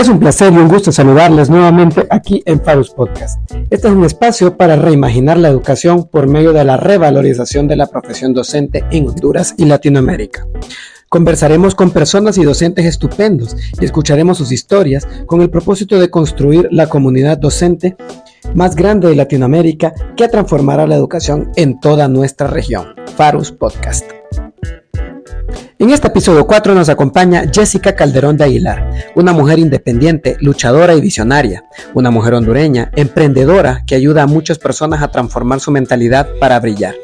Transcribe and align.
Es 0.00 0.08
un 0.08 0.18
placer 0.18 0.50
y 0.50 0.56
un 0.56 0.68
gusto 0.68 0.90
saludarles 0.92 1.50
nuevamente 1.50 2.06
aquí 2.08 2.42
en 2.46 2.62
Farus 2.62 2.88
Podcast. 2.88 3.38
Este 3.68 3.86
es 3.86 3.92
un 3.92 4.02
espacio 4.02 4.56
para 4.56 4.74
reimaginar 4.76 5.36
la 5.36 5.50
educación 5.50 6.08
por 6.08 6.26
medio 6.26 6.54
de 6.54 6.64
la 6.64 6.78
revalorización 6.78 7.68
de 7.68 7.76
la 7.76 7.86
profesión 7.86 8.32
docente 8.32 8.82
en 8.92 9.06
Honduras 9.06 9.54
y 9.58 9.66
Latinoamérica. 9.66 10.46
Conversaremos 11.10 11.74
con 11.74 11.90
personas 11.90 12.38
y 12.38 12.44
docentes 12.44 12.86
estupendos 12.86 13.54
y 13.78 13.84
escucharemos 13.84 14.38
sus 14.38 14.52
historias 14.52 15.06
con 15.26 15.42
el 15.42 15.50
propósito 15.50 16.00
de 16.00 16.08
construir 16.08 16.68
la 16.70 16.86
comunidad 16.86 17.36
docente 17.36 17.94
más 18.54 18.76
grande 18.76 19.08
de 19.08 19.16
Latinoamérica 19.16 19.92
que 20.16 20.28
transformará 20.28 20.86
la 20.86 20.96
educación 20.96 21.52
en 21.56 21.78
toda 21.78 22.08
nuestra 22.08 22.46
región. 22.46 22.94
Farus 23.18 23.52
Podcast. 23.52 24.19
En 25.80 25.88
este 25.88 26.08
episodio 26.08 26.46
4 26.46 26.74
nos 26.74 26.90
acompaña 26.90 27.44
Jessica 27.50 27.96
Calderón 27.96 28.36
de 28.36 28.44
Aguilar, 28.44 29.12
una 29.16 29.32
mujer 29.32 29.58
independiente, 29.58 30.36
luchadora 30.38 30.94
y 30.94 31.00
visionaria, 31.00 31.64
una 31.94 32.10
mujer 32.10 32.34
hondureña, 32.34 32.90
emprendedora 32.96 33.82
que 33.86 33.94
ayuda 33.94 34.24
a 34.24 34.26
muchas 34.26 34.58
personas 34.58 35.02
a 35.02 35.10
transformar 35.10 35.58
su 35.60 35.70
mentalidad 35.70 36.28
para 36.38 36.60
brillar, 36.60 36.96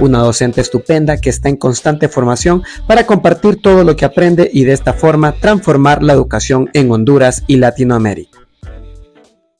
una 0.00 0.20
docente 0.20 0.62
estupenda 0.62 1.18
que 1.18 1.28
está 1.28 1.50
en 1.50 1.58
constante 1.58 2.08
formación 2.08 2.62
para 2.88 3.04
compartir 3.04 3.60
todo 3.60 3.84
lo 3.84 3.96
que 3.96 4.06
aprende 4.06 4.48
y 4.50 4.64
de 4.64 4.72
esta 4.72 4.94
forma 4.94 5.32
transformar 5.32 6.02
la 6.02 6.14
educación 6.14 6.70
en 6.72 6.90
Honduras 6.90 7.42
y 7.48 7.56
Latinoamérica. 7.56 8.38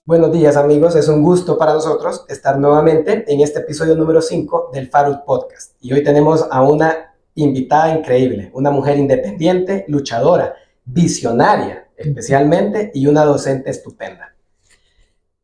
Buenos 0.06 0.32
días 0.32 0.56
amigos, 0.56 0.96
es 0.96 1.08
un 1.08 1.20
gusto 1.22 1.58
para 1.58 1.74
nosotros 1.74 2.24
estar 2.26 2.58
nuevamente 2.58 3.30
en 3.30 3.42
este 3.42 3.58
episodio 3.58 3.96
número 3.96 4.22
5 4.22 4.70
del 4.72 4.88
Farus 4.88 5.18
Podcast. 5.26 5.74
Y 5.78 5.92
hoy 5.92 6.02
tenemos 6.02 6.46
a 6.50 6.62
una 6.62 7.11
invitada 7.34 7.96
increíble, 7.96 8.50
una 8.54 8.70
mujer 8.70 8.98
independiente, 8.98 9.84
luchadora, 9.88 10.54
visionaria 10.84 11.82
especialmente 11.96 12.90
y 12.94 13.06
una 13.06 13.24
docente 13.24 13.70
estupenda. 13.70 14.34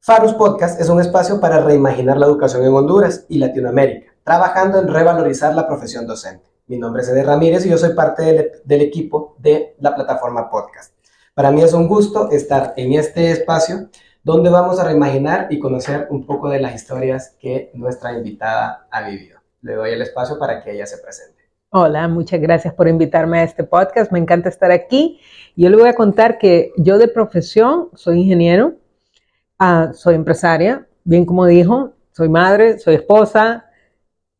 Farus 0.00 0.34
Podcast 0.34 0.80
es 0.80 0.88
un 0.88 1.00
espacio 1.00 1.40
para 1.40 1.60
reimaginar 1.60 2.16
la 2.16 2.26
educación 2.26 2.64
en 2.64 2.72
Honduras 2.72 3.26
y 3.28 3.38
Latinoamérica, 3.38 4.12
trabajando 4.24 4.80
en 4.80 4.88
revalorizar 4.88 5.54
la 5.54 5.66
profesión 5.66 6.06
docente. 6.06 6.48
Mi 6.66 6.78
nombre 6.78 7.02
es 7.02 7.08
Eder 7.08 7.26
Ramírez 7.26 7.64
y 7.66 7.70
yo 7.70 7.78
soy 7.78 7.94
parte 7.94 8.22
del, 8.22 8.50
del 8.64 8.80
equipo 8.80 9.36
de 9.38 9.76
la 9.80 9.94
plataforma 9.94 10.50
Podcast. 10.50 10.94
Para 11.34 11.50
mí 11.50 11.62
es 11.62 11.72
un 11.72 11.88
gusto 11.88 12.30
estar 12.30 12.74
en 12.76 12.94
este 12.94 13.30
espacio 13.30 13.88
donde 14.22 14.50
vamos 14.50 14.78
a 14.78 14.84
reimaginar 14.84 15.46
y 15.50 15.58
conocer 15.58 16.08
un 16.10 16.26
poco 16.26 16.48
de 16.50 16.60
las 16.60 16.74
historias 16.74 17.36
que 17.38 17.70
nuestra 17.74 18.12
invitada 18.12 18.86
ha 18.90 19.02
vivido. 19.02 19.40
Le 19.62 19.74
doy 19.74 19.92
el 19.92 20.02
espacio 20.02 20.38
para 20.38 20.62
que 20.62 20.72
ella 20.72 20.86
se 20.86 20.98
presente. 20.98 21.37
Hola, 21.70 22.08
muchas 22.08 22.40
gracias 22.40 22.72
por 22.72 22.88
invitarme 22.88 23.40
a 23.40 23.42
este 23.42 23.62
podcast. 23.62 24.10
Me 24.10 24.18
encanta 24.18 24.48
estar 24.48 24.70
aquí. 24.70 25.20
Yo 25.54 25.68
le 25.68 25.76
voy 25.76 25.86
a 25.90 25.94
contar 25.94 26.38
que 26.38 26.72
yo 26.78 26.96
de 26.96 27.08
profesión 27.08 27.90
soy 27.92 28.20
ingeniero, 28.20 28.76
uh, 29.60 29.92
soy 29.92 30.14
empresaria, 30.14 30.86
bien 31.04 31.26
como 31.26 31.44
dijo, 31.44 31.92
soy 32.12 32.30
madre, 32.30 32.78
soy 32.78 32.94
esposa, 32.94 33.66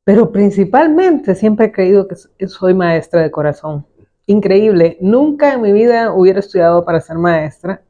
pero 0.04 0.32
principalmente 0.32 1.34
siempre 1.34 1.66
he 1.66 1.72
creído 1.72 2.08
que 2.08 2.16
soy 2.46 2.72
maestra 2.72 3.20
de 3.20 3.30
corazón. 3.30 3.84
Increíble, 4.24 4.96
nunca 5.02 5.52
en 5.52 5.60
mi 5.60 5.72
vida 5.72 6.14
hubiera 6.14 6.40
estudiado 6.40 6.82
para 6.86 6.98
ser 7.02 7.18
maestra, 7.18 7.82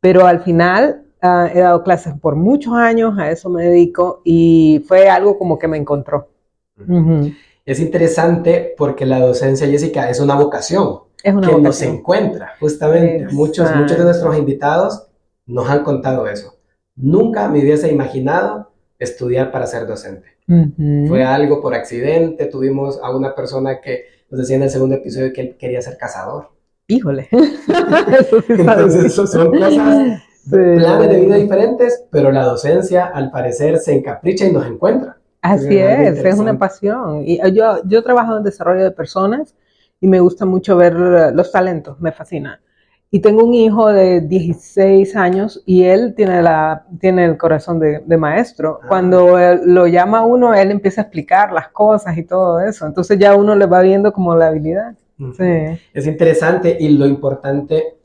pero 0.00 0.26
al 0.26 0.40
final 0.40 1.04
uh, 1.22 1.46
he 1.54 1.60
dado 1.60 1.84
clases 1.84 2.14
por 2.18 2.34
muchos 2.34 2.74
años, 2.74 3.16
a 3.16 3.30
eso 3.30 3.48
me 3.48 3.62
dedico 3.62 4.22
y 4.24 4.84
fue 4.88 5.08
algo 5.08 5.38
como 5.38 5.56
que 5.56 5.68
me 5.68 5.76
encontró. 5.76 6.30
Uh 6.76 6.82
-huh. 6.82 7.36
Es 7.64 7.80
interesante 7.80 8.74
porque 8.76 9.06
la 9.06 9.20
docencia, 9.20 9.66
Jessica, 9.66 10.10
es 10.10 10.20
una 10.20 10.34
vocación 10.34 11.00
es 11.22 11.34
una 11.34 11.46
que 11.46 11.54
vocación. 11.54 11.62
nos 11.62 11.82
encuentra, 11.82 12.52
justamente. 12.58 13.32
Muchos, 13.32 13.74
muchos 13.76 13.98
de 13.98 14.04
nuestros 14.04 14.36
invitados 14.36 15.06
nos 15.46 15.68
han 15.70 15.84
contado 15.84 16.26
eso. 16.26 16.56
Nunca 16.96 17.48
me 17.48 17.60
hubiese 17.60 17.90
imaginado 17.90 18.72
estudiar 18.98 19.50
para 19.50 19.66
ser 19.66 19.86
docente. 19.86 20.28
Uh 20.48 20.52
-huh. 20.54 21.08
Fue 21.08 21.24
algo 21.24 21.60
por 21.60 21.74
accidente. 21.74 22.46
Tuvimos 22.46 22.98
a 23.02 23.14
una 23.14 23.34
persona 23.34 23.80
que 23.80 24.04
nos 24.30 24.40
decía 24.40 24.56
en 24.56 24.62
el 24.62 24.70
segundo 24.70 24.96
episodio 24.96 25.32
que 25.32 25.40
él 25.40 25.56
quería 25.58 25.80
ser 25.80 25.96
cazador. 25.96 26.50
Híjole. 26.88 27.28
eso 28.20 28.40
sí 28.42 28.52
Entonces, 28.52 29.04
eso 29.04 29.26
son 29.26 29.52
cosas, 29.52 30.20
sí. 30.44 30.50
planes 30.50 31.10
de 31.10 31.20
vida 31.20 31.36
diferentes, 31.36 32.04
pero 32.10 32.32
la 32.32 32.44
docencia 32.44 33.06
al 33.06 33.30
parecer 33.30 33.78
se 33.78 33.94
encapricha 33.94 34.46
y 34.46 34.52
nos 34.52 34.66
encuentra. 34.66 35.18
Así 35.42 35.76
es, 35.76 36.24
es 36.24 36.38
una 36.38 36.56
pasión. 36.56 37.24
Y 37.26 37.38
yo, 37.52 37.82
yo 37.84 38.02
trabajo 38.02 38.36
en 38.36 38.44
desarrollo 38.44 38.84
de 38.84 38.92
personas 38.92 39.54
y 40.00 40.06
me 40.06 40.20
gusta 40.20 40.46
mucho 40.46 40.76
ver 40.76 40.94
los 40.94 41.50
talentos, 41.50 42.00
me 42.00 42.12
fascina. 42.12 42.60
Y 43.10 43.20
tengo 43.20 43.44
un 43.44 43.52
hijo 43.52 43.92
de 43.92 44.22
16 44.22 45.16
años 45.16 45.62
y 45.66 45.82
él 45.82 46.14
tiene, 46.16 46.40
la, 46.40 46.86
tiene 46.98 47.26
el 47.26 47.36
corazón 47.36 47.78
de, 47.78 48.02
de 48.06 48.16
maestro. 48.16 48.80
Ah. 48.82 48.86
Cuando 48.88 49.36
lo 49.64 49.86
llama 49.86 50.24
uno, 50.24 50.54
él 50.54 50.70
empieza 50.70 51.02
a 51.02 51.04
explicar 51.04 51.52
las 51.52 51.68
cosas 51.68 52.16
y 52.16 52.24
todo 52.24 52.60
eso. 52.60 52.86
Entonces 52.86 53.18
ya 53.18 53.36
uno 53.36 53.54
le 53.54 53.66
va 53.66 53.82
viendo 53.82 54.12
como 54.12 54.34
la 54.34 54.46
habilidad. 54.46 54.94
Uh 55.18 55.26
-huh. 55.26 55.74
sí. 55.76 55.80
Es 55.92 56.06
interesante 56.06 56.74
y 56.80 56.96
lo 56.96 57.04
importante 57.04 57.98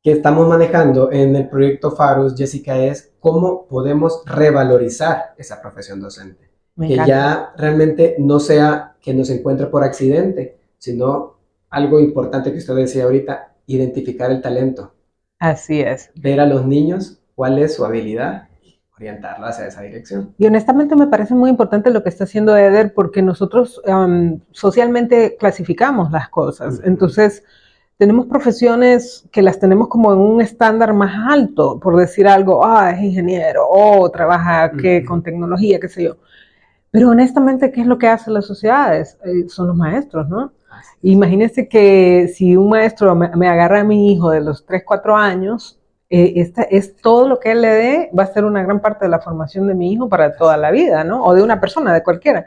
que 0.00 0.12
estamos 0.12 0.46
manejando 0.46 1.10
en 1.10 1.34
el 1.34 1.48
proyecto 1.48 1.90
Farus, 1.90 2.36
Jessica, 2.36 2.78
es 2.78 3.14
cómo 3.18 3.66
podemos 3.66 4.22
revalorizar 4.26 5.34
esa 5.36 5.60
profesión 5.60 6.00
docente. 6.00 6.45
Me 6.76 6.88
que 6.88 6.94
encanta. 6.94 7.08
ya 7.08 7.52
realmente 7.56 8.16
no 8.18 8.38
sea 8.38 8.94
que 9.00 9.14
nos 9.14 9.30
encuentre 9.30 9.66
por 9.66 9.82
accidente, 9.82 10.58
sino 10.78 11.36
algo 11.70 12.00
importante 12.00 12.52
que 12.52 12.58
usted 12.58 12.74
decía 12.74 13.04
ahorita, 13.04 13.52
identificar 13.66 14.30
el 14.30 14.40
talento. 14.40 14.92
Así 15.38 15.80
es. 15.80 16.10
Ver 16.14 16.40
a 16.40 16.46
los 16.46 16.66
niños 16.66 17.18
cuál 17.34 17.58
es 17.58 17.74
su 17.74 17.84
habilidad 17.84 18.48
y 18.62 18.78
orientarla 18.96 19.48
hacia 19.48 19.66
esa 19.66 19.82
dirección. 19.82 20.34
Y 20.38 20.46
honestamente 20.46 20.96
me 20.96 21.06
parece 21.06 21.34
muy 21.34 21.50
importante 21.50 21.90
lo 21.90 22.02
que 22.02 22.08
está 22.08 22.24
haciendo 22.24 22.56
Eder 22.56 22.94
porque 22.94 23.22
nosotros 23.22 23.80
um, 23.86 24.40
socialmente 24.52 25.36
clasificamos 25.38 26.10
las 26.10 26.28
cosas. 26.28 26.80
Entonces, 26.84 27.42
tenemos 27.98 28.26
profesiones 28.26 29.26
que 29.32 29.42
las 29.42 29.58
tenemos 29.58 29.88
como 29.88 30.12
en 30.12 30.18
un 30.18 30.40
estándar 30.40 30.92
más 30.92 31.14
alto, 31.28 31.80
por 31.80 31.96
decir 31.96 32.28
algo, 32.28 32.64
ah, 32.64 32.90
es 32.90 33.02
ingeniero, 33.02 33.66
o 33.68 34.10
trabaja 34.10 34.70
que, 34.72 34.98
uh 34.98 35.00
-huh. 35.00 35.04
con 35.06 35.22
tecnología, 35.22 35.80
qué 35.80 35.88
sé 35.88 36.04
yo. 36.04 36.16
Pero 36.96 37.10
honestamente, 37.10 37.70
¿qué 37.70 37.82
es 37.82 37.86
lo 37.86 37.98
que 37.98 38.08
hacen 38.08 38.32
las 38.32 38.46
sociedades? 38.46 39.18
Eh, 39.22 39.50
son 39.50 39.66
los 39.66 39.76
maestros, 39.76 40.30
¿no? 40.30 40.52
Imagínense 41.02 41.68
que 41.68 42.26
si 42.34 42.56
un 42.56 42.70
maestro 42.70 43.14
me, 43.14 43.28
me, 43.36 43.48
agarra 43.48 43.80
a 43.80 43.84
mi 43.84 44.10
hijo 44.10 44.30
de 44.30 44.40
los 44.40 44.64
3, 44.64 44.82
4 44.82 45.14
años, 45.14 45.78
eh, 46.08 46.32
esta 46.36 46.62
es 46.62 46.96
todo 46.96 47.28
lo 47.28 47.38
que 47.38 47.52
él 47.52 47.60
le 47.60 47.68
dé, 47.68 48.10
va 48.18 48.22
a 48.22 48.32
ser 48.32 48.46
una 48.46 48.62
gran 48.62 48.80
parte 48.80 49.04
de 49.04 49.10
la 49.10 49.20
formación 49.20 49.66
de 49.66 49.74
mi 49.74 49.92
hijo 49.92 50.08
para 50.08 50.38
toda 50.38 50.56
la 50.56 50.70
vida, 50.70 51.04
¿no? 51.04 51.22
O 51.22 51.34
de 51.34 51.42
una 51.42 51.60
persona, 51.60 51.92
de 51.92 52.02
cualquiera. 52.02 52.46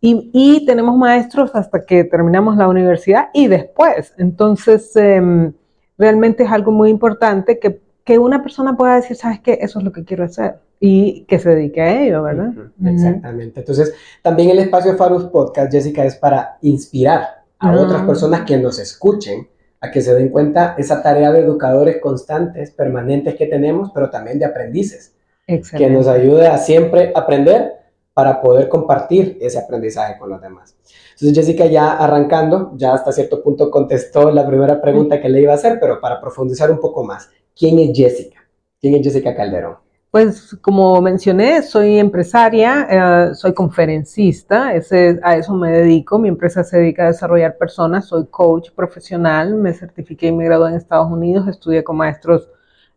Y, 0.00 0.30
y 0.32 0.64
tenemos 0.64 0.96
maestros 0.96 1.54
hasta 1.54 1.84
que 1.84 2.04
terminamos 2.04 2.56
la 2.56 2.68
universidad 2.68 3.28
y 3.34 3.48
después. 3.48 4.14
Entonces, 4.16 4.96
eh, 4.96 5.52
realmente 5.98 6.44
es 6.44 6.50
algo 6.50 6.72
muy 6.72 6.88
importante 6.88 7.58
que, 7.58 7.82
que 8.04 8.18
una 8.18 8.42
persona 8.42 8.76
pueda 8.76 8.96
decir, 8.96 9.16
¿sabes 9.16 9.40
qué? 9.40 9.58
Eso 9.60 9.78
es 9.78 9.84
lo 9.84 9.92
que 9.92 10.04
quiero 10.04 10.24
hacer 10.24 10.56
y 10.78 11.24
que 11.24 11.38
se 11.38 11.48
dedique 11.48 11.80
a 11.80 12.02
ello, 12.02 12.22
¿verdad? 12.22 12.48
Uh 12.48 12.84
-huh, 12.84 12.94
exactamente. 12.94 13.60
Entonces, 13.60 13.94
también 14.22 14.50
el 14.50 14.58
espacio 14.58 14.96
Farus 14.96 15.24
Podcast, 15.24 15.72
Jessica, 15.72 16.04
es 16.04 16.16
para 16.16 16.58
inspirar 16.60 17.44
a 17.58 17.72
uh 17.72 17.74
-huh. 17.74 17.84
otras 17.84 18.02
personas 18.02 18.42
que 18.42 18.58
nos 18.58 18.78
escuchen 18.78 19.48
a 19.80 19.90
que 19.90 20.00
se 20.02 20.14
den 20.14 20.28
cuenta 20.28 20.74
esa 20.78 21.02
tarea 21.02 21.32
de 21.32 21.40
educadores 21.40 22.00
constantes, 22.00 22.70
permanentes 22.70 23.34
que 23.34 23.46
tenemos, 23.46 23.90
pero 23.94 24.10
también 24.10 24.38
de 24.38 24.46
aprendices, 24.46 25.14
que 25.46 25.90
nos 25.90 26.06
ayude 26.06 26.46
a 26.46 26.58
siempre 26.58 27.12
aprender 27.14 27.72
para 28.14 28.40
poder 28.40 28.68
compartir 28.68 29.36
ese 29.40 29.58
aprendizaje 29.58 30.18
con 30.18 30.30
los 30.30 30.40
demás. 30.40 30.76
Entonces, 31.12 31.34
Jessica, 31.34 31.66
ya 31.66 31.92
arrancando, 31.92 32.72
ya 32.76 32.94
hasta 32.94 33.12
cierto 33.12 33.42
punto 33.42 33.70
contestó 33.70 34.30
la 34.30 34.46
primera 34.46 34.80
pregunta 34.80 35.20
que 35.20 35.28
le 35.28 35.40
iba 35.40 35.52
a 35.52 35.56
hacer, 35.56 35.78
pero 35.80 36.00
para 36.00 36.20
profundizar 36.20 36.70
un 36.70 36.80
poco 36.80 37.04
más, 37.04 37.28
¿quién 37.56 37.78
es 37.78 37.96
Jessica? 37.96 38.40
¿Quién 38.80 38.96
es 38.96 39.02
Jessica 39.02 39.34
Calderón? 39.34 39.76
Pues 40.10 40.56
como 40.60 41.00
mencioné, 41.00 41.60
soy 41.62 41.98
empresaria, 41.98 42.86
eh, 42.88 43.34
soy 43.34 43.52
conferencista, 43.52 44.72
ese, 44.72 45.18
a 45.24 45.36
eso 45.36 45.52
me 45.54 45.72
dedico. 45.72 46.20
Mi 46.20 46.28
empresa 46.28 46.62
se 46.62 46.78
dedica 46.78 47.02
a 47.02 47.06
desarrollar 47.08 47.58
personas, 47.58 48.06
soy 48.06 48.26
coach 48.26 48.70
profesional, 48.70 49.56
me 49.56 49.72
certifiqué 49.72 50.28
y 50.28 50.32
me 50.32 50.44
gradué 50.44 50.68
en 50.68 50.76
Estados 50.76 51.10
Unidos, 51.10 51.48
estudié 51.48 51.82
con 51.82 51.96
maestros 51.96 52.48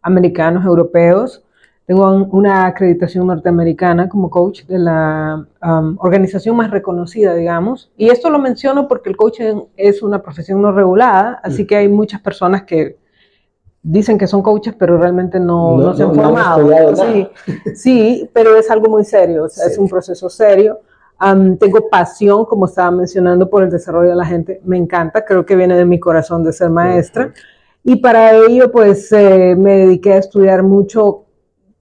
americanos, 0.03 0.63
europeos. 0.63 1.43
Tengo 1.87 2.05
una 2.31 2.67
acreditación 2.67 3.25
norteamericana 3.25 4.09
como 4.09 4.29
coach 4.29 4.65
de 4.65 4.77
la 4.77 5.43
um, 5.63 5.95
organización 5.99 6.55
más 6.55 6.69
reconocida, 6.69 7.33
digamos. 7.33 7.89
Y 7.97 8.09
esto 8.09 8.29
lo 8.29 8.37
menciono 8.37 8.87
porque 8.87 9.09
el 9.09 9.17
coaching 9.17 9.63
es 9.75 10.03
una 10.03 10.21
profesión 10.21 10.61
no 10.61 10.71
regulada, 10.71 11.39
así 11.43 11.65
que 11.65 11.77
hay 11.77 11.87
muchas 11.87 12.21
personas 12.21 12.63
que 12.63 12.97
dicen 13.87 14.17
que 14.17 14.27
son 14.27 14.41
coaches, 14.41 14.75
pero 14.77 14.97
realmente 14.97 15.39
no, 15.39 15.77
no, 15.77 15.83
no 15.83 15.93
se 15.95 16.03
han 16.03 16.13
formado. 16.13 16.61
No 16.61 16.95
sí, 16.95 17.27
sí, 17.73 18.29
pero 18.33 18.55
es 18.57 18.69
algo 18.69 18.89
muy 18.89 19.05
serio, 19.05 19.45
o 19.45 19.49
sea, 19.49 19.65
sí. 19.65 19.71
es 19.71 19.77
un 19.77 19.87
proceso 19.87 20.29
serio. 20.29 20.79
Um, 21.19 21.57
tengo 21.57 21.89
pasión, 21.89 22.45
como 22.45 22.65
estaba 22.65 22.91
mencionando, 22.91 23.49
por 23.49 23.63
el 23.63 23.71
desarrollo 23.71 24.09
de 24.09 24.15
la 24.15 24.25
gente. 24.25 24.61
Me 24.65 24.77
encanta, 24.77 25.25
creo 25.25 25.45
que 25.45 25.55
viene 25.55 25.75
de 25.75 25.85
mi 25.85 25.99
corazón 25.99 26.43
de 26.43 26.53
ser 26.53 26.69
maestra. 26.69 27.27
Uh 27.27 27.29
-huh. 27.29 27.93
Y 27.93 27.95
para 27.95 28.35
ello, 28.35 28.71
pues 28.71 29.11
eh, 29.13 29.55
me 29.57 29.77
dediqué 29.77 30.13
a 30.13 30.17
estudiar 30.17 30.61
mucho 30.61 31.23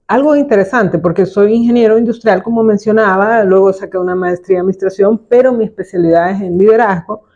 algo 0.07 0.35
interesante, 0.37 0.97
porque 0.99 1.25
soy 1.25 1.53
ingeniero 1.53 1.97
industrial, 1.97 2.41
como 2.41 2.63
mencionaba, 2.63 3.43
luego 3.43 3.73
saqué 3.73 3.97
una 3.97 4.15
maestría 4.15 4.57
en 4.57 4.61
administración, 4.61 5.21
pero 5.27 5.51
mi 5.51 5.65
especialidad 5.65 6.31
es 6.31 6.41
en 6.41 6.57
liderazgo. 6.57 7.26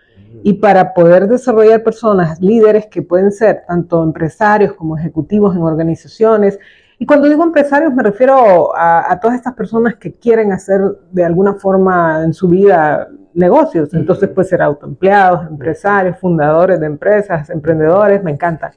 Y 0.44 0.54
para 0.54 0.94
poder 0.94 1.28
desarrollar 1.28 1.84
personas 1.84 2.40
líderes 2.40 2.88
que 2.88 3.02
pueden 3.02 3.32
ser 3.32 3.64
tanto 3.68 4.04
empresarios 4.04 4.74
como 4.74 4.98
ejecutivos 4.98 5.56
en 5.56 5.62
organizaciones, 5.62 6.58
y 7.02 7.06
cuando 7.08 7.28
digo 7.28 7.44
empresarios 7.44 7.92
me 7.96 8.04
refiero 8.04 8.78
a, 8.78 9.20
todas 9.20 9.36
estas 9.36 9.56
personas 9.56 9.96
que 9.96 10.14
quieren 10.14 10.52
hacer 10.52 10.80
de 11.12 11.26
alguna 11.26 11.56
forma 11.56 12.24
en 12.24 12.32
su 12.32 12.48
vida 12.48 13.10
negocios. 13.34 13.92
Entonces 13.96 14.30
puede 14.30 14.48
ser 14.48 14.62
autoempleados, 14.62 15.48
empresarios, 15.48 16.20
fundadores 16.20 16.80
de 16.80 16.86
empresas, 16.86 17.50
emprendedores, 17.50 18.24
me 18.24 18.30
encanta. 18.30 18.72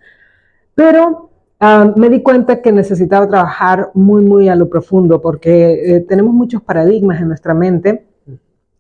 Pero 0.74 1.28
ah, 1.60 1.92
me 1.96 2.08
di 2.08 2.22
cuenta 2.22 2.62
que 2.62 2.72
necesitaba 2.72 3.28
trabajar 3.28 3.90
muy, 3.92 4.24
muy 4.24 4.48
a 4.48 4.54
lo 4.54 4.70
profundo 4.70 5.20
porque 5.20 5.96
eh, 5.96 6.00
tenemos 6.00 6.32
muchos 6.32 6.62
paradigmas 6.62 7.20
en 7.20 7.28
nuestra 7.28 7.52
mente. 7.52 8.06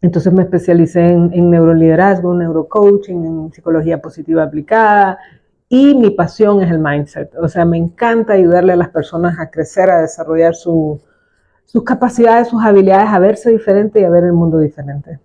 Entonces 0.04 0.34
me 0.34 0.42
especialicé 0.42 1.00
en, 1.00 1.30
en 1.32 1.48
neuroliderazgo, 1.48 2.34
neurocoaching, 2.34 3.24
en 3.24 3.52
psicología 3.54 4.02
positiva 4.02 4.42
aplicada, 4.42 5.18
y 5.66 5.94
mi 5.94 6.10
pasión 6.10 6.62
es 6.62 6.70
el 6.70 6.78
mindset. 6.78 7.34
O 7.36 7.48
sea, 7.48 7.64
me 7.64 7.78
encanta 7.78 8.34
ayudarle 8.34 8.74
a 8.74 8.76
las 8.76 8.90
personas 8.90 9.38
a 9.40 9.50
crecer, 9.50 9.88
a 9.88 10.02
desarrollar 10.02 10.54
sus 10.54 11.00
capacidades, 11.86 12.48
sus 12.48 12.62
habilidades, 12.62 13.08
a 13.08 13.18
verse 13.18 13.50
diferente 13.50 13.98
y 13.98 14.04
a 14.04 14.10
ver 14.10 14.24
el 14.24 14.34
mundo 14.34 14.58
diferente. 14.58 15.20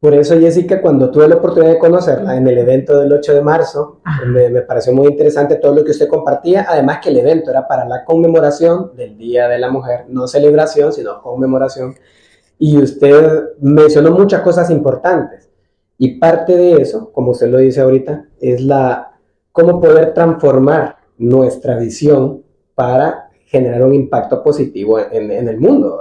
Por 0.00 0.12
eso, 0.12 0.38
Jessica, 0.38 0.82
cuando 0.82 1.10
tuve 1.10 1.26
la 1.26 1.36
oportunidad 1.36 1.72
de 1.72 1.78
conocerla 1.78 2.36
en 2.36 2.46
el 2.46 2.58
evento 2.58 3.00
del 3.00 3.10
8 3.10 3.36
de 3.36 3.40
marzo, 3.40 4.02
me, 4.26 4.50
me, 4.50 4.60
pareció 4.60 4.92
muy 4.92 5.06
interesante 5.06 5.56
todo 5.56 5.76
lo 5.76 5.82
que 5.82 5.92
usted 5.92 6.08
compartía. 6.08 6.66
Además 6.68 6.98
que 7.02 7.08
el 7.08 7.16
evento 7.16 7.50
era 7.50 7.66
para 7.66 7.86
la 7.86 8.04
conmemoración 8.04 8.94
del 8.96 9.16
Día 9.16 9.48
de 9.48 9.58
la 9.58 9.70
Mujer, 9.70 10.04
no 10.08 10.26
celebración, 10.26 10.92
sino 10.92 11.22
conmemoración. 11.22 11.94
Y 12.58 12.78
usted 12.78 13.50
mencionó 13.60 14.10
muchas 14.12 14.42
cosas 14.42 14.70
importantes. 14.70 15.50
Y 15.98 16.18
parte 16.18 16.56
de 16.56 16.82
eso, 16.82 17.10
como 17.12 17.32
usted 17.32 17.48
lo 17.48 17.58
dice 17.58 17.80
ahorita, 17.80 18.28
es 18.40 18.60
la 18.60 19.12
cómo 19.52 19.80
poder 19.80 20.14
transformar 20.14 20.96
nuestra 21.18 21.78
visión 21.78 22.42
para 22.74 23.30
generar 23.46 23.84
un 23.84 23.94
impacto 23.94 24.42
positivo 24.42 24.98
en, 24.98 25.30
el 25.30 25.60
mundo. 25.60 26.00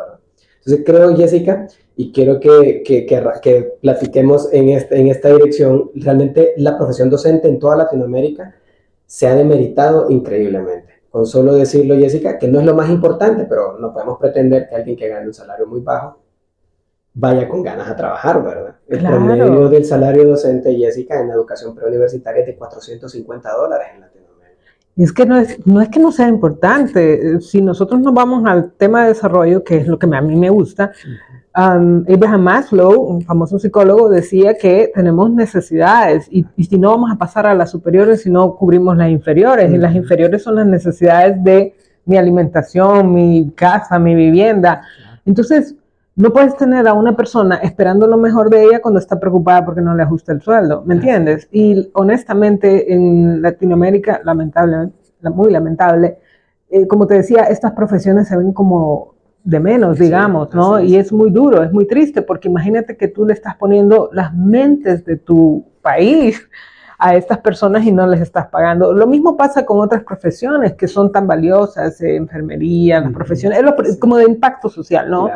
Entonces 0.57 0.83
creo, 0.85 1.15
Jessica, 1.15 1.67
y 1.95 2.11
quiero 2.11 2.39
que, 2.39 2.81
que, 2.83 3.77
platiquemos 3.79 4.51
en, 4.51 4.69
este, 4.69 4.99
en 4.99 5.07
esta 5.07 5.29
dirección, 5.29 5.91
realmente 5.93 6.53
la 6.57 6.77
profesión 6.77 7.11
docente 7.11 7.47
en 7.47 7.59
toda 7.59 7.75
Latinoamérica 7.75 8.55
se 9.05 9.27
ha 9.27 9.35
demeritado 9.35 10.09
increíblemente. 10.09 10.93
Con 11.11 11.27
solo 11.27 11.53
decirlo, 11.53 11.95
Jessica, 11.95 12.39
que 12.39 12.47
no 12.47 12.59
es 12.59 12.65
lo 12.65 12.73
más 12.73 12.89
importante, 12.89 13.45
pero 13.47 13.77
no 13.77 13.93
podemos 13.93 14.17
pretender 14.17 14.67
que 14.67 14.75
alguien 14.75 14.97
que 14.97 15.09
gane 15.09 15.27
un 15.27 15.33
salario 15.33 15.67
muy 15.67 15.81
bajo 15.81 16.22
vaya 17.13 17.47
con 17.47 17.61
ganas 17.61 17.87
a 17.89 17.95
trabajar, 17.95 18.43
¿verdad? 18.43 18.75
El 18.87 18.99
promedio 19.05 19.69
del 19.69 19.85
salario 19.85 20.27
docente, 20.27 20.75
Jessica, 20.75 21.19
en 21.19 21.29
educación 21.29 21.75
preuniversitaria 21.75 22.41
es 22.41 22.47
de 22.47 22.55
450 22.55 23.51
dólares 23.51 23.87
en 23.93 24.01
Latinoamérica. 24.01 24.23
Es 24.95 25.13
que 25.13 25.25
no 25.25 25.37
es, 25.37 25.65
no 25.65 25.81
es 25.81 25.89
que 25.89 25.99
no 25.99 26.11
sea 26.11 26.27
importante. 26.27 27.39
Si 27.41 27.61
nosotros 27.61 28.01
nos 28.01 28.13
vamos 28.13 28.43
al 28.45 28.71
tema 28.71 29.03
de 29.03 29.09
desarrollo, 29.09 29.63
que 29.63 29.77
es 29.77 29.87
lo 29.87 29.99
que 29.99 30.07
a 30.07 30.21
mí 30.21 30.35
me 30.35 30.49
gusta, 30.49 30.91
um, 31.55 32.03
Abraham 32.09 32.41
Maslow, 32.41 32.99
un 33.01 33.21
famoso 33.21 33.59
psicólogo, 33.59 34.09
decía 34.09 34.55
que 34.57 34.91
tenemos 34.93 35.31
necesidades 35.31 36.27
y, 36.31 36.45
si 36.63 36.77
no 36.79 36.91
vamos 36.91 37.11
a 37.11 37.15
pasar 37.15 37.45
a 37.45 37.53
las 37.53 37.69
superiores 37.69 38.23
si 38.23 38.31
no 38.31 38.55
cubrimos 38.55 38.97
las 38.97 39.09
inferiores. 39.09 39.71
Y 39.71 39.77
las 39.77 39.95
inferiores 39.95 40.41
son 40.41 40.55
las 40.55 40.65
necesidades 40.65 41.43
de 41.43 41.75
mi 42.05 42.17
alimentación, 42.17 43.13
mi 43.13 43.51
casa, 43.51 43.99
mi 43.99 44.15
vivienda. 44.15 44.81
Entonces, 45.25 45.75
no 46.15 46.31
puedes 46.31 46.55
tener 46.57 46.87
a 46.87 46.93
una 46.93 47.15
persona 47.15 47.55
esperando 47.57 48.07
lo 48.07 48.17
mejor 48.17 48.49
de 48.49 48.65
ella 48.65 48.81
cuando 48.81 48.99
está 48.99 49.19
preocupada 49.19 49.65
porque 49.65 49.81
no 49.81 49.95
le 49.95 50.03
ajusta 50.03 50.31
el 50.31 50.41
sueldo, 50.41 50.83
¿me 50.85 50.95
entiendes? 50.95 51.47
Y 51.51 51.89
honestamente 51.93 52.93
en 52.93 53.41
Latinoamérica, 53.41 54.21
lamentable, 54.23 54.89
muy 55.21 55.51
lamentable, 55.51 56.19
eh, 56.69 56.87
como 56.87 57.07
te 57.07 57.15
decía, 57.15 57.43
estas 57.43 57.71
profesiones 57.71 58.27
se 58.27 58.37
ven 58.37 58.53
como 58.53 59.13
de 59.43 59.59
menos, 59.59 59.97
digamos, 59.97 60.53
¿no? 60.53 60.79
Y 60.79 60.95
es 60.95 61.11
muy 61.11 61.29
duro, 61.29 61.63
es 61.63 61.71
muy 61.71 61.85
triste, 61.85 62.21
porque 62.21 62.47
imagínate 62.47 62.95
que 62.95 63.07
tú 63.07 63.25
le 63.25 63.33
estás 63.33 63.55
poniendo 63.57 64.09
las 64.13 64.33
mentes 64.33 65.03
de 65.05 65.17
tu 65.17 65.65
país 65.81 66.47
a 66.97 67.15
estas 67.15 67.39
personas 67.39 67.83
y 67.85 67.91
no 67.91 68.07
les 68.07 68.21
estás 68.21 68.47
pagando. 68.47 68.93
Lo 68.93 69.05
mismo 69.07 69.35
pasa 69.35 69.65
con 69.65 69.81
otras 69.81 70.03
profesiones 70.03 70.73
que 70.73 70.87
son 70.87 71.11
tan 71.11 71.27
valiosas, 71.27 71.99
eh, 72.01 72.15
enfermería, 72.15 73.01
las 73.01 73.11
profesiones, 73.11 73.59
es 73.85 73.97
como 73.97 74.17
de 74.17 74.23
impacto 74.23 74.69
social, 74.69 75.09
¿no? 75.09 75.29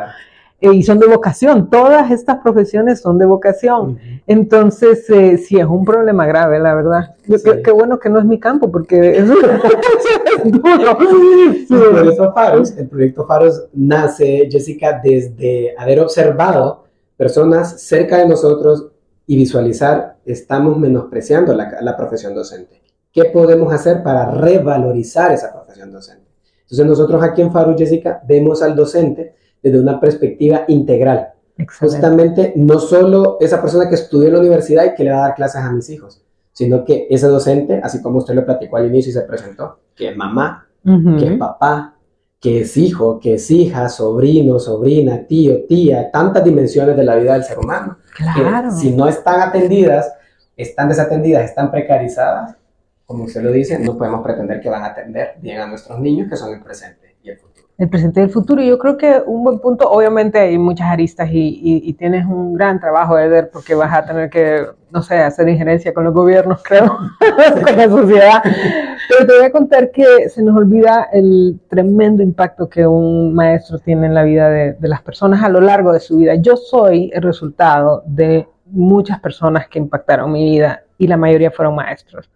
Eh, 0.60 0.74
y 0.74 0.82
son 0.82 0.98
de 0.98 1.06
vocación. 1.06 1.70
Todas 1.70 2.10
estas 2.10 2.38
profesiones 2.38 3.00
son 3.00 3.16
de 3.16 3.26
vocación. 3.26 3.96
Entonces, 4.26 5.08
eh, 5.08 5.38
sí 5.38 5.56
es 5.56 5.66
un 5.66 5.84
problema 5.84 6.26
grave, 6.26 6.58
la 6.58 6.74
verdad. 6.74 7.14
Qué, 7.62 7.70
bueno 7.70 8.00
que 8.00 8.10
no 8.10 8.18
es 8.18 8.24
mi 8.24 8.40
campo, 8.40 8.68
porque 8.70 9.18
es, 9.18 9.28
duro. 9.28 9.38
el 12.76 12.88
proyecto 12.88 13.24
Faros 13.24 13.68
nace, 13.72 14.48
Jessica, 14.50 15.00
desde 15.02 15.76
haber 15.78 16.00
observado 16.00 16.86
personas 17.16 17.80
cerca 17.80 18.18
de 18.18 18.26
nosotros 18.26 18.88
y 19.28 19.36
visualizar, 19.36 20.16
estamos 20.24 20.76
menospreciando 20.76 21.54
la, 21.54 21.76
la 21.82 21.96
profesión 21.96 22.34
docente. 22.34 22.82
¿Qué 23.12 23.26
podemos 23.26 23.72
hacer 23.72 24.02
para 24.02 24.32
revalorizar 24.32 25.30
esa 25.30 25.52
profesión 25.52 25.92
docente? 25.92 26.26
Entonces 26.62 26.84
nosotros 26.84 27.22
aquí 27.22 27.42
en 27.42 27.52
Faros, 27.52 27.76
Jessica, 27.78 28.20
vemos 28.26 28.60
al 28.62 28.74
docente 28.74 29.37
desde 29.62 29.80
una 29.80 30.00
perspectiva 30.00 30.64
integral. 30.68 31.32
Justamente 31.80 32.52
no 32.56 32.78
solo 32.78 33.36
esa 33.40 33.60
persona 33.60 33.88
que 33.88 33.96
estudió 33.96 34.28
en 34.28 34.34
la 34.34 34.40
universidad 34.40 34.84
y 34.84 34.94
que 34.94 35.04
le 35.04 35.10
va 35.10 35.18
a 35.18 35.28
dar 35.28 35.34
clases 35.34 35.60
a 35.60 35.72
mis 35.72 35.90
hijos, 35.90 36.22
sino 36.52 36.84
que 36.84 37.08
ese 37.10 37.26
docente, 37.26 37.80
así 37.82 38.00
como 38.00 38.18
usted 38.18 38.34
lo 38.34 38.44
platicó 38.44 38.76
al 38.76 38.86
inicio 38.86 39.10
y 39.10 39.14
se 39.14 39.22
presentó, 39.22 39.80
que 39.94 40.10
es 40.10 40.16
mamá, 40.16 40.68
que 40.84 41.32
es 41.32 41.38
papá, 41.38 41.96
que 42.40 42.60
es 42.60 42.76
hijo, 42.76 43.18
que 43.18 43.34
es 43.34 43.50
hija, 43.50 43.88
sobrino, 43.88 44.60
sobrina, 44.60 45.26
tío, 45.26 45.64
tía, 45.66 46.10
tantas 46.12 46.44
dimensiones 46.44 46.96
de 46.96 47.04
la 47.04 47.16
vida 47.16 47.34
del 47.34 47.42
ser 47.42 47.58
humano. 47.58 47.98
Claro. 48.16 48.68
Que 48.68 48.76
si 48.76 48.92
no 48.92 49.08
están 49.08 49.40
atendidas, 49.40 50.12
están 50.56 50.88
desatendidas, 50.88 51.44
están 51.44 51.72
precarizadas, 51.72 52.56
como 53.04 53.24
usted 53.24 53.42
lo 53.42 53.50
dice, 53.50 53.78
no 53.80 53.98
podemos 53.98 54.22
pretender 54.22 54.60
que 54.60 54.68
van 54.68 54.82
a 54.82 54.88
atender 54.88 55.34
bien 55.40 55.60
a 55.60 55.66
nuestros 55.66 55.98
niños 55.98 56.28
que 56.28 56.36
son 56.36 56.54
el 56.54 56.62
presente 56.62 57.07
el 57.30 57.38
futuro 57.38 57.58
el 57.78 57.88
presente 57.88 58.20
y 58.20 58.24
el 58.24 58.30
futuro. 58.30 58.60
Yo 58.60 58.76
creo 58.76 58.96
que 58.96 59.22
un 59.24 59.44
buen 59.44 59.60
punto, 59.60 59.88
obviamente 59.88 60.38
hay 60.40 60.58
muchas 60.58 60.88
aristas 60.88 61.28
y, 61.32 61.92
tienes 61.94 62.26
un 62.26 62.54
gran 62.54 62.80
trabajo, 62.80 63.16
Eder, 63.16 63.50
porque 63.52 63.74
vas 63.74 63.92
a 63.94 64.04
tener 64.04 64.28
que, 64.30 64.66
no 64.90 65.00
sé, 65.00 65.18
hacer 65.18 65.48
injerencia 65.48 65.94
con 65.94 66.04
los 66.04 66.12
gobiernos, 66.12 66.60
creo, 66.62 66.86
con 67.64 67.76
la 67.76 67.88
sociedad. 67.88 68.42
Pero 68.42 69.26
te 69.26 69.36
voy 69.36 69.44
a 69.44 69.52
contar 69.52 69.92
que 69.92 70.28
se 70.28 70.42
nos 70.42 70.56
olvida 70.56 71.08
el 71.12 71.60
tremendo 71.68 72.22
impacto 72.22 72.68
que 72.68 72.84
un 72.86 73.32
maestro 73.32 73.78
tiene 73.78 74.08
en 74.08 74.14
la 74.14 74.24
vida 74.24 74.50
de, 74.50 74.72
de 74.72 74.88
las 74.88 75.00
personas 75.02 75.42
a 75.44 75.48
lo 75.48 75.60
largo 75.60 75.92
de 75.92 76.00
su 76.00 76.18
vida. 76.18 76.34
Yo 76.34 76.56
soy 76.56 77.10
el 77.14 77.22
resultado 77.22 78.02
de 78.06 78.48
muchas 78.66 79.20
personas 79.20 79.68
que 79.68 79.78
impactaron 79.78 80.32
mi 80.32 80.44
vida 80.50 80.82
y 80.98 81.06
la 81.06 81.16
mayoría 81.16 81.52
fueron 81.52 81.76
maestros. 81.76 82.28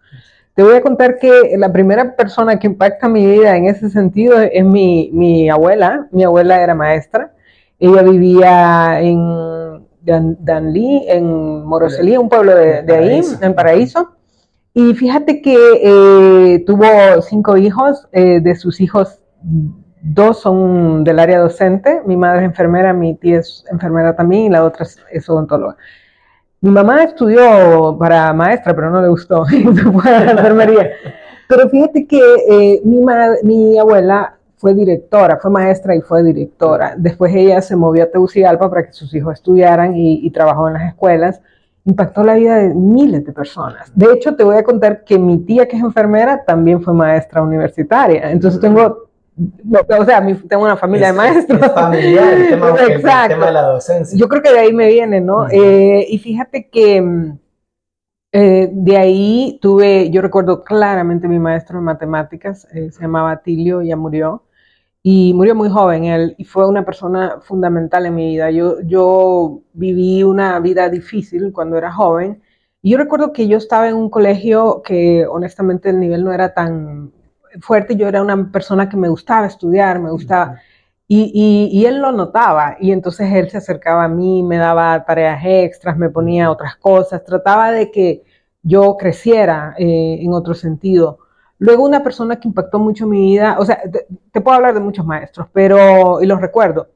Te 0.55 0.61
voy 0.61 0.75
a 0.75 0.81
contar 0.81 1.17
que 1.17 1.55
la 1.57 1.73
primera 1.73 2.15
persona 2.15 2.59
que 2.59 2.67
impacta 2.67 3.07
mi 3.07 3.25
vida 3.25 3.57
en 3.57 3.65
ese 3.65 3.89
sentido 3.89 4.39
es 4.39 4.63
mi, 4.63 5.49
abuela. 5.49 6.07
Mi 6.11 6.23
abuela 6.23 6.61
era 6.61 6.75
maestra. 6.75 7.33
Ella 7.79 8.03
vivía 8.03 9.01
en 9.01 9.87
Danlí, 10.03 11.05
en 11.07 11.65
Moroselí, 11.65 12.17
un 12.17 12.29
pueblo 12.29 12.55
de, 12.55 12.95
ahí, 12.95 13.21
en 13.41 13.55
Paraíso. 13.55 14.11
Y 14.75 14.93
fíjate 14.93 15.41
que 15.41 15.57
eh, 15.81 16.63
tuvo 16.67 16.85
cinco 17.23 17.57
hijos. 17.57 18.07
Eh, 18.11 18.39
de 18.39 18.55
sus 18.55 18.79
hijos, 18.79 19.19
dos 20.03 20.39
son 20.39 21.03
del 21.03 21.17
área 21.17 21.39
docente. 21.39 22.01
Mi 22.05 22.15
madre 22.15 22.41
es 22.41 22.45
enfermera, 22.45 22.93
mi 22.93 23.15
tía 23.15 23.39
es 23.39 23.65
enfermera 23.71 24.15
también 24.15 24.43
y 24.43 24.49
la 24.49 24.63
otra 24.63 24.85
es 25.11 25.29
odontóloga. 25.29 25.77
Mi 26.63 26.71
mamá 26.71 27.03
estudió 27.03 27.97
para 27.99 28.31
maestra, 28.31 28.73
pero 28.73 28.89
no 28.89 29.01
le 29.01 29.09
gustó, 29.09 29.43
enfermería. 29.51 30.91
Pero 31.49 31.67
fíjate 31.67 32.07
que 32.07 32.21
eh, 32.49 32.81
mi, 32.85 33.03
mi 33.43 33.77
abuela 33.77 34.37
fue 34.55 34.73
directora, 34.73 35.37
fue 35.41 35.51
maestra 35.51 35.93
y 35.93 35.99
fue 35.99 36.23
directora. 36.23 36.95
Después 36.97 37.35
ella 37.35 37.61
se 37.61 37.75
movió 37.75 38.05
a 38.05 38.07
Tegucigalpa 38.07 38.69
para 38.69 38.85
que 38.85 38.93
sus 38.93 39.13
hijos 39.13 39.33
estudiaran 39.33 39.93
y, 39.97 40.25
y, 40.25 40.31
trabajó 40.31 40.69
en 40.69 40.75
las 40.75 40.87
escuelas. 40.87 41.41
Impactó 41.83 42.23
la 42.23 42.35
vida 42.35 42.55
de 42.55 42.73
miles 42.73 43.25
de 43.25 43.33
personas. 43.33 43.91
De 43.93 44.13
hecho, 44.13 44.37
te 44.37 44.45
voy 44.45 44.55
a 44.55 44.63
contar 44.63 45.03
que 45.03 45.19
mi 45.19 45.39
tía, 45.39 45.67
que 45.67 45.75
es 45.75 45.83
enfermera, 45.83 46.45
también 46.45 46.81
fue 46.81 46.93
maestra 46.93 47.43
universitaria. 47.43 48.31
Entonces 48.31 48.61
tengo 48.61 49.09
o 49.99 50.05
sea, 50.05 50.25
tengo 50.47 50.63
una 50.63 50.77
familia 50.77 51.07
de 51.07 51.13
maestros. 51.13 51.61
Es 51.61 51.71
familiar, 51.71 52.33
el 52.33 52.49
tema, 52.49 52.75
tema, 52.75 53.45
de 53.47 53.51
la 53.51 53.61
docencia. 53.63 54.17
Yo 54.17 54.27
creo 54.27 54.41
que 54.41 54.51
de 54.51 54.59
ahí 54.59 54.73
me 54.73 54.87
viene, 54.87 55.21
¿no? 55.21 55.47
Eh, 55.49 56.05
y 56.09 56.17
fíjate 56.19 56.69
que 56.69 57.01
mm, 57.01 57.39
Eh, 58.35 58.67
de 58.73 58.97
ahí 58.97 59.59
tuve, 59.61 60.09
yo 60.09 60.19
recuerdo 60.23 60.63
claramente 60.63 61.27
mi 61.27 61.37
maestro 61.37 61.77
de 61.77 61.85
matemáticas, 61.85 62.67
se 62.71 62.89
llamaba 62.99 63.43
Tilio, 63.43 63.83
ya 63.83 63.95
murió, 63.95 64.41
y 65.03 65.33
murió 65.35 65.53
muy 65.53 65.69
joven 65.69 66.05
él, 66.05 66.33
y 66.39 66.45
fue 66.45 66.67
una 66.67 66.83
persona 66.83 67.41
fundamental 67.41 68.07
en 68.07 68.15
mi 68.15 68.29
vida. 68.29 68.49
Yo, 68.49 68.81
yo 68.81 69.61
viví 69.73 70.23
una 70.23 70.59
vida 70.59 70.89
difícil 70.89 71.51
cuando 71.53 71.77
era 71.77 71.91
joven, 71.91 72.41
y 72.81 72.89
yo 72.91 72.97
recuerdo 72.97 73.33
que 73.33 73.47
yo 73.47 73.57
estaba 73.57 73.87
en 73.87 73.95
un 73.95 74.09
colegio 74.09 74.81
que 74.83 75.27
honestamente 75.27 75.89
el 75.89 75.99
nivel 75.99 76.23
no 76.23 76.33
era 76.33 76.55
tan 76.55 77.11
fuerte, 77.61 77.95
yo 77.95 78.07
era 78.07 78.21
una 78.21 78.51
persona 78.51 78.89
que 78.89 78.97
me 78.97 79.09
gustaba 79.09 79.47
estudiar, 79.47 79.99
me 79.99 80.11
gustaba... 80.11 80.59
Y, 81.05 81.69
y, 81.71 81.85
él 81.85 81.99
lo 81.99 82.11
notaba 82.11 82.77
y 82.79 82.91
entonces 82.91 83.31
él 83.31 83.49
se 83.49 83.57
acercaba 83.57 84.05
a 84.05 84.07
mí, 84.07 84.41
me 84.41 84.57
daba 84.57 85.03
tareas 85.05 85.41
extras, 85.45 85.95
me 85.95 86.09
ponía 86.09 86.49
otras 86.49 86.77
cosas, 86.77 87.23
trataba 87.23 87.71
de 87.71 87.91
que 87.91 88.23
yo 88.63 88.95
creciera 88.97 89.75
eh, 89.77 90.19
en 90.21 90.33
otro 90.33 90.53
sentido. 90.55 91.19
Luego 91.59 91.85
una 91.85 92.03
persona 92.03 92.39
que 92.39 92.47
impactó 92.47 92.79
mucho 92.79 93.05
mi 93.05 93.21
vida, 93.21 93.57
o 93.59 93.65
sea, 93.65 93.81
te, 94.31 94.41
puedo 94.41 94.55
hablar 94.55 94.73
de 94.73 94.79
muchos 94.79 95.05
maestros, 95.05 95.47
pero, 95.53 96.21
y 96.21 96.25
los 96.25 96.41
recuerdo, 96.41 96.89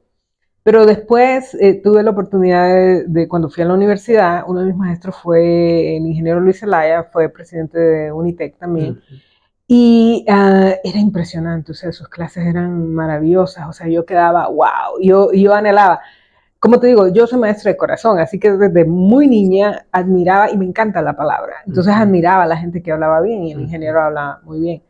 pero 0.63 0.85
después 0.85 1.53
eh, 1.55 1.79
tuve 1.81 2.03
la 2.03 2.11
oportunidad 2.11 3.03
de, 3.05 3.27
cuando 3.27 3.49
fui 3.49 3.63
a 3.63 3.67
la 3.67 3.73
universidad, 3.73 4.43
uno 4.47 4.61
de 4.61 4.67
mis 4.67 4.75
maestros 4.75 5.15
fue 5.15 5.97
el 5.97 6.05
ingeniero 6.07 6.39
Luis 6.39 6.59
Zelaya, 6.59 7.03
fue 7.03 7.29
presidente 7.29 7.79
de 7.79 8.11
Unitec 8.11 8.57
también. 8.57 8.99
Y 9.67 10.25
ah, 10.29 10.75
era 10.83 11.00
impresionante, 11.00 11.74
o 11.74 11.75
sea, 11.75 11.91
sus 11.91 12.07
clases 12.07 12.45
eran 12.45 12.93
maravillosas, 12.93 13.67
o 13.67 13.74
sea, 13.74 13.88
yo 13.89 14.05
quedaba, 14.05 14.47
wow, 14.47 15.00
yo, 15.01 15.31
yo 15.33 15.53
anhelaba. 15.53 16.00
Como 16.59 16.79
te 16.79 16.88
digo, 16.88 17.09
yo 17.09 17.27
soy 17.27 17.39
maestra 17.39 17.71
de 17.71 17.77
corazón, 17.77 18.19
así 18.19 18.39
que 18.39 18.51
desde 18.51 18.86
muy 18.86 19.27
niña 19.27 19.86
admiraba, 19.91 20.50
y 20.51 20.57
me 20.57 20.65
encanta 20.65 21.01
la 21.01 21.15
palabra, 21.17 21.57
entonces 21.67 21.93
admiraba 21.93 22.43
a 22.43 22.47
la 22.47 22.57
gente 22.57 22.81
que 22.81 22.91
hablaba 22.93 23.21
bien 23.21 23.43
y 23.43 23.51
el 23.51 23.62
ingeniero 23.62 24.01
hablaba 24.01 24.41
muy 24.43 24.62
bien. 24.62 24.83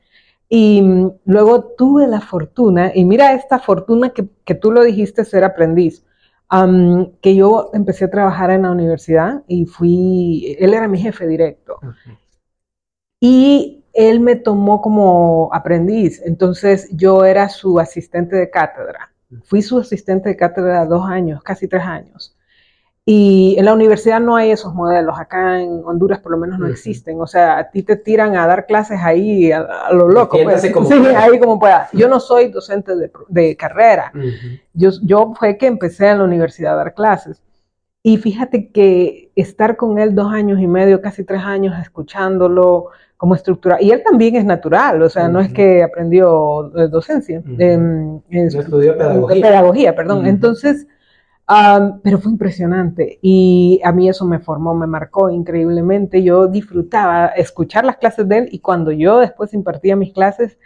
Y 0.50 0.82
mm, 0.82 1.12
luego 1.26 1.64
tuve 1.78 2.08
la 2.08 2.22
fortuna, 2.22 2.92
y 2.94 3.04
mira 3.04 3.34
esta 3.34 3.60
fortuna 3.60 4.12
que, 4.12 4.28
que 4.46 4.56
tú 4.56 4.72
lo 4.72 4.84
dijiste, 4.84 5.26
ser 5.26 5.44
aprendiz, 5.44 6.06
que 7.22 7.36
yo 7.36 7.72
empecé 7.74 8.06
a 8.06 8.10
trabajar 8.10 8.52
en 8.52 8.62
la 8.64 8.72
universidad 8.72 9.44
y 9.48 9.66
fui, 9.66 10.56
él 10.60 10.74
era 10.74 10.88
mi 10.88 11.00
jefe 11.00 11.28
directo. 11.28 11.80
Y 13.20 13.84
él 13.98 14.20
me 14.20 14.36
tomó 14.36 14.80
como 14.80 15.50
aprendiz, 15.52 16.22
entonces 16.24 16.88
yo 16.92 17.26
era 17.26 17.50
su 17.50 17.80
asistente 17.80 18.36
de 18.36 18.52
cátedra. 18.52 19.12
Fui 19.44 19.64
su 19.64 19.80
asistente 19.80 20.30
de 20.30 20.38
cátedra 20.38 20.86
dos 20.86 21.10
años, 21.10 21.42
casi 21.42 21.68
tres 21.68 21.82
años. 21.82 22.38
Y 23.06 23.56
en 23.58 23.66
la 23.66 23.74
universidad 23.74 24.20
no 24.20 24.36
hay 24.36 24.52
esos 24.52 24.76
modelos, 24.76 25.18
acá 25.18 25.60
en 25.62 25.82
Honduras 25.84 26.20
por 26.20 26.32
lo 26.32 26.38
menos 26.38 26.60
no 26.60 26.68
existen. 26.68 27.20
O 27.20 27.26
sea, 27.26 27.58
a 27.58 27.72
ti 27.72 27.82
te 27.82 27.96
tiran 27.96 28.38
a 28.38 28.46
dar 28.46 28.68
clases 28.68 29.00
ahí 29.02 29.52
a, 29.52 29.66
lo 29.92 30.10
loco. 30.10 30.38
Pues. 30.44 30.72
Como 30.72 30.88
sí, 30.90 30.94
ahí 31.16 31.40
como 31.40 31.58
pueda. 31.58 31.90
Yo 31.92 32.08
no 32.08 32.20
soy 32.20 32.50
docente 32.50 32.92
de, 33.30 33.58
carrera. 33.58 34.12
yo, 34.74 34.92
yo 35.02 35.34
fue 35.40 35.58
que 35.58 35.66
empecé 35.66 36.10
en 36.10 36.20
la 36.20 36.26
universidad 36.26 36.74
a 36.74 36.84
dar 36.84 36.94
clases. 36.94 37.42
Y 38.04 38.18
fíjate 38.18 38.72
que 38.72 39.32
estar 39.36 39.76
con 39.76 40.00
él 40.00 40.16
dos 40.16 40.32
años 40.32 40.60
y 40.60 40.68
medio, 40.68 41.02
casi 41.02 41.24
tres 41.24 41.42
años, 41.42 41.78
escuchándolo, 41.82 42.92
como 43.18 43.36
estructura. 43.36 43.82
Y 43.82 43.92
él 43.92 44.04
también 44.04 44.36
es 44.36 44.46
natural, 44.46 45.02
o 45.02 45.10
sea, 45.10 45.28
no 45.28 45.40
es 45.40 45.52
que 45.52 45.84
aprendió 45.84 46.72
docencia. 46.90 47.44
Uh 47.46 48.22
estudió 48.30 48.98
pedagogía. 48.98 49.42
Pedagogía, 49.42 49.96
perdón. 49.96 50.26
Entonces, 50.28 50.88
pero 52.04 52.20
fue 52.20 52.32
impresionante 52.32 53.20
y 53.22 53.80
a 53.84 53.92
mí 53.92 54.10
eso 54.10 54.26
me 54.26 54.40
formó, 54.40 54.76
me 54.76 54.88
marcó 54.88 55.30
increíblemente. 55.30 56.22
Yo 56.22 56.48
disfrutaba 56.48 57.28
escuchar 57.28 57.86
las 57.86 57.98
clases 57.98 58.28
de 58.28 58.38
él 58.38 58.50
y 58.52 58.60
cuando 58.60 58.92
yo 58.92 59.20
después 59.20 59.54
impartía 59.54 59.96
mis 59.96 60.14
clases, 60.14 60.58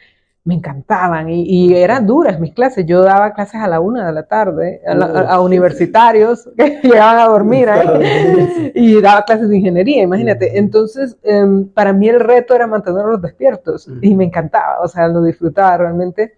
me 0.44 0.56
encantaban 0.56 1.30
y, 1.30 1.74
eran 1.76 2.08
duras 2.08 2.40
mis 2.40 2.54
clases. 2.54 2.86
Yo 2.86 3.02
daba 3.04 3.34
clases 3.34 3.62
a 3.62 3.68
la 3.68 3.80
una 3.80 4.08
de 4.08 4.14
la 4.14 4.24
tarde 4.24 4.82
a, 4.88 5.40
universitarios 5.40 6.50
que 6.58 6.80
llegaban 6.82 7.20
a 7.20 7.26
dormir 7.28 7.70
ahí 7.70 8.72
y 8.76 9.00
daba 9.02 9.24
clases 9.24 9.50
de 9.50 9.58
ingeniería, 9.58 10.02
imagínate. 10.02 10.58
Entonces, 10.58 11.18
em, 11.24 11.68
para 11.68 11.94
mí 11.94 12.10
el 12.10 12.20
reto 12.20 12.56
era 12.56 12.66
mantenerlos 12.66 13.22
despiertos 13.22 13.88
y 14.02 14.16
me 14.16 14.26
encantaba, 14.26 14.80
o 14.82 14.88
sea, 14.88 15.08
lo 15.08 15.22
disfrutaba 15.24 15.78
realmente. 15.78 16.38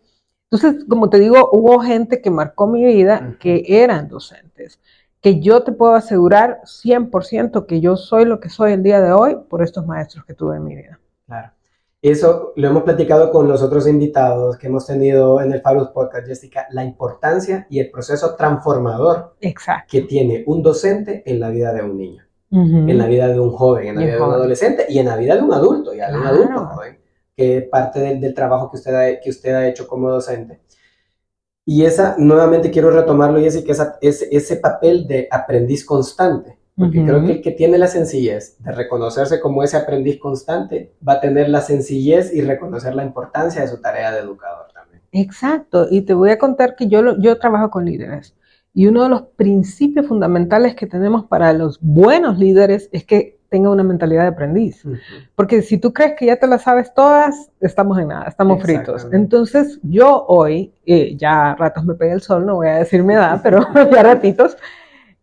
Entonces, 0.52 0.86
como 0.88 1.10
te 1.10 1.18
digo, 1.20 1.50
hubo 1.52 1.80
gente 1.80 2.22
que 2.22 2.30
marcó 2.30 2.68
mi 2.68 2.86
vida 2.86 3.38
que 3.40 3.64
eran 3.68 4.08
docentes, 4.10 4.80
que 5.22 5.40
yo 5.40 5.64
te 5.64 5.72
puedo 5.72 5.96
asegurar 5.96 6.62
100% 6.66 7.66
que 7.66 7.80
yo 7.80 7.96
soy 7.96 8.26
lo 8.26 8.40
que 8.40 8.50
soy 8.50 8.74
el 8.74 8.84
día 8.84 9.02
de 9.02 9.14
hoy 9.14 9.38
por 9.50 9.64
estos 9.64 9.88
maestros 9.88 10.26
que 10.26 10.34
tuve 10.34 10.58
en 10.58 10.66
mi 10.66 10.76
vida. 10.76 11.00
Eso 12.04 12.52
lo 12.58 12.68
hemos 12.68 12.84
platicado 12.84 13.32
con 13.32 13.48
los 13.48 13.62
otros 13.62 13.88
invitados 13.88 14.58
que 14.58 14.68
hemos 14.68 14.86
tenido 14.86 15.40
en 15.40 15.54
el 15.54 15.62
Fabulous 15.62 15.92
Podcast, 15.92 16.28
Jessica, 16.28 16.68
la 16.72 16.84
importancia 16.84 17.66
y 17.70 17.80
el 17.80 17.90
proceso 17.90 18.36
transformador 18.36 19.38
que 19.88 20.02
tiene 20.02 20.44
un 20.46 20.62
docente 20.62 21.24
en 21.26 21.40
la 21.40 21.50
vida 21.50 21.72
de 21.72 21.82
un 21.82 21.98
niño, 21.98 22.22
en 22.52 22.98
la 22.98 23.08
vida 23.08 23.30
de 23.30 23.40
un 23.40 23.52
joven, 23.52 23.88
en 23.88 23.96
la 23.96 24.02
vida 24.02 24.16
de 24.16 24.22
un 24.22 24.32
adolescente 24.34 24.86
y 24.90 25.00
en 25.00 25.06
la 25.06 25.16
vida 25.16 25.38
de 25.38 25.44
un 25.44 25.54
adulto, 25.54 25.94
ya 25.94 26.12
de 26.12 26.18
un 26.18 26.28
adulto 26.28 26.66
joven, 26.66 27.00
que 27.38 27.62
parte 27.72 28.02
del, 28.02 28.34
trabajo 28.34 28.70
que 28.70 28.76
usted, 28.76 28.94
ha, 28.94 29.22
que 29.22 29.30
usted 29.30 29.56
ha 29.56 29.66
hecho 29.66 29.88
como 29.88 30.12
docente. 30.12 30.60
Y 31.64 31.86
esa, 31.86 32.16
nuevamente 32.18 32.70
quiero 32.70 32.92
retomarlo, 32.92 33.40
Jessica, 33.40 33.72
esa, 33.72 33.98
ese, 34.02 34.28
ese 34.30 34.58
papel 34.58 35.08
de 35.08 35.30
aprendiz 35.32 35.86
constante 35.86 36.58
porque 36.76 37.04
creo 37.04 37.24
que 37.24 37.32
el 37.34 37.42
que 37.42 37.52
tiene 37.52 37.78
la 37.78 37.88
sencillez 37.88 38.58
de 38.60 38.72
reconocerse 38.72 39.40
como 39.40 39.64
ese 39.64 39.78
aprendiz 39.78 40.20
constante 40.20 40.94
va 41.08 41.14
a 41.14 41.22
tener 41.22 41.50
la 41.50 41.62
sencillez 41.62 42.34
y 42.34 42.42
reconocer 42.42 42.96
la 42.96 43.04
importancia 43.04 43.62
de 43.62 43.68
su 43.68 43.80
tarea 43.80 44.12
de 44.12 44.20
educador 44.20 44.68
también. 44.74 45.02
Exacto, 45.12 45.88
y 45.90 46.02
te 46.02 46.14
voy 46.14 46.32
a 46.32 46.40
contar 46.40 46.76
que 46.76 46.88
yo, 46.88 47.18
yo 47.20 47.38
trabajo 47.38 47.70
con 47.70 47.86
líderes 47.86 48.36
y 48.74 48.88
uno 48.88 49.04
de 49.04 49.10
los 49.10 49.22
principios 49.36 50.08
fundamentales 50.08 50.76
que 50.76 50.88
tenemos 50.88 51.26
para 51.26 51.54
los 51.54 51.80
buenos 51.80 52.40
líderes 52.40 52.90
es 52.92 53.06
que 53.06 53.38
tenga 53.50 53.70
una 53.70 53.84
mentalidad 53.84 54.24
de 54.24 54.30
aprendiz. 54.30 54.84
Porque 55.36 55.62
si 55.62 55.78
tú 55.78 55.94
crees 55.94 56.14
que 56.18 56.26
ya 56.26 56.38
te 56.38 56.48
las 56.48 56.64
sabes 56.64 56.92
todas, 56.92 57.52
estamos 57.62 58.00
en 58.00 58.08
nada, 58.08 58.26
estamos 58.28 58.64
fritos. 58.64 59.08
Entonces 59.12 59.80
yo 59.84 60.26
hoy, 60.28 60.74
eh, 60.88 61.16
ya 61.16 61.54
ratos 61.54 61.86
me 61.86 61.94
pega 61.94 62.14
el 62.14 62.22
sol, 62.22 62.48
no 62.48 62.56
voy 62.56 62.68
a 62.68 62.78
decir 62.78 63.04
mi 63.04 63.14
edad, 63.14 63.42
pero 63.44 63.64
ya 63.94 64.02
ratitos, 64.02 64.58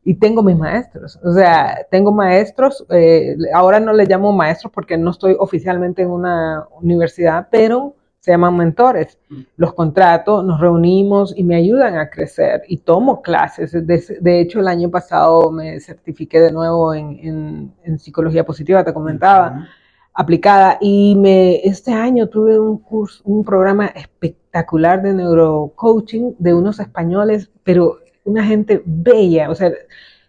y 0.05 0.15
tengo 0.15 0.43
mis 0.43 0.57
maestros. 0.57 1.19
O 1.23 1.33
sea, 1.33 1.87
tengo 1.91 2.13
maestros, 2.13 2.85
eh, 2.91 3.37
ahora 3.55 3.81
no 3.81 3.93
les 3.93 4.09
llamo 4.09 4.33
maestros 4.33 4.73
porque 4.73 4.97
no 4.97 5.11
estoy 5.11 5.37
oficialmente 5.39 6.03
en 6.03 6.11
una 6.11 6.67
universidad, 6.81 7.49
pero 7.51 7.95
se 8.21 8.31
llaman 8.31 8.57
mentores. 8.57 9.19
Mm. 9.29 9.41
Los 9.57 9.75
contrato, 9.75 10.43
nos 10.43 10.61
reunimos 10.61 11.35
y 11.37 11.43
me 11.43 11.57
ayudan 11.57 11.97
a 11.97 12.11
crecer 12.11 12.63
y 12.69 12.79
tomo 12.79 13.23
clases. 13.23 13.73
De, 13.73 14.41
hecho, 14.41 14.61
el 14.61 14.69
año 14.69 14.91
pasado 14.91 15.51
me 15.51 15.81
certifiqué 15.81 16.41
de 16.41 16.53
nuevo 16.53 16.95
en, 16.95 17.73
psicología 17.99 18.45
positiva, 18.45 18.85
te 18.85 18.95
comentaba, 18.95 19.67
aplicada. 20.15 20.79
Y 20.81 21.17
me, 21.17 21.57
este 21.67 21.93
año 21.93 22.29
tuve 22.29 22.59
un 22.59 22.79
curso, 22.79 23.23
un 23.25 23.43
programa 23.43 23.87
espectacular 23.87 25.03
de 25.03 25.15
neurocoaching 25.15 26.37
de 26.39 26.55
unos 26.55 26.79
españoles, 26.79 27.51
pero 27.65 27.99
una 28.25 28.45
gente 28.45 28.83
bella, 28.85 29.51
o 29.51 29.55
sea, 29.55 29.73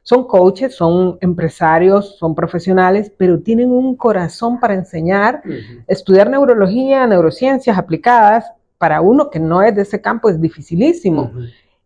son 0.04 0.28
coaches, 0.28 0.76
son 0.76 1.18
empresarios, 1.22 2.18
son 2.18 2.34
profesionales, 2.34 3.12
pero 3.18 3.40
tienen 3.40 3.72
un 3.72 3.96
corazón 3.96 4.60
para 4.60 4.74
enseñar, 4.74 5.44
estudiar 5.88 6.30
neurología, 6.30 7.06
neurociencias 7.06 7.78
aplicadas, 7.78 8.52
para 8.78 9.00
uno 9.02 9.30
que 9.30 9.40
no 9.40 9.62
es 9.62 9.76
de 9.76 9.84
ese 9.84 10.02
campo 10.02 10.28
es 10.28 10.42
dificilísimo. 10.42 11.32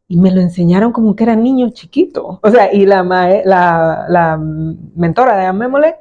Y 0.08 0.18
me 0.18 0.32
lo 0.32 0.40
enseñaron 0.40 0.94
como 0.94 1.14
que 1.14 1.24
era 1.24 1.36
niño 1.36 1.70
chiquito. 1.72 2.40
O 2.42 2.50
sea, 2.50 2.74
y 2.74 2.86
la, 2.86 3.04
la, 3.04 4.06
la 4.08 4.38
mentora 4.38 5.36
de 5.38 5.46
Amémole 5.46 5.96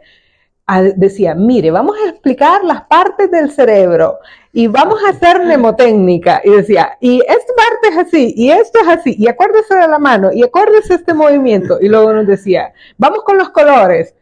decía, 0.96 1.34
mire, 1.34 1.70
vamos 1.70 1.96
a 1.98 2.10
explicar 2.10 2.64
las 2.64 2.82
partes 2.84 3.30
del 3.30 3.50
cerebro 3.50 4.18
y 4.52 4.66
vamos 4.66 5.00
a 5.04 5.10
hacer 5.10 5.44
mnemotécnica. 5.44 6.40
Y 6.44 6.50
decía, 6.50 6.96
y 7.00 7.20
esta 7.20 7.52
parte 7.54 7.88
es 7.90 7.98
así, 7.98 8.34
y 8.36 8.50
esto 8.50 8.78
es 8.80 8.88
así, 8.88 9.14
y 9.18 9.28
acuérdese 9.28 9.74
de 9.74 9.88
la 9.88 9.98
mano, 9.98 10.32
y 10.32 10.42
acuérdese 10.42 10.94
este 10.94 11.12
movimiento. 11.12 11.78
Y 11.80 11.88
luego 11.88 12.12
nos 12.12 12.26
decía, 12.26 12.72
vamos 12.96 13.22
con 13.24 13.38
los 13.38 13.50
colores. 13.50 14.14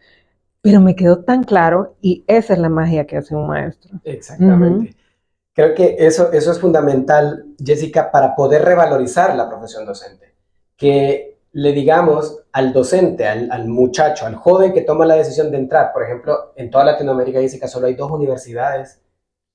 Pero 0.64 0.80
me 0.80 0.94
quedó 0.94 1.24
tan 1.24 1.42
claro 1.42 1.96
y 2.00 2.24
esa 2.28 2.52
es 2.52 2.60
la 2.60 2.68
magia 2.68 3.04
que 3.04 3.16
hace 3.16 3.34
un 3.34 3.48
maestro. 3.48 3.98
Exactamente. 4.04 4.94
Creo 5.54 5.74
que 5.74 5.96
eso, 5.98 6.30
eso 6.32 6.52
es 6.52 6.60
fundamental, 6.60 7.46
Jessica, 7.58 8.12
para 8.12 8.36
poder 8.36 8.64
revalorizar 8.64 9.34
la 9.34 9.48
profesión 9.48 9.84
docente. 9.84 10.32
Que 10.76 11.31
le 11.52 11.72
digamos 11.72 12.40
al 12.52 12.72
docente, 12.72 13.26
al, 13.26 13.68
muchacho, 13.68 14.26
al 14.26 14.36
joven 14.36 14.72
que 14.72 14.82
toma 14.82 15.06
la 15.06 15.16
decisión 15.16 15.50
de 15.50 15.58
entrar, 15.58 15.92
por 15.92 16.02
ejemplo, 16.02 16.52
en 16.56 16.70
toda 16.70 16.84
Latinoamérica 16.84 17.38
dice 17.38 17.60
que 17.60 17.68
solo 17.68 17.86
hay 17.86 17.94
dos 17.94 18.10
universidades 18.10 19.02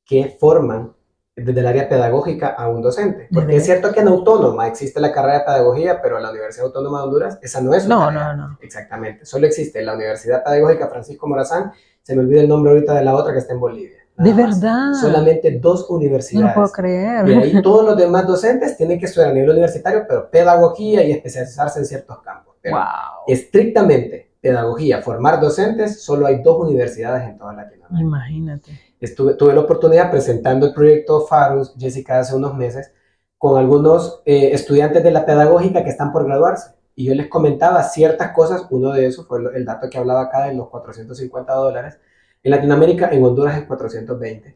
que 0.06 0.38
forman 0.40 0.96
desde 1.36 1.60
el 1.60 1.68
área 1.68 1.88
pedagógica 1.88 2.48
a 2.48 2.68
un 2.68 2.82
docente. 2.82 3.28
Porque 3.32 3.58
es 3.58 3.66
cierto 3.66 3.92
que 3.92 4.00
en 4.00 4.08
Autónoma 4.08 4.68
existe 4.68 5.00
la 5.00 5.12
carrera 5.12 5.40
de 5.40 5.46
pedagogía, 5.46 6.02
pero 6.02 6.18
en 6.18 6.24
la 6.24 6.32
Universidad 6.32 6.68
Autónoma 6.68 7.00
de 7.00 7.04
Honduras 7.04 7.40
esa 7.44 7.62
no 7.62 7.76
es 7.76 7.88
No, 7.88 8.10
no, 8.10 8.36
no. 8.36 8.58
Exactamente. 8.62 9.26
Solo 9.26 9.46
existe 9.46 9.84
la 9.84 9.94
Universidad 9.94 10.44
Pedagógica 10.44 10.88
Francisco 10.88 11.28
Morazán 11.28 11.74
se 12.08 12.16
me 12.16 12.22
olvida 12.22 12.40
el 12.40 12.48
nombre 12.48 12.72
ahorita 12.72 12.94
de 12.94 13.04
la 13.04 13.14
otra 13.14 13.34
que 13.34 13.40
está 13.40 13.54
en 13.54 13.60
Bolivia. 13.60 14.00
De 14.18 14.34
verdad. 14.34 14.94
Solamente 15.00 15.60
dos 15.60 15.88
universidades. 15.90 16.48
No 16.48 16.54
puedo 16.54 16.72
creer. 16.72 17.28
Y 17.28 17.34
ahí 17.34 17.62
todos 17.62 17.86
los 17.86 17.96
demás 17.96 18.26
docentes 18.26 18.76
tienen 18.76 19.00
que 19.00 19.06
estudiar 19.06 19.30
a 19.30 19.34
nivel 19.34 19.52
universitario, 19.52 20.06
pero 20.08 20.30
pedagogía 20.30 21.04
y 21.04 21.12
especializarse 21.12 21.80
en 21.80 21.86
ciertos 21.86 22.20
campos. 22.22 22.56
Pero 22.62 22.78
wow. 22.78 22.86
estrictamente 23.28 24.32
pedagogía, 24.42 25.02
formar 25.02 25.40
docentes, 25.40 26.02
solo 26.04 26.26
hay 26.26 26.42
dos 26.42 26.60
universidades 26.60 27.30
en 27.30 27.38
toda 27.38 27.54
Latinoamérica. 27.54 28.02
Imagínate. 28.02 28.72
Estuve, 29.00 29.36
tuve 29.36 29.54
la 29.54 29.62
oportunidad 29.62 30.10
presentando 30.10 30.66
el 30.66 30.74
proyecto 30.74 31.22
Farus, 31.28 31.76
Jessica, 31.78 32.20
hace 32.20 32.36
unos 32.36 32.56
meses, 32.56 32.92
con 33.38 33.58
algunos 33.58 34.24
eh, 34.26 34.50
estudiantes 34.54 35.04
de 35.04 35.12
la 35.12 35.26
pedagógica 35.26 35.84
que 35.84 35.90
están 35.90 36.12
por 36.12 36.26
graduarse. 36.26 36.72
Y 36.96 37.06
yo 37.06 37.14
les 37.14 37.28
comentaba 37.28 37.84
ciertas 37.84 38.32
cosas, 38.32 38.66
uno 38.72 38.92
de 38.92 39.06
esos 39.06 39.28
fue 39.28 39.40
el 39.54 39.66
dato 39.66 39.88
que 39.90 40.00
hablaba 40.00 40.24
acá 40.24 40.46
de 40.48 40.56
los 40.56 40.70
450 40.70 41.54
dólares. 41.54 42.00
En 42.48 42.52
Latinoamérica, 42.52 43.10
en 43.12 43.26
Honduras 43.26 43.58
es 43.58 43.66
420. 43.66 44.56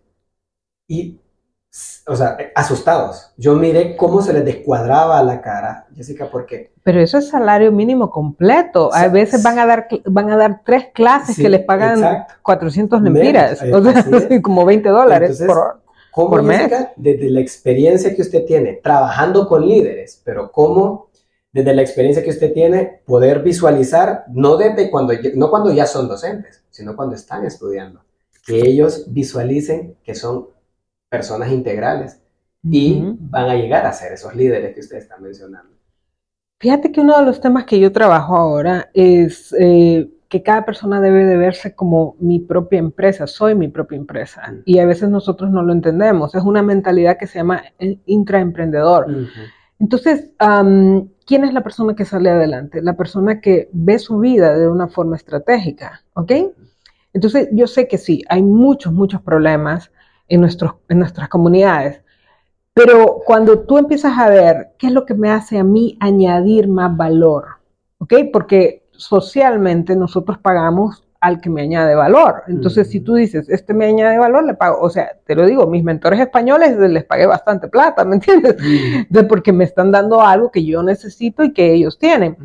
Y, 0.87 1.19
o 2.07 2.15
sea, 2.15 2.37
asustados. 2.55 3.33
Yo 3.35 3.53
miré 3.55 3.97
cómo 3.97 4.21
se 4.21 4.31
les 4.31 4.45
descuadraba 4.45 5.21
la 5.23 5.41
cara, 5.41 5.87
Jessica, 5.93 6.29
porque... 6.31 6.71
Pero 6.83 7.01
eso 7.01 7.17
es 7.17 7.27
salario 7.27 7.69
mínimo 7.73 8.09
completo. 8.09 8.93
A 8.93 9.09
veces 9.09 9.43
van 9.43 9.59
a 9.59 9.65
dar, 9.65 9.89
van 10.05 10.31
a 10.31 10.37
dar 10.37 10.61
tres 10.63 10.85
clases 10.93 11.35
Sí, 11.35 11.41
que 11.41 11.49
les 11.49 11.65
pagan 11.65 11.97
exacto. 11.97 12.35
400 12.43 13.01
lempiras, 13.01 13.61
Menos, 13.61 13.85
o 14.07 14.19
sea, 14.21 14.41
como 14.41 14.63
20 14.63 14.87
dólares 14.87 15.31
Entonces, 15.31 15.47
por, 15.47 15.81
¿Cómo, 16.11 16.29
por 16.29 16.43
mes. 16.43 16.59
Jessica, 16.59 16.93
desde 16.95 17.29
la 17.29 17.41
experiencia 17.41 18.15
que 18.15 18.21
usted 18.21 18.45
tiene 18.45 18.79
trabajando 18.81 19.49
con 19.49 19.67
líderes, 19.67 20.21
pero 20.23 20.49
cómo 20.49 21.09
desde 21.53 21.73
la 21.73 21.81
experiencia 21.81 22.23
que 22.23 22.29
usted 22.29 22.53
tiene 22.53 23.01
poder 23.05 23.43
visualizar, 23.43 24.25
no 24.29 24.57
desde 24.57 24.89
cuando, 24.89 25.13
no 25.35 25.49
cuando 25.49 25.71
ya 25.73 25.85
son 25.85 26.07
docentes, 26.07 26.63
sino 26.69 26.95
cuando 26.95 27.15
están 27.15 27.45
estudiando, 27.45 28.03
que 28.45 28.59
ellos 28.59 29.05
visualicen 29.07 29.97
que 30.03 30.15
son 30.15 30.47
personas 31.09 31.51
integrales 31.51 32.21
y 32.63 33.01
Ujú. 33.01 33.17
van 33.19 33.49
a 33.49 33.55
llegar 33.55 33.85
a 33.85 33.93
ser 33.93 34.13
esos 34.13 34.35
líderes 34.35 34.73
que 34.73 34.79
usted 34.79 34.97
está 34.97 35.17
mencionando. 35.17 35.71
Fíjate 36.59 36.91
que 36.91 37.01
uno 37.01 37.17
de 37.17 37.25
los 37.25 37.41
temas 37.41 37.65
que 37.65 37.79
yo 37.79 37.91
trabajo 37.91 38.35
ahora 38.35 38.89
es 38.93 39.53
eh, 39.59 40.09
que 40.29 40.43
cada 40.43 40.63
persona 40.63 41.01
debe 41.01 41.25
de 41.25 41.35
verse 41.35 41.75
como 41.75 42.15
mi 42.19 42.39
propia 42.39 42.79
empresa, 42.79 43.27
soy 43.27 43.55
mi 43.55 43.67
propia 43.67 43.97
empresa. 43.97 44.43
Mm. 44.49 44.61
Y 44.65 44.79
a 44.79 44.85
veces 44.85 45.09
nosotros 45.09 45.51
no 45.51 45.63
lo 45.63 45.73
entendemos. 45.73 46.35
Es 46.35 46.43
una 46.43 46.61
mentalidad 46.61 47.17
que 47.17 47.27
se 47.27 47.39
llama 47.39 47.63
eh, 47.79 47.97
intraemprendedor. 48.05 49.07
Entonces, 49.79 50.29
am, 50.37 51.09
¿quién 51.31 51.45
es 51.45 51.53
la 51.53 51.63
persona 51.63 51.95
que 51.95 52.03
sale 52.03 52.29
adelante? 52.29 52.81
La 52.81 52.97
persona 52.97 53.39
que 53.39 53.69
ve 53.71 53.99
su 53.99 54.19
vida 54.19 54.53
de 54.57 54.67
una 54.67 54.89
forma 54.89 55.15
estratégica, 55.15 56.03
¿ok? 56.13 56.29
Entonces, 57.13 57.47
yo 57.53 57.67
sé 57.67 57.87
que 57.87 57.97
sí, 57.97 58.21
hay 58.27 58.43
muchos, 58.43 58.91
muchos 58.91 59.21
problemas 59.21 59.93
en, 60.27 60.41
nuestros, 60.41 60.73
en 60.89 60.99
nuestras 60.99 61.29
comunidades, 61.29 62.01
pero 62.73 63.21
cuando 63.25 63.59
tú 63.59 63.77
empiezas 63.77 64.17
a 64.17 64.27
ver 64.27 64.71
qué 64.77 64.87
es 64.87 64.93
lo 64.93 65.05
que 65.05 65.13
me 65.13 65.29
hace 65.29 65.57
a 65.57 65.63
mí 65.63 65.97
añadir 66.01 66.67
más 66.67 66.97
valor, 66.97 67.45
¿ok? 67.99 68.13
Porque 68.33 68.89
socialmente 68.91 69.95
nosotros 69.95 70.37
pagamos 70.37 71.07
al 71.21 71.39
que 71.39 71.49
me 71.51 71.61
añade 71.61 71.93
valor. 71.95 72.43
Entonces, 72.47 72.89
si 72.89 72.99
tú 72.99 73.13
dices, 73.13 73.47
este 73.47 73.73
me 73.75 73.85
añade 73.85 74.17
valor, 74.17 74.43
le 74.43 74.55
pago, 74.55 74.79
o 74.81 74.89
sea, 74.89 75.11
te 75.25 75.35
lo 75.35 75.45
digo, 75.45 75.67
mis 75.67 75.83
mentores 75.83 76.19
españoles 76.19 76.77
les 76.77 77.05
pagué 77.05 77.27
bastante 77.27 77.67
plata, 77.67 78.03
¿me 78.03 78.15
entiendes? 78.15 78.57
De 79.09 79.23
porque 79.23 79.53
me 79.53 79.63
están 79.63 79.91
dando 79.91 80.21
algo 80.21 80.51
que 80.51 80.65
yo 80.65 80.81
necesito 80.83 81.43
y 81.43 81.53
que 81.53 81.73
ellos 81.73 81.99
tienen. 81.99 82.35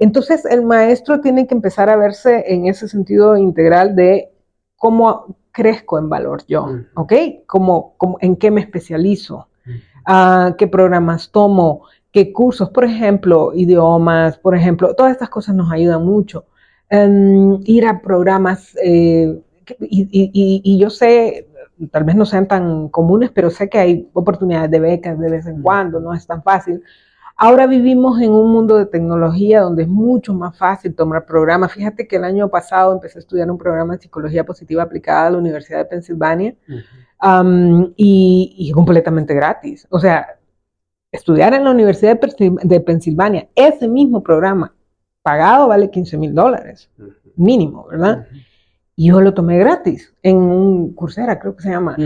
Entonces, 0.00 0.44
el 0.44 0.62
maestro 0.62 1.20
tiene 1.20 1.46
que 1.46 1.54
empezar 1.54 1.88
a 1.88 1.96
verse 1.96 2.44
en 2.52 2.66
ese 2.66 2.88
sentido 2.88 3.36
integral 3.36 3.94
de 3.96 4.30
cómo 4.76 5.36
crezco 5.52 5.98
en 5.98 6.08
valor 6.08 6.42
yo. 6.46 6.66
¿ok? 6.94 7.12
Cómo, 7.46 7.94
cómo- 7.96 8.18
en 8.20 8.36
qué 8.36 8.50
me 8.50 8.60
especializo, 8.60 9.46
Ah, 10.10 10.54
qué 10.56 10.66
programas 10.66 11.30
tomo, 11.30 11.82
qué 12.10 12.32
cursos, 12.32 12.70
por 12.70 12.84
ejemplo, 12.84 13.52
idiomas, 13.54 14.38
por 14.38 14.56
ejemplo, 14.56 14.94
todas 14.94 15.12
estas 15.12 15.28
cosas 15.28 15.54
nos 15.54 15.70
ayudan 15.70 16.02
mucho. 16.04 16.46
Em, 16.90 17.60
ir 17.66 17.86
a 17.86 18.00
programas, 18.00 18.74
eh, 18.82 19.38
y, 19.80 20.02
y- 20.10 20.62
y- 20.64 20.78
yo 20.78 20.88
sé, 20.88 21.46
tal 21.90 22.04
vez 22.04 22.16
no 22.16 22.24
sean 22.24 22.48
tan 22.48 22.88
comunes, 22.88 23.30
pero 23.30 23.50
sé 23.50 23.68
que 23.68 23.78
hay 23.78 24.08
oportunidades 24.14 24.70
de 24.70 24.80
becas 24.80 25.18
de 25.18 25.30
vez 25.30 25.46
en 25.46 25.60
cuando, 25.62 26.00
no 26.00 26.14
es 26.14 26.26
tan 26.26 26.42
fácil. 26.42 26.82
Ahora 27.36 27.66
vivimos 27.66 28.20
en 28.22 28.32
un 28.32 28.50
mundo 28.52 28.76
de 28.78 28.86
tecnología 28.86 29.60
donde 29.60 29.82
es 29.84 29.88
mucho 29.88 30.34
más 30.34 30.56
fácil 30.58 30.94
tomar 30.94 31.26
programas. 31.26 31.72
Fíjate 31.72 32.08
que 32.08 32.16
el 32.16 32.24
año 32.24 32.48
pasado 32.48 32.92
empecé 32.94 33.18
a 33.18 33.20
estudiar 33.20 33.50
un 33.50 33.58
programa 33.58 33.94
de 33.94 34.00
psicología 34.02 34.44
positiva 34.44 34.82
aplicada 34.82 35.26
a 35.28 35.30
la 35.30 35.38
Universidad 35.38 35.78
de 35.80 35.84
Pensilvania 35.84 36.54
um, 37.22 37.92
y, 37.96 38.54
y 38.58 38.72
completamente 38.72 39.34
gratis. 39.34 39.86
O 39.90 40.00
sea, 40.00 40.26
estudiar 41.12 41.54
en 41.54 41.64
la 41.64 41.70
Universidad 41.70 42.18
de 42.20 42.80
Pensilvania, 42.80 43.48
ese 43.54 43.88
mismo 43.88 44.22
programa 44.22 44.74
pagado 45.28 45.68
vale 45.68 45.90
15 45.90 46.16
mil 46.16 46.34
dólares, 46.34 46.88
mínimo, 47.36 47.86
¿verdad? 47.90 48.26
Y 48.96 49.08
yo 49.08 49.20
lo 49.20 49.34
tomé 49.34 49.58
gratis 49.58 50.14
en 50.22 50.36
un 50.38 50.94
cursera, 50.94 51.38
creo 51.38 51.54
que 51.54 51.62
se 51.64 51.70
llama. 51.70 51.96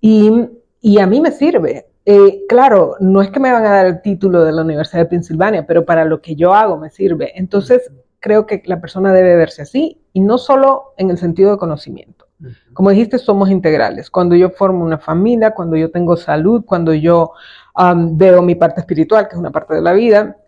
Y, 0.00 0.48
y 0.80 0.98
a 0.98 1.06
mí 1.06 1.20
me 1.20 1.30
sirve. 1.30 1.86
Eh, 2.06 2.46
claro, 2.48 2.96
no 3.00 3.20
es 3.20 3.28
que 3.30 3.38
me 3.38 3.52
van 3.52 3.66
a 3.66 3.70
dar 3.70 3.86
el 3.86 4.00
título 4.00 4.44
de 4.44 4.52
la 4.52 4.62
Universidad 4.62 5.02
de 5.02 5.10
Pensilvania, 5.10 5.66
pero 5.66 5.84
para 5.84 6.06
lo 6.06 6.22
que 6.22 6.34
yo 6.34 6.54
hago 6.54 6.78
me 6.78 6.88
sirve. 6.88 7.38
Entonces, 7.38 7.92
creo 8.18 8.46
que 8.46 8.62
la 8.64 8.80
persona 8.80 9.12
debe 9.12 9.36
verse 9.36 9.60
así 9.62 10.00
y 10.14 10.20
no 10.20 10.38
solo 10.38 10.94
en 10.96 11.10
el 11.10 11.18
sentido 11.18 11.50
de 11.50 11.58
conocimiento. 11.58 12.28
Como 12.72 12.88
dijiste, 12.88 13.18
somos 13.18 13.50
integrales. 13.50 14.10
Cuando 14.10 14.34
yo 14.34 14.48
formo 14.48 14.86
una 14.86 14.96
familia, 14.96 15.50
cuando 15.50 15.76
yo 15.76 15.90
tengo 15.90 16.16
salud, 16.16 16.64
cuando 16.64 16.94
yo 16.94 17.32
um, 17.78 18.16
veo 18.16 18.40
mi 18.40 18.54
parte 18.54 18.80
espiritual, 18.80 19.28
que 19.28 19.34
es 19.34 19.38
una 19.38 19.50
parte 19.50 19.74
de 19.74 19.82
la 19.82 19.92
vida. 19.92 20.38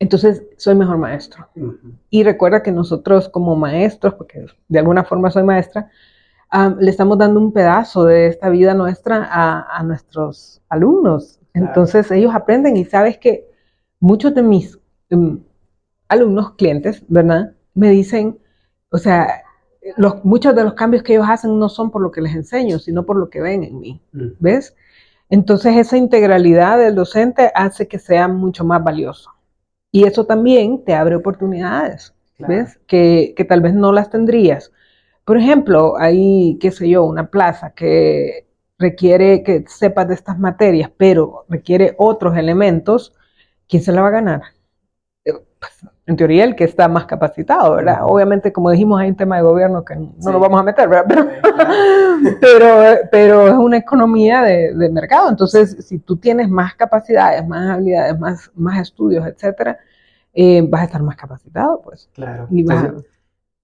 Entonces 0.00 0.42
soy 0.56 0.74
mejor 0.74 0.96
maestro. 0.96 1.46
Y 2.08 2.24
recuerda 2.24 2.62
que 2.62 2.72
nosotros 2.72 3.28
como 3.28 3.54
maestros, 3.54 4.14
porque 4.14 4.46
de 4.66 4.78
alguna 4.78 5.04
forma 5.04 5.30
soy 5.30 5.44
maestra, 5.44 5.90
um, 6.52 6.76
le 6.80 6.90
estamos 6.90 7.18
dando 7.18 7.38
un 7.38 7.52
pedazo 7.52 8.06
de 8.06 8.26
esta 8.26 8.48
vida 8.48 8.72
nuestra 8.74 9.28
a, 9.30 9.78
a 9.78 9.82
nuestros 9.82 10.62
alumnos. 10.70 11.38
Claro. 11.52 11.68
Entonces 11.68 12.10
ellos 12.10 12.34
aprenden 12.34 12.78
y 12.78 12.86
sabes 12.86 13.18
que 13.18 13.46
muchos 14.00 14.34
de 14.34 14.42
mis 14.42 14.78
um, 15.10 15.38
alumnos, 16.08 16.54
clientes, 16.54 17.04
¿verdad? 17.08 17.52
Me 17.74 17.90
dicen, 17.90 18.38
o 18.90 18.96
sea, 18.96 19.42
los, 19.98 20.24
muchos 20.24 20.54
de 20.54 20.64
los 20.64 20.74
cambios 20.74 21.02
que 21.02 21.12
ellos 21.12 21.26
hacen 21.28 21.58
no 21.58 21.68
son 21.68 21.90
por 21.90 22.00
lo 22.00 22.10
que 22.10 22.22
les 22.22 22.34
enseño, 22.34 22.78
sino 22.78 23.04
por 23.04 23.16
lo 23.16 23.28
que 23.28 23.42
ven 23.42 23.64
en 23.64 23.78
mí. 23.78 24.02
¿Ves? 24.12 24.74
Entonces 25.28 25.76
esa 25.76 25.98
integralidad 25.98 26.78
del 26.78 26.94
docente 26.94 27.52
hace 27.54 27.86
que 27.86 27.98
sea 27.98 28.28
mucho 28.28 28.64
más 28.64 28.82
valioso. 28.82 29.30
Y 29.92 30.04
eso 30.04 30.26
también 30.26 30.84
te 30.84 30.94
abre 30.94 31.16
oportunidades, 31.16 32.14
Claro. 32.36 32.64
¿ves? 32.64 32.78
Que, 32.86 33.34
que 33.36 33.44
tal 33.44 33.60
vez 33.60 33.74
no 33.74 33.92
las 33.92 34.10
tendrías. 34.10 34.72
Por 35.24 35.36
ejemplo, 35.38 35.96
hay, 35.98 36.58
qué 36.60 36.70
sé 36.70 36.88
yo, 36.88 37.04
una 37.04 37.30
plaza 37.30 37.72
que 37.74 38.46
requiere 38.78 39.42
que 39.42 39.64
sepas 39.68 40.08
de 40.08 40.14
estas 40.14 40.38
materias, 40.38 40.90
pero 40.96 41.44
requiere 41.48 41.94
otros 41.98 42.36
elementos, 42.36 43.14
¿quién 43.68 43.82
se 43.82 43.92
la 43.92 44.02
va 44.02 44.08
a 44.08 44.12
ganar? 44.12 44.42
Eh, 45.24 45.32
pues, 45.58 45.72
en 46.06 46.16
teoría, 46.16 46.44
el 46.44 46.56
que 46.56 46.64
está 46.64 46.88
más 46.88 47.04
capacitado, 47.04 47.76
¿verdad? 47.76 47.98
Obviamente, 48.02 48.52
como 48.52 48.70
dijimos, 48.70 49.00
hay 49.00 49.10
un 49.10 49.16
tema 49.16 49.36
de 49.36 49.42
gobierno 49.42 49.84
que 49.84 49.94
no 49.96 50.12
Sí. 50.18 50.30
nos 50.30 50.40
vamos 50.40 50.60
a 50.60 50.62
meter, 50.64 50.88
¿verdad? 50.88 51.04
Pero, 51.08 51.28
Claro. 51.42 51.70
pero, 52.40 53.08
pero 53.12 53.48
es 53.48 53.54
una 53.54 53.76
economía 53.76 54.42
de, 54.42 54.74
de 54.74 54.90
mercado. 54.90 55.28
Entonces, 55.28 55.76
si 55.86 55.98
tú 55.98 56.16
tienes 56.16 56.48
más 56.48 56.74
capacidades, 56.74 57.46
más 57.46 57.70
habilidades, 57.70 58.18
más, 58.18 58.50
más 58.54 58.80
estudios, 58.80 59.26
etcétera, 59.26 59.78
eh, 60.32 60.62
vas 60.68 60.82
a 60.82 60.84
estar 60.84 61.02
más 61.02 61.16
capacitado, 61.16 61.80
pues. 61.82 62.08
Claro. 62.14 62.46
Y 62.50 62.62
vas 62.64 62.82
a- 62.82 62.86
Entonces, 62.86 63.10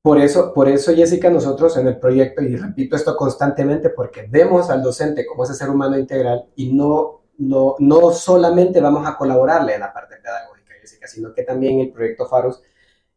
por 0.02 0.18
eso, 0.18 0.52
por 0.54 0.68
eso, 0.68 0.94
Jessica, 0.94 1.30
nosotros 1.30 1.76
en 1.78 1.88
el 1.88 1.98
proyecto, 1.98 2.40
y 2.42 2.54
repito 2.56 2.94
esto 2.94 3.16
constantemente, 3.16 3.90
porque 3.90 4.28
vemos 4.30 4.70
al 4.70 4.80
docente 4.82 5.26
como 5.26 5.42
ese 5.42 5.54
ser 5.54 5.68
humano 5.68 5.98
integral 5.98 6.44
y 6.54 6.72
no, 6.72 7.22
no, 7.38 7.74
no 7.80 8.10
solamente 8.12 8.80
vamos 8.80 9.04
a 9.08 9.16
colaborarle 9.16 9.74
en 9.74 9.80
la 9.80 9.92
parte 9.92 10.14
pedagógica, 10.22 10.55
Jessica, 10.96 11.06
sino 11.06 11.34
que 11.34 11.42
también 11.42 11.80
el 11.80 11.90
proyecto 11.92 12.26
Farus 12.26 12.62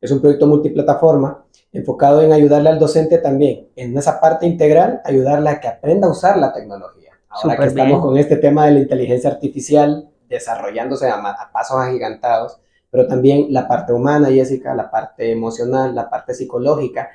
es 0.01 0.11
un 0.11 0.21
proyecto 0.21 0.47
multiplataforma 0.47 1.45
enfocado 1.71 2.21
en 2.21 2.31
ayudarle 2.33 2.69
al 2.69 2.79
docente 2.79 3.19
también, 3.19 3.67
en 3.75 3.97
esa 3.97 4.19
parte 4.19 4.47
integral, 4.47 5.01
ayudarle 5.05 5.49
a 5.49 5.59
que 5.59 5.67
aprenda 5.67 6.07
a 6.07 6.11
usar 6.11 6.37
la 6.37 6.51
tecnología. 6.51 7.11
Ahora 7.29 7.55
que 7.55 7.63
Súper 7.63 7.67
estamos 7.67 7.87
bien. 7.91 8.01
con 8.01 8.17
este 8.17 8.37
tema 8.37 8.65
de 8.65 8.71
la 8.71 8.79
inteligencia 8.79 9.29
artificial 9.29 10.09
desarrollándose 10.27 11.07
a, 11.09 11.15
a 11.15 11.51
pasos 11.51 11.77
agigantados, 11.79 12.59
pero 12.89 13.07
también 13.07 13.47
la 13.49 13.67
parte 13.67 13.93
humana, 13.93 14.29
Jessica, 14.29 14.73
la 14.73 14.89
parte 14.89 15.31
emocional, 15.31 15.93
la 15.93 16.09
parte 16.09 16.33
psicológica. 16.33 17.09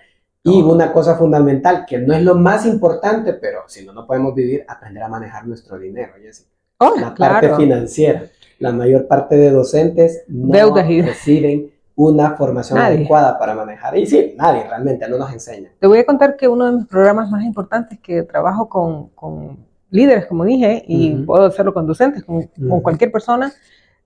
Y 0.47 0.61
una 0.63 0.93
cosa 0.93 1.17
fundamental, 1.17 1.87
que 1.87 1.97
no 1.99 2.15
es 2.15 2.23
lo 2.23 2.35
más 2.35 2.67
importante, 2.67 3.33
pero 3.33 3.63
si 3.67 3.85
no, 3.85 3.93
no 3.95 4.07
podemos 4.07 4.35
vivir, 4.35 4.65
aprender 4.69 5.03
a 5.03 5.09
manejar 5.09 5.47
nuestro 5.47 5.79
dinero, 5.79 6.13
Jessica. 6.21 6.51
Oh, 6.79 6.95
La 6.97 7.15
parte 7.15 7.47
claro. 7.47 7.57
financiera. 7.57 8.23
La 8.65 8.73
mayor 8.73 9.07
parte 9.07 9.37
de 9.37 9.51
docentes 9.51 10.25
no 10.27 10.75
reciben 10.75 11.71
una 11.97 12.31
formación 12.31 12.79
adecuada 12.79 13.39
para 13.39 13.55
manejar. 13.55 13.95
Y 13.99 14.07
sí, 14.07 14.35
nadie 14.39 14.65
realmente 14.67 15.07
no 15.07 15.19
nos 15.19 15.31
enseña. 15.35 15.69
Te 15.79 15.87
voy 15.87 15.99
a 15.99 16.07
contar 16.07 16.35
que 16.35 16.49
uno 16.49 16.65
de 16.65 16.73
mis 16.79 16.87
programas 16.87 17.31
más 17.31 17.45
importantes 17.45 17.99
que 18.01 18.23
trabajo 18.23 18.67
con, 18.71 19.11
con 19.11 19.59
líderes, 19.91 20.25
como 20.25 20.47
dije, 20.47 20.83
y 20.89 21.11
puedo 21.27 21.45
hacerlo 21.45 21.75
con 21.75 21.87
docentes, 21.87 22.25
con, 22.25 22.49
con 22.71 22.81
cualquier 22.81 23.13
persona, 23.13 23.53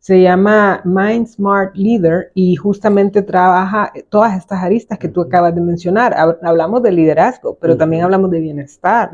se 0.00 0.22
llama 0.22 0.80
Mind 0.84 1.26
Smart 1.26 1.76
Leader 1.76 2.30
y 2.34 2.56
justamente 2.56 3.22
trabaja 3.22 3.92
todas 4.08 4.36
estas 4.36 4.62
aristas 4.62 4.98
que 4.98 5.08
tú 5.08 5.20
acabas 5.20 5.54
de 5.54 5.60
mencionar. 5.60 6.16
Hablamos 6.42 6.82
de 6.82 6.92
liderazgo, 6.92 7.58
pero 7.60 7.76
también 7.76 8.02
hablamos 8.02 8.30
de 8.30 8.40
bienestar. 8.40 9.10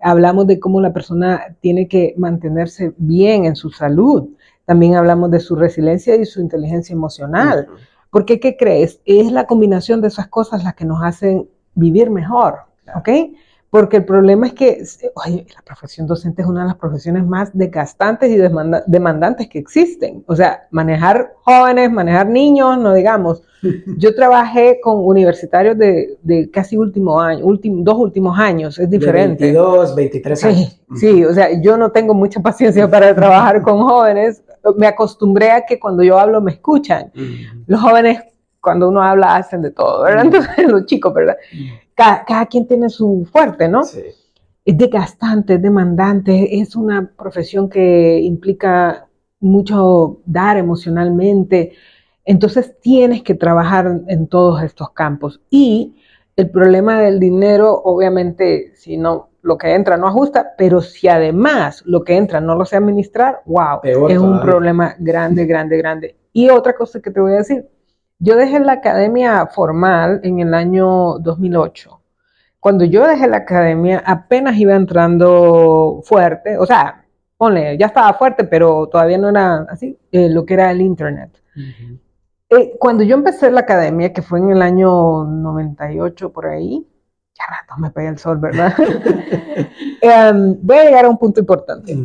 Hablamos 0.00 0.46
de 0.46 0.58
cómo 0.58 0.80
la 0.80 0.92
persona 0.92 1.56
tiene 1.60 1.88
que 1.88 2.14
mantenerse 2.16 2.94
bien 2.96 3.44
en 3.44 3.54
su 3.56 3.70
salud. 3.70 4.28
También 4.64 4.94
hablamos 4.94 5.30
de 5.30 5.40
su 5.40 5.56
resiliencia 5.56 6.16
y 6.16 6.24
su 6.24 6.40
inteligencia 6.40 6.92
emocional. 6.92 7.68
Porque, 8.10 8.40
¿qué 8.40 8.56
crees? 8.56 9.00
Es 9.04 9.32
la 9.32 9.46
combinación 9.46 10.00
de 10.00 10.08
esas 10.08 10.28
cosas 10.28 10.64
las 10.64 10.74
que 10.74 10.84
nos 10.84 11.02
hacen 11.02 11.48
vivir 11.74 12.10
mejor. 12.10 12.60
¿Ok? 12.96 13.08
Porque 13.74 13.96
el 13.96 14.04
problema 14.04 14.46
es 14.46 14.52
que, 14.52 14.84
oye, 15.16 15.46
la 15.52 15.60
profesión 15.62 16.06
docente 16.06 16.42
es 16.42 16.46
una 16.46 16.60
de 16.60 16.68
las 16.68 16.76
profesiones 16.76 17.26
más 17.26 17.50
desgastantes 17.52 18.30
y 18.30 18.36
demandantes 18.36 19.48
que 19.48 19.58
existen. 19.58 20.22
O 20.28 20.36
sea, 20.36 20.68
manejar 20.70 21.34
jóvenes, 21.42 21.90
manejar 21.90 22.28
niños, 22.28 22.78
no 22.78 22.94
digamos. 22.94 23.42
Yo 23.98 24.14
trabajé 24.14 24.78
con 24.80 25.04
universitarios 25.04 25.76
de, 25.76 26.50
casi 26.52 26.76
último 26.76 27.20
año, 27.20 27.44
dos 27.82 27.96
últimos 27.98 28.38
años, 28.38 28.78
es 28.78 28.88
diferente. 28.88 29.46
22, 29.46 29.96
23 29.96 30.44
años. 30.44 30.80
Sí, 30.94 31.24
o 31.24 31.34
sea, 31.34 31.60
yo 31.60 31.76
no 31.76 31.90
tengo 31.90 32.14
mucha 32.14 32.40
paciencia 32.40 32.88
para 32.88 33.12
trabajar 33.12 33.60
con 33.62 33.82
jóvenes. 33.82 34.40
Me 34.76 34.86
acostumbré 34.86 35.50
a 35.50 35.64
que 35.66 35.78
cuando 35.78 36.02
yo 36.02 36.18
hablo 36.18 36.40
me 36.40 36.52
escuchan. 36.52 37.12
Los 37.66 37.80
jóvenes, 37.80 38.22
cuando 38.60 38.88
uno 38.88 39.02
habla, 39.02 39.36
hacen 39.36 39.62
de 39.62 39.70
todo, 39.70 40.02
¿verdad? 40.04 40.24
Entonces, 40.24 40.66
los 40.66 40.86
chicos, 40.86 41.12
¿verdad? 41.12 41.36
cada, 41.94 42.46
quien 42.46 42.66
tiene 42.66 42.88
su 42.88 43.26
fuerte, 43.30 43.68
¿no? 43.68 43.84
Sí. 43.84 44.00
Es 44.64 44.78
desgastante, 44.78 45.54
es 45.54 45.62
demandante, 45.62 46.60
es 46.60 46.74
una 46.74 47.12
profesión 47.16 47.68
que 47.68 48.20
implica 48.20 49.06
mucho 49.40 50.20
dar 50.24 50.56
emocionalmente. 50.56 51.72
Entonces 52.24 52.80
tienes 52.80 53.22
que 53.22 53.34
trabajar 53.34 54.00
en 54.08 54.26
todos 54.26 54.62
estos 54.62 54.90
campos. 54.90 55.40
Y 55.50 55.96
el 56.36 56.50
problema 56.50 57.00
del 57.00 57.20
dinero, 57.20 57.80
obviamente, 57.84 58.72
si 58.74 58.96
no, 58.96 59.28
lo 59.44 59.58
que 59.58 59.74
entra 59.74 59.98
no 59.98 60.08
ajusta, 60.08 60.54
pero 60.56 60.80
si 60.80 61.06
además 61.06 61.82
lo 61.84 62.02
que 62.02 62.16
entra 62.16 62.40
no 62.40 62.54
lo 62.54 62.64
sé 62.64 62.76
administrar, 62.76 63.42
wow, 63.44 63.80
es 63.82 64.18
un 64.18 64.40
problema 64.40 64.96
grande, 64.98 65.44
grande, 65.44 65.76
grande. 65.76 66.16
Y 66.32 66.48
otra 66.48 66.74
cosa 66.74 67.00
que 67.00 67.10
te 67.10 67.20
voy 67.20 67.34
a 67.34 67.36
decir, 67.36 67.68
yo 68.18 68.36
dejé 68.36 68.58
la 68.60 68.72
academia 68.72 69.46
formal 69.46 70.20
en 70.24 70.40
el 70.40 70.54
año 70.54 71.18
2008. 71.18 72.00
Cuando 72.58 72.86
yo 72.86 73.06
dejé 73.06 73.28
la 73.28 73.38
academia, 73.38 74.02
apenas 74.06 74.56
iba 74.56 74.74
entrando 74.74 76.00
fuerte, 76.04 76.56
o 76.56 76.64
sea, 76.64 77.04
ponle, 77.36 77.76
ya 77.76 77.86
estaba 77.86 78.14
fuerte, 78.14 78.44
pero 78.44 78.88
todavía 78.88 79.18
no 79.18 79.28
era 79.28 79.66
así, 79.68 79.98
eh, 80.10 80.30
lo 80.30 80.46
que 80.46 80.54
era 80.54 80.70
el 80.70 80.80
Internet. 80.80 81.42
Eh, 82.48 82.76
cuando 82.78 83.02
yo 83.02 83.14
empecé 83.14 83.50
la 83.50 83.60
academia, 83.60 84.14
que 84.14 84.22
fue 84.22 84.38
en 84.38 84.52
el 84.52 84.62
año 84.62 85.24
98 85.24 86.32
por 86.32 86.46
ahí, 86.46 86.86
ya 87.34 87.44
rato 87.48 87.74
me 87.78 87.90
pegué 87.90 88.08
el 88.08 88.18
sol, 88.18 88.38
¿verdad? 88.38 88.74
Em, 90.00 90.56
voy 90.60 90.76
a 90.76 90.84
llegar 90.84 91.04
a 91.06 91.08
un 91.08 91.18
punto 91.18 91.40
importante. 91.40 91.96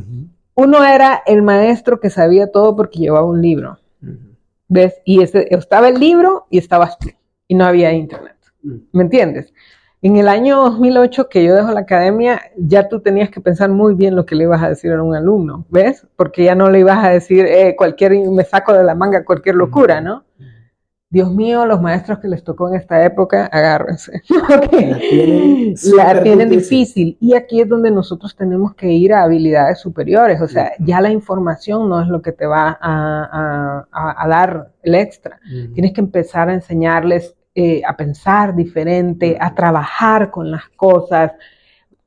Uno 0.56 0.84
era 0.84 1.22
el 1.26 1.42
maestro 1.42 2.00
que 2.00 2.10
sabía 2.10 2.52
todo 2.52 2.76
porque 2.76 3.00
llevaba 3.00 3.26
un 3.26 3.42
libro. 3.42 3.78
¿Ves? 4.68 4.96
Y 5.04 5.22
estaba 5.22 5.90
el 5.90 6.00
libro 6.00 6.46
y 6.50 6.60
estabas 6.60 6.98
tú. 6.98 7.10
Y 7.48 7.56
no 7.56 7.66
había 7.66 7.92
internet. 7.92 8.38
Mm. 8.62 8.76
¿Me 8.94 9.04
entiendes? 9.04 9.54
En 10.02 10.16
el 10.16 10.30
año 10.30 10.58
2008 10.58 11.28
que 11.28 11.44
yo 11.44 11.56
dejo 11.56 11.72
la 11.72 11.82
academia, 11.82 12.42
ya 12.56 12.88
tú 12.88 13.02
tenías 13.02 13.30
que 13.30 13.42
pensar 13.42 13.70
muy 13.70 13.96
bien 13.96 14.16
lo 14.16 14.26
que 14.26 14.36
le 14.36 14.46
ibas 14.46 14.64
a 14.64 14.70
decir 14.70 14.94
a 14.94 15.04
un 15.04 15.14
alumno, 15.14 15.66
¿ves? 15.70 16.08
Porque 16.16 16.46
ya 16.46 16.56
no 16.56 16.70
le 16.70 16.80
ibas 16.80 17.04
a 17.04 17.10
decir 17.10 17.46
eh, 17.46 17.76
cualquier, 17.76 18.14
me 18.30 18.46
saco 18.46 18.74
de 18.74 18.84
la 18.84 18.96
manga 18.96 19.26
cualquier 19.26 19.56
locura, 19.56 20.00
¿no? 20.00 20.24
Dios 21.12 21.34
mío, 21.34 21.66
los 21.66 21.82
maestros 21.82 22.20
que 22.20 22.28
les 22.28 22.44
tocó 22.44 22.70
en 22.70 22.76
esta 22.76 23.04
época, 23.04 23.48
agárrense. 23.48 24.22
La 25.96 26.22
tienen, 26.22 26.50
difícil. 26.52 27.18
Y 27.20 27.34
aquí 27.34 27.62
es 27.62 27.68
donde 27.68 27.90
nosotros 27.90 28.36
tenemos 28.36 28.76
que 28.76 28.92
ir 28.92 29.14
a 29.14 29.24
habilidades 29.24 29.80
superiores. 29.80 30.40
O 30.40 30.48
sea, 30.48 30.74
ya 30.78 31.02
la 31.02 31.10
información 31.10 31.90
no 31.90 32.00
es 32.04 32.08
lo 32.10 32.22
que 32.22 32.32
te 32.32 32.46
va 32.46 32.78
a, 32.80 34.28
dar 34.28 34.72
el 34.84 34.94
extra. 34.94 35.40
Tienes 35.74 35.94
que 35.94 36.02
empezar 36.02 36.48
a 36.48 36.54
enseñarles 36.54 37.36
eh, 37.56 37.82
a 37.88 37.98
pensar 37.98 38.56
diferente, 38.56 39.36
a 39.42 39.56
trabajar 39.56 40.30
con 40.30 40.52
las 40.52 40.70
cosas. 40.76 41.32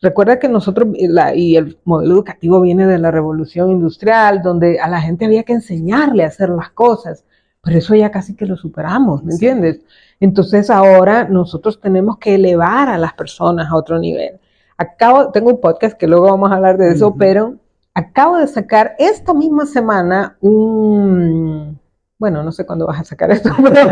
Recuerda 0.00 0.38
que 0.38 0.48
nosotros, 0.48 0.86
y 1.34 1.56
el 1.56 1.76
modelo 1.82 2.14
educativo 2.14 2.60
viene 2.60 2.86
de 2.86 2.98
la 2.98 3.10
revolución 3.10 3.72
industrial, 3.72 4.42
donde 4.42 4.78
a 4.78 4.88
la 4.88 5.00
gente 5.00 5.24
había 5.24 5.42
que 5.42 5.54
enseñarle 5.54 6.22
a 6.22 6.28
hacer 6.28 6.50
las 6.50 6.70
cosas 6.70 7.24
pero 7.62 7.79
eso 7.79 7.94
ya 7.94 8.11
casi 8.11 8.35
que 8.35 8.44
lo 8.44 8.57
superamos, 8.57 9.22
¿me 9.22 9.33
entiendes? 9.33 9.81
Entonces 10.18 10.68
ahora 10.68 11.25
nosotros 11.25 11.81
tenemos 11.81 12.18
que 12.18 12.35
elevar 12.35 12.88
a 12.88 12.98
las 12.98 13.14
personas 13.14 13.70
a 13.70 13.77
otro 13.77 13.98
nivel. 14.01 14.40
Acabo, 14.77 15.31
tengo 15.31 15.51
un 15.51 15.61
podcast 15.61 15.96
que 15.96 16.09
luego 16.09 16.27
vamos 16.27 16.51
a 16.51 16.57
hablar 16.57 16.77
de 16.77 16.90
eso, 16.90 17.14
pero 17.16 17.55
acabo 17.94 18.38
de 18.38 18.48
sacar 18.48 18.96
esta 18.98 19.33
misma 19.33 19.66
semana 19.66 20.37
un, 20.40 21.79
bueno, 22.18 22.42
no 22.42 22.51
sé 22.51 22.66
cuándo 22.66 22.87
vas 22.87 23.01
a 23.01 23.05
sacar 23.05 23.31
esto, 23.31 23.51
pero 23.62 23.90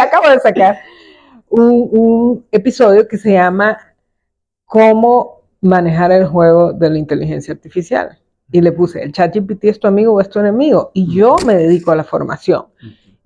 acabo 0.00 0.28
de 0.30 0.38
sacar 0.38 0.78
un, 1.48 1.88
un 1.90 2.46
episodio 2.52 3.08
que 3.08 3.18
se 3.18 3.32
llama 3.32 3.76
Cómo 4.66 5.40
manejar 5.60 6.12
el 6.12 6.26
juego 6.26 6.72
de 6.72 6.90
la 6.90 6.98
inteligencia 6.98 7.52
artificial 7.52 8.20
y 8.52 8.60
le 8.60 8.72
puse, 8.72 9.02
el 9.02 9.12
chat 9.12 9.34
GPT 9.34 9.64
es 9.64 9.78
tu 9.78 9.86
amigo 9.86 10.12
o 10.12 10.20
es 10.20 10.28
tu 10.28 10.40
enemigo. 10.40 10.90
Y 10.92 11.14
yo 11.14 11.36
me 11.46 11.54
dedico 11.54 11.92
a 11.92 11.96
la 11.96 12.04
formación 12.04 12.66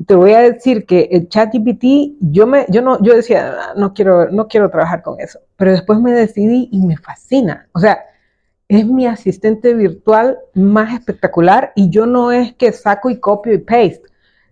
te 0.07 0.15
voy 0.15 0.33
a 0.33 0.41
decir 0.41 0.87
que 0.87 1.09
el 1.13 1.29
ChatGPT, 1.29 2.17
yo 2.21 2.47
me, 2.47 2.67
yo 2.69 2.83
no, 2.83 3.01
yo 3.03 3.15
decía, 3.15 3.55
ah, 3.59 3.75
no 3.77 3.95
quiero, 3.95 4.31
no 4.31 4.49
quiero 4.49 4.71
trabajar 4.71 5.03
con 5.03 5.21
eso, 5.21 5.41
pero 5.57 5.71
después 5.71 6.01
me 6.01 6.13
decidí 6.13 6.69
y 6.73 6.85
me 6.85 6.97
fascina. 6.97 7.69
O 7.73 7.79
sea, 7.79 8.05
es 8.69 8.87
mi 8.87 9.07
asistente 9.07 9.75
virtual 9.75 10.39
más 10.55 10.95
espectacular 10.95 11.73
y 11.77 11.91
yo 11.91 12.07
no 12.07 12.33
es 12.33 12.55
que 12.55 12.73
saco 12.73 13.11
y 13.11 13.21
copio 13.21 13.53
y 13.53 13.59
paste. 13.59 14.03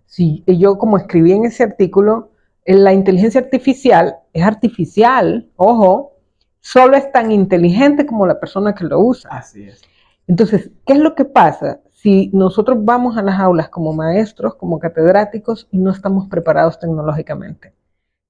Si 0.05 0.43
yo 0.47 0.77
como 0.77 0.97
escribí 0.97 1.31
en 1.31 1.45
ese 1.45 1.63
artículo, 1.63 2.31
la 2.65 2.93
inteligencia 2.93 3.41
artificial 3.41 4.15
es 4.31 4.43
artificial, 4.43 5.49
ojo, 5.55 6.13
solo 6.61 6.95
es 6.95 7.11
tan 7.11 7.31
inteligente 7.31 8.05
como 8.05 8.25
la 8.25 8.39
persona 8.39 8.73
que 8.73 8.85
lo 8.85 8.99
usa. 8.99 9.29
Así 9.31 9.63
es. 9.63 9.81
Entonces, 10.27 10.71
¿qué 10.85 10.93
es 10.93 10.99
lo 10.99 11.15
que 11.15 11.25
pasa? 11.25 11.81
Si 12.03 12.29
nosotros 12.33 12.79
vamos 12.81 13.15
a 13.15 13.21
las 13.21 13.39
aulas 13.39 13.69
como 13.69 13.93
maestros, 13.93 14.55
como 14.55 14.77
catedráticos 14.77 15.69
y 15.71 15.77
no 15.77 15.89
estamos 15.89 16.27
preparados 16.27 16.77
tecnológicamente. 16.77 17.73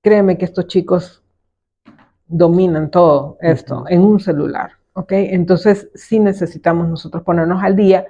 Créeme 0.03 0.37
que 0.37 0.45
estos 0.45 0.67
chicos 0.67 1.23
dominan 2.27 2.91
todo 2.91 3.35
esto 3.41 3.85
en 3.89 4.01
un 4.01 4.19
celular, 4.19 4.73
¿ok? 4.93 5.13
Entonces 5.13 5.89
sí 5.95 6.19
necesitamos 6.19 6.87
nosotros 6.87 7.23
ponernos 7.23 7.63
al 7.63 7.75
día 7.75 8.05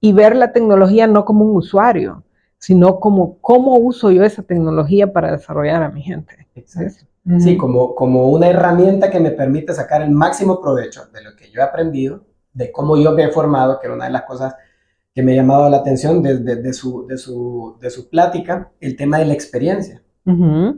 y 0.00 0.12
ver 0.12 0.36
la 0.36 0.52
tecnología 0.52 1.08
no 1.08 1.24
como 1.24 1.44
un 1.44 1.56
usuario, 1.56 2.22
sino 2.58 3.00
como 3.00 3.40
cómo 3.40 3.78
uso 3.78 4.12
yo 4.12 4.22
esa 4.22 4.44
tecnología 4.44 5.12
para 5.12 5.32
desarrollar 5.32 5.82
a 5.82 5.90
mi 5.90 6.02
gente. 6.02 6.46
Sí, 7.40 7.56
como, 7.56 7.96
como 7.96 8.30
una 8.30 8.46
herramienta 8.46 9.10
que 9.10 9.18
me 9.18 9.32
permite 9.32 9.74
sacar 9.74 10.02
el 10.02 10.12
máximo 10.12 10.60
provecho 10.60 11.06
de 11.12 11.22
lo 11.22 11.34
que 11.34 11.50
yo 11.50 11.62
he 11.62 11.64
aprendido, 11.64 12.22
de 12.52 12.70
cómo 12.70 12.96
yo 12.96 13.10
me 13.10 13.24
he 13.24 13.32
formado, 13.32 13.80
que 13.80 13.88
era 13.88 13.96
una 13.96 14.04
de 14.04 14.12
las 14.12 14.22
cosas 14.22 14.54
que 15.20 15.26
me 15.26 15.32
ha 15.32 15.36
llamado 15.36 15.68
la 15.68 15.76
atención 15.76 16.22
desde 16.22 16.56
de, 16.56 16.72
su, 16.72 17.06
de, 17.06 17.18
su, 17.18 17.76
de 17.78 17.90
su 17.90 18.08
plática, 18.08 18.70
el 18.80 18.96
tema 18.96 19.18
de 19.18 19.26
la 19.26 19.34
experiencia. 19.34 20.02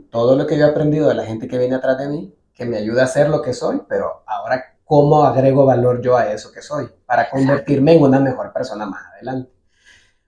Todo 0.09 0.35
lo 0.35 0.45
que 0.45 0.57
yo 0.57 0.65
he 0.65 0.69
aprendido 0.69 1.07
de 1.07 1.15
la 1.15 1.23
gente 1.23 1.47
que 1.47 1.57
viene 1.57 1.75
atrás 1.75 1.97
de 1.97 2.09
mí, 2.09 2.33
que 2.53 2.65
me 2.65 2.77
ayuda 2.77 3.03
a 3.03 3.07
ser 3.07 3.29
lo 3.29 3.41
que 3.41 3.53
soy, 3.53 3.81
pero 3.87 4.23
ahora, 4.25 4.75
¿cómo 4.83 5.23
agrego 5.23 5.65
valor 5.65 6.01
yo 6.01 6.17
a 6.17 6.29
eso 6.33 6.51
que 6.51 6.61
soy? 6.61 6.87
Para 7.05 7.29
convertirme 7.29 7.93
en 7.93 8.03
una 8.03 8.19
mejor 8.19 8.51
persona 8.51 8.85
más 8.85 9.01
adelante. 9.13 9.49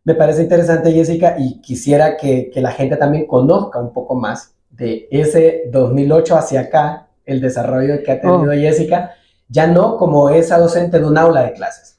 Me 0.06 0.16
parece 0.16 0.44
interesante, 0.44 0.94
Jessica, 0.94 1.36
y 1.38 1.60
quisiera 1.60 2.16
que, 2.16 2.50
que 2.54 2.62
la 2.62 2.72
gente 2.72 2.96
también 2.96 3.28
conozca 3.28 3.80
un 3.80 3.92
poco 3.92 4.16
más 4.16 4.56
de 4.70 5.10
ese 5.12 5.64
2008 5.72 6.38
hacia 6.38 6.62
acá, 6.62 7.10
el 7.26 7.42
desarrollo 7.42 8.02
que 8.02 8.14
ha 8.14 8.22
tenido 8.22 8.52
oh. 8.52 8.54
Jessica, 8.54 9.12
ya 9.50 9.68
no 9.68 9.98
como 9.98 10.30
esa 10.30 10.58
docente 10.58 11.00
de 11.00 11.06
un 11.06 11.18
aula 11.18 11.44
de 11.44 11.52
clases, 11.52 11.95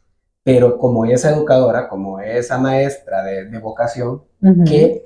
pero 0.46 0.78
como 0.78 1.04
esa 1.04 1.30
educadora, 1.30 1.88
como 1.88 2.20
esa 2.20 2.56
maestra 2.56 3.24
de, 3.24 3.58
vocación, 3.58 4.22
que 4.64 5.02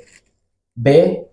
ve, 0.75 1.31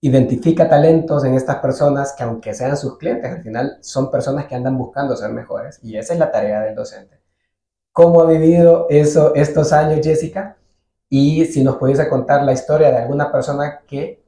identifica 0.00 0.68
talentos 0.68 1.24
en 1.24 1.34
estas 1.34 1.58
personas 1.58 2.14
que 2.18 2.24
aunque 2.24 2.52
sean 2.52 2.76
sus 2.76 2.98
clientes, 2.98 3.30
al 3.30 3.44
final 3.44 3.78
son 3.80 4.10
personas 4.10 4.46
que 4.46 4.56
andan 4.56 4.76
buscando 4.76 5.14
ser 5.14 5.30
mejores 5.30 5.78
y 5.84 5.96
esa 5.96 6.14
es 6.14 6.18
la 6.18 6.32
tarea 6.32 6.62
del 6.62 6.74
docente. 6.74 7.20
¿Cómo 7.92 8.22
ha 8.22 8.26
vivido 8.26 8.88
eso 8.90 9.36
estos 9.36 9.72
años, 9.72 10.00
Jessica? 10.02 10.56
Y 11.08 11.44
si 11.44 11.62
nos 11.62 11.76
pudiese 11.76 12.08
contar 12.08 12.42
la 12.42 12.54
historia 12.54 12.90
de 12.90 12.96
alguna 12.96 13.30
persona 13.30 13.82
que 13.86 14.20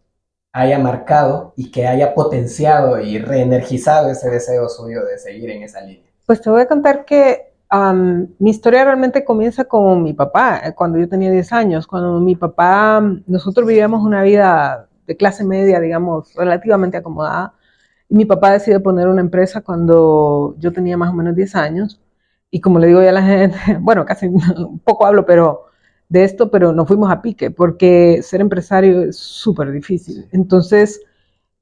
haya 0.53 0.79
marcado 0.79 1.53
y 1.57 1.73
que 1.73 1.89
haya 1.89 2.15
potenciado 2.15 3.01
y 3.01 3.19
reenergizado 3.19 4.09
ese 4.09 4.31
deseo 4.31 4.69
suyo 4.69 5.05
de 5.05 5.19
seguir 5.19 5.51
en 5.51 5.65
esa 5.65 5.81
línea? 5.81 6.13
Pues 6.27 6.41
te 6.41 6.49
voy 6.49 6.61
a 6.61 6.69
contar 6.69 7.05
que 7.05 7.56
mi 8.39 8.51
historia 8.51 8.85
realmente 8.85 9.25
comienza 9.25 9.65
con 9.65 10.03
mi 10.03 10.13
papá, 10.13 10.61
eh, 10.65 10.75
cuando 10.75 10.99
yo 10.99 11.09
tenía 11.09 11.31
10 11.31 11.53
años, 11.53 11.87
cuando 11.87 12.21
mi 12.21 12.37
papá, 12.37 13.03
nosotros 13.27 13.67
vivíamos 13.67 14.03
una 14.03 14.23
vida 14.23 14.89
de 15.07 15.17
clase 15.17 15.45
media, 15.45 15.81
digamos, 15.81 16.35
relativamente 16.35 16.97
acomodada, 16.97 17.55
y 18.09 18.15
mi 18.17 18.25
papá 18.25 18.53
decidió 18.53 18.83
poner 18.83 19.09
una 19.09 19.21
empresa 19.21 19.63
cuando 19.63 20.55
yo 20.59 20.73
tenía 20.73 20.97
más 20.97 21.11
o 21.11 21.15
menos 21.15 21.35
10 21.35 21.57
años, 21.57 22.01
y 22.51 22.61
como 22.61 22.79
le 22.79 22.89
digo 22.89 23.03
ya 23.03 23.11
a 23.11 23.13
la 23.13 23.23
gente, 23.23 23.59
bueno, 23.81 24.05
casi 24.05 24.27
un 24.27 24.81
poco 24.85 25.07
hablo, 25.07 25.27
pero 25.27 25.67
de 26.09 26.25
esto, 26.25 26.51
pero 26.51 26.73
nos 26.73 26.87
fuimos 26.89 27.11
a 27.11 27.23
pique, 27.23 27.51
porque 27.51 28.21
ser 28.23 28.41
empresario 28.41 29.03
es 29.03 29.17
súper 29.17 29.73
difícil. 29.73 30.29
Entonces, 30.33 31.01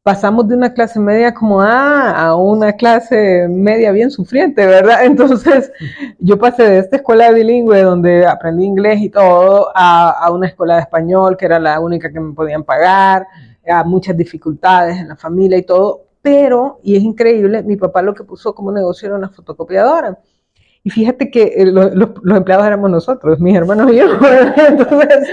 pasamos 0.04 0.46
de 0.46 0.54
una 0.54 0.74
clase 0.74 1.00
media 1.00 1.32
como 1.32 1.62
a 1.62 2.36
una 2.36 2.74
clase 2.74 3.48
media 3.48 3.90
bien 3.90 4.10
sufriente, 4.10 4.66
¿verdad? 4.66 4.98
Entonces, 5.06 5.72
yo 6.18 6.38
pasé 6.38 6.62
de 6.62 6.78
esta 6.80 6.96
escuela 6.96 7.30
bilingüe 7.30 7.80
donde 7.80 8.26
aprendí 8.26 8.66
inglés 8.66 9.00
y 9.00 9.08
todo 9.08 9.72
a, 9.74 10.30
una 10.30 10.48
escuela 10.48 10.74
de 10.74 10.82
español 10.82 11.38
que 11.38 11.46
era 11.46 11.58
la 11.58 11.80
única 11.80 12.12
que 12.12 12.20
me 12.20 12.34
podían 12.34 12.64
pagar, 12.64 13.26
a 13.66 13.82
muchas 13.82 14.14
dificultades 14.14 14.98
en 14.98 15.08
la 15.08 15.16
familia 15.16 15.56
y 15.56 15.62
todo, 15.62 16.02
pero, 16.20 16.80
y 16.82 16.96
es 16.96 17.02
increíble, 17.02 17.62
mi 17.62 17.76
papá 17.76 18.02
lo 18.02 18.12
que 18.12 18.24
puso 18.24 18.54
como 18.54 18.70
negocio 18.70 19.06
era 19.06 19.16
una 19.16 19.30
fotocopiadora. 19.30 20.18
Y 20.86 20.90
fíjate 20.90 21.30
que 21.30 21.44
eh, 21.56 21.64
los 21.64 22.10
empleados 22.36 22.66
éramos 22.66 22.90
nosotros, 22.90 23.40
mis 23.40 23.56
hermanos 23.56 23.90
y 23.90 23.96
yo. 23.96 24.06
Entonces, 24.68 25.28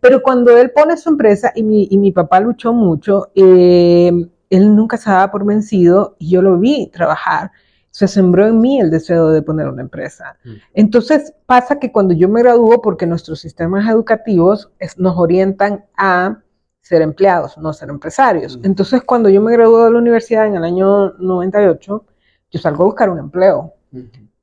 pero 0.00 0.22
cuando 0.22 0.56
él 0.56 0.70
pone 0.70 0.96
su 0.96 1.10
empresa 1.10 1.52
y 1.54 1.62
mi, 1.62 1.88
y 1.90 1.98
mi 1.98 2.10
papá 2.10 2.40
luchó 2.40 2.72
mucho, 2.72 3.30
eh, 3.34 4.10
él 4.48 4.74
nunca 4.74 4.96
se 4.96 5.10
daba 5.10 5.30
por 5.30 5.44
vencido 5.44 6.16
y 6.18 6.30
yo 6.30 6.40
lo 6.40 6.58
vi 6.58 6.86
trabajar. 6.86 7.50
Se 7.90 8.08
sembró 8.08 8.46
en 8.46 8.62
mí 8.62 8.80
el 8.80 8.90
deseo 8.90 9.28
de 9.28 9.42
poner 9.42 9.68
una 9.68 9.82
empresa. 9.82 10.38
Mm. 10.42 10.50
Entonces 10.72 11.34
pasa 11.44 11.78
que 11.78 11.92
cuando 11.92 12.14
yo 12.14 12.30
me 12.30 12.42
gradúo, 12.42 12.80
porque 12.80 13.06
nuestros 13.06 13.40
sistemas 13.40 13.86
educativos 13.90 14.70
nos 14.96 15.18
orientan 15.18 15.84
a 15.98 16.40
ser 16.80 17.02
empleados, 17.02 17.58
no 17.58 17.74
ser 17.74 17.90
empresarios. 17.90 18.56
Mm. 18.56 18.64
Entonces 18.64 19.02
cuando 19.02 19.28
yo 19.28 19.42
me 19.42 19.52
gradué 19.52 19.84
de 19.84 19.90
la 19.90 19.98
universidad 19.98 20.46
en 20.46 20.54
el 20.54 20.64
año 20.64 21.12
98, 21.18 22.06
yo 22.50 22.58
salgo 22.58 22.84
a 22.84 22.86
buscar 22.86 23.10
un 23.10 23.18
empleo. 23.18 23.74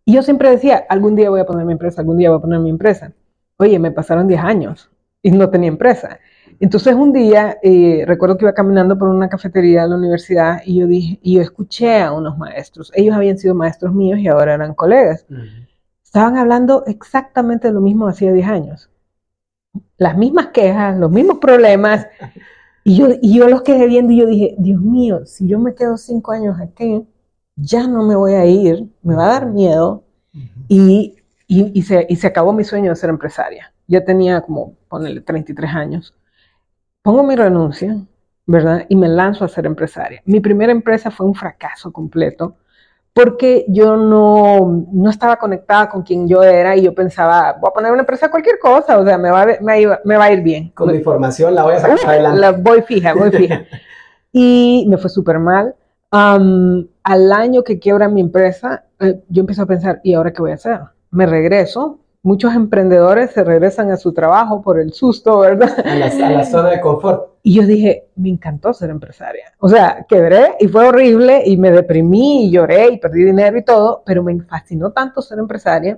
Y 0.09 0.13
yo 0.13 0.23
siempre 0.23 0.49
decía, 0.49 0.87
algún 0.89 1.15
día 1.15 1.29
voy 1.29 1.39
a 1.39 1.45
poner 1.45 1.67
mi 1.67 1.73
empresa, 1.73 2.01
algún 2.01 2.17
día 2.17 2.31
voy 2.31 2.39
a 2.39 2.41
poner 2.41 2.59
mi 2.61 2.71
empresa. 2.71 3.13
Oye, 3.57 3.77
me 3.77 3.91
pasaron 3.91 4.27
10 4.27 4.41
años 4.43 4.89
y 5.21 5.29
no 5.29 5.51
tenía 5.51 5.69
empresa. 5.69 6.19
Entonces 6.59 6.95
un 6.95 7.13
día, 7.13 7.59
eh, 7.61 8.05
recuerdo 8.07 8.35
que 8.35 8.45
iba 8.45 8.55
caminando 8.55 8.97
por 8.97 9.07
una 9.07 9.29
cafetería 9.29 9.83
de 9.83 9.89
la 9.89 9.97
universidad 9.97 10.63
y 10.65 10.79
yo 10.79 10.87
dije, 10.87 11.19
y 11.21 11.35
yo 11.35 11.43
escuché 11.43 12.01
a 12.01 12.11
unos 12.11 12.39
maestros. 12.39 12.91
Ellos 12.95 13.15
habían 13.15 13.37
sido 13.37 13.53
maestros 13.53 13.93
míos 13.93 14.17
y 14.17 14.27
ahora 14.27 14.55
eran 14.55 14.73
colegas. 14.73 15.27
Estaban 16.03 16.37
hablando 16.37 16.85
exactamente 16.87 17.71
lo 17.71 17.79
mismo 17.79 18.07
hacía 18.07 18.33
10 18.33 18.47
años. 18.47 18.89
Las 19.97 20.17
mismas 20.17 20.47
quejas, 20.47 20.97
los 20.97 21.11
mismos 21.11 21.37
problemas. 21.37 22.07
Y 22.85 22.95
yo, 22.95 23.09
y 23.21 23.37
yo 23.37 23.47
los 23.49 23.61
quedé 23.61 23.85
viendo 23.85 24.13
y 24.13 24.17
yo 24.21 24.25
dije, 24.25 24.55
Dios 24.57 24.81
mío, 24.81 25.25
si 25.25 25.47
yo 25.47 25.59
me 25.59 25.75
quedo 25.75 25.97
5 25.97 26.31
años 26.31 26.59
aquí, 26.59 27.05
ya 27.61 27.87
no 27.87 28.03
me 28.03 28.15
voy 28.15 28.33
a 28.33 28.45
ir, 28.45 28.85
me 29.01 29.15
va 29.15 29.25
a 29.25 29.39
dar 29.39 29.45
miedo 29.47 30.03
y, 30.67 31.15
y, 31.47 31.81
se, 31.81 32.05
y, 32.09 32.15
se, 32.15 32.27
acabó 32.27 32.53
mi 32.53 32.63
sueño 32.63 32.89
de 32.91 32.95
ser 32.95 33.09
empresaria. 33.09 33.73
Ya 33.87 34.03
tenía 34.03 34.41
como, 34.41 34.75
ponele, 34.87 35.21
33 35.21 35.73
años. 35.73 36.13
Pongo 37.01 37.23
mi 37.23 37.35
renuncia, 37.35 37.97
¿verdad? 38.45 38.85
Y 38.87 38.95
me 38.95 39.07
lanzo 39.07 39.45
a 39.45 39.47
ser 39.47 39.65
empresaria. 39.65 40.21
Mi 40.25 40.39
primera 40.39 40.71
empresa 40.71 41.11
fue 41.11 41.25
un 41.25 41.33
fracaso 41.33 41.91
completo 41.91 42.55
porque 43.13 43.65
yo 43.67 43.97
no, 43.97 44.85
no 44.91 45.09
estaba 45.09 45.37
conectada 45.37 45.89
con 45.89 46.03
quien 46.03 46.27
yo 46.27 46.43
era 46.43 46.75
y 46.75 46.83
yo 46.83 46.93
pensaba, 46.93 47.53
voy 47.59 47.69
a 47.69 47.73
poner 47.73 47.91
una 47.91 48.01
empresa 48.01 48.29
cualquier 48.29 48.59
cosa, 48.59 48.99
o 48.99 49.03
sea, 49.03 49.17
me 49.17 49.31
va, 49.31 49.47
me, 49.61 49.87
me 50.05 50.17
va 50.17 50.25
a 50.25 50.31
ir 50.31 50.41
bien. 50.41 50.69
Con 50.69 50.91
mi 50.91 50.99
formación 50.99 51.55
la 51.55 51.63
voy 51.63 51.73
a 51.73 51.79
sacar 51.79 51.97
adelante. 52.05 52.39
La 52.39 52.51
voy 52.51 52.81
fija, 52.83 53.13
voy 53.13 53.31
fija. 53.31 53.63
y 54.31 54.85
me 54.87 54.97
fue 54.97 55.09
súper 55.09 55.39
mal 55.39 55.75
al 56.11 57.31
año 57.31 57.63
que 57.63 57.79
quiebra 57.79 58.09
mi 58.09 58.21
empresa, 58.21 58.85
eh, 58.99 59.21
yo 59.29 59.41
empiezo 59.41 59.63
a 59.63 59.67
pensar, 59.67 60.01
¿y 60.03 60.13
ahora 60.13 60.33
qué 60.33 60.41
voy 60.41 60.51
a 60.51 60.55
hacer? 60.55 60.79
Me 61.11 61.25
regreso. 61.25 61.99
Muchos 62.21 62.53
emprendedores 62.53 63.31
se 63.31 63.45
regresan 63.45 63.91
a 63.91 63.97
su 63.97 64.11
trabajo 64.11 64.61
por 64.61 64.77
el 64.77 64.91
susto, 64.91 65.39
¿verdad? 65.39 65.73
A 65.85 65.95
la, 65.95 66.43
zona 66.43 66.69
de 66.69 66.81
confort. 66.81 67.29
Y 67.43 67.55
yo 67.55 67.65
dije, 67.65 68.09
me 68.15 68.27
encantó 68.29 68.73
ser 68.73 68.89
empresaria. 68.89 69.53
O 69.59 69.69
sea, 69.69 70.05
quebré 70.07 70.55
y 70.59 70.67
fue 70.67 70.89
horrible 70.89 71.43
y 71.45 71.55
me 71.55 71.71
deprimí 71.71 72.45
y 72.45 72.51
lloré 72.51 72.91
y 72.91 72.97
perdí 72.97 73.23
dinero 73.23 73.57
y 73.57 73.63
todo, 73.63 74.03
pero 74.05 74.21
me 74.21 74.37
fascinó 74.41 74.91
tanto 74.91 75.21
ser 75.21 75.39
empresaria. 75.39 75.97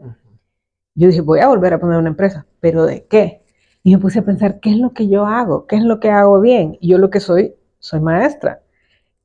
Yo 0.94 1.08
dije, 1.08 1.22
voy 1.22 1.40
a 1.40 1.48
volver 1.48 1.74
a 1.74 1.80
poner 1.80 1.98
una 1.98 2.10
empresa, 2.10 2.46
pero 2.60 2.86
¿de 2.86 3.06
qué? 3.06 3.42
Y 3.82 3.96
me 3.96 4.02
puse 4.02 4.20
a 4.20 4.24
pensar, 4.24 4.60
¿qué 4.60 4.70
es 4.70 4.78
lo 4.78 4.94
que 4.94 5.08
yo 5.08 5.26
hago? 5.26 5.66
¿Qué 5.66 5.78
es 5.78 5.84
lo 5.84 6.00
que 6.00 6.12
hago 6.12 6.40
bien? 6.40 6.78
Y 6.80 6.90
yo 6.90 7.00
lo 7.00 7.10
que 7.10 7.20
soy, 7.20 7.56
soy 7.80 8.00
maestra. 8.00 8.61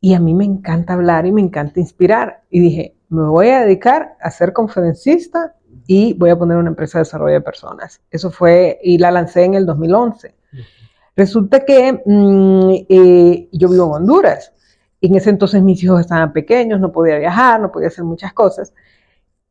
Y 0.06 0.14
a 0.14 0.20
mí 0.20 0.34
me 0.34 0.44
encanta 0.44 0.92
hablar 0.92 1.26
y 1.26 1.32
me 1.32 1.40
encanta 1.40 1.80
inspirar. 1.80 2.44
Y 2.48 2.60
dije, 2.60 2.94
me 3.08 3.24
voy 3.24 3.48
a 3.48 3.62
dedicar 3.62 4.16
a 4.20 4.30
ser 4.30 4.52
conferencista 4.52 5.56
y 5.84 6.12
voy 6.12 6.30
a 6.30 6.38
poner 6.38 6.58
una 6.58 6.68
empresa 6.68 6.98
de 6.98 7.00
desarrollo 7.00 7.34
de 7.34 7.40
personas. 7.40 8.00
Eso 8.08 8.30
fue, 8.30 8.78
y 8.84 8.98
la 8.98 9.10
lancé 9.10 9.42
en 9.42 9.54
el 9.54 9.66
2011. 9.66 10.32
Resulta 11.16 11.64
que 11.64 12.00
mm, 12.06 12.70
eh, 12.88 13.48
yo 13.50 13.68
vivo 13.68 13.96
en 13.96 14.02
Honduras. 14.02 14.52
En 15.00 15.16
ese 15.16 15.30
entonces 15.30 15.60
mis 15.60 15.82
hijos 15.82 16.02
estaban 16.02 16.32
pequeños, 16.32 16.78
no 16.78 16.92
podía 16.92 17.18
viajar, 17.18 17.60
no 17.60 17.72
podía 17.72 17.88
hacer 17.88 18.04
muchas 18.04 18.32
cosas. 18.32 18.72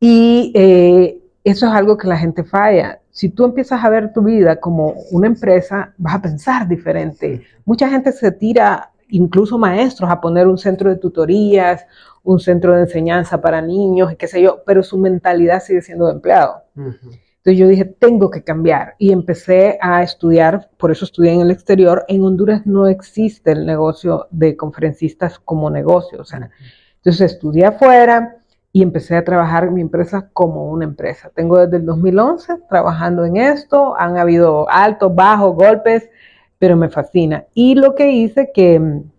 Y 0.00 0.52
eh, 0.54 1.22
eso 1.44 1.66
es 1.66 1.72
algo 1.72 1.98
que 1.98 2.08
la 2.08 2.16
gente 2.16 2.44
falla. 2.44 3.02
Si 3.10 3.28
tú 3.28 3.44
empiezas 3.44 3.84
a 3.84 3.90
ver 3.90 4.10
tu 4.10 4.22
vida 4.22 4.58
como 4.58 4.94
una 5.10 5.26
empresa, 5.26 5.92
vas 5.98 6.14
a 6.14 6.22
pensar 6.22 6.66
diferente. 6.66 7.42
Mucha 7.66 7.90
gente 7.90 8.10
se 8.12 8.32
tira 8.32 8.92
incluso 9.08 9.58
maestros 9.58 10.10
a 10.10 10.20
poner 10.20 10.46
un 10.46 10.58
centro 10.58 10.90
de 10.90 10.96
tutorías, 10.96 11.86
un 12.22 12.40
centro 12.40 12.74
de 12.74 12.82
enseñanza 12.82 13.40
para 13.40 13.62
niños, 13.62 14.14
qué 14.18 14.26
sé 14.26 14.42
yo, 14.42 14.62
pero 14.66 14.82
su 14.82 14.98
mentalidad 14.98 15.62
sigue 15.62 15.82
siendo 15.82 16.06
de 16.06 16.12
empleado. 16.12 16.62
Entonces 16.74 17.60
yo 17.60 17.68
dije, 17.68 17.84
tengo 17.84 18.30
que 18.30 18.42
cambiar 18.42 18.96
y 18.98 19.12
empecé 19.12 19.78
a 19.80 20.02
estudiar, 20.02 20.68
por 20.76 20.90
eso 20.90 21.04
estudié 21.04 21.32
en 21.32 21.42
el 21.42 21.52
exterior. 21.52 22.04
En 22.08 22.24
Honduras 22.24 22.66
no 22.66 22.88
existe 22.88 23.52
el 23.52 23.64
negocio 23.64 24.26
de 24.30 24.56
conferencistas 24.56 25.38
como 25.38 25.70
negocio, 25.70 26.20
o 26.20 26.24
sea, 26.24 26.50
entonces 26.96 27.32
estudié 27.32 27.66
afuera 27.66 28.38
y 28.72 28.82
empecé 28.82 29.16
a 29.16 29.24
trabajar 29.24 29.70
mi 29.70 29.80
empresa 29.80 30.28
como 30.32 30.68
una 30.70 30.84
empresa. 30.84 31.30
Tengo 31.34 31.58
desde 31.58 31.76
el 31.76 31.86
2011 31.86 32.62
trabajando 32.68 33.24
en 33.24 33.36
esto, 33.36 33.94
han 33.96 34.18
habido 34.18 34.68
altos, 34.68 35.14
bajos, 35.14 35.54
golpes, 35.54 36.10
pero 36.58 36.76
me 36.76 36.88
fascina. 36.88 37.46
Y 37.54 37.74
lo 37.74 37.94
que 37.94 38.10
hice 38.12 38.50
que 38.52 38.78
mm, 38.78 39.10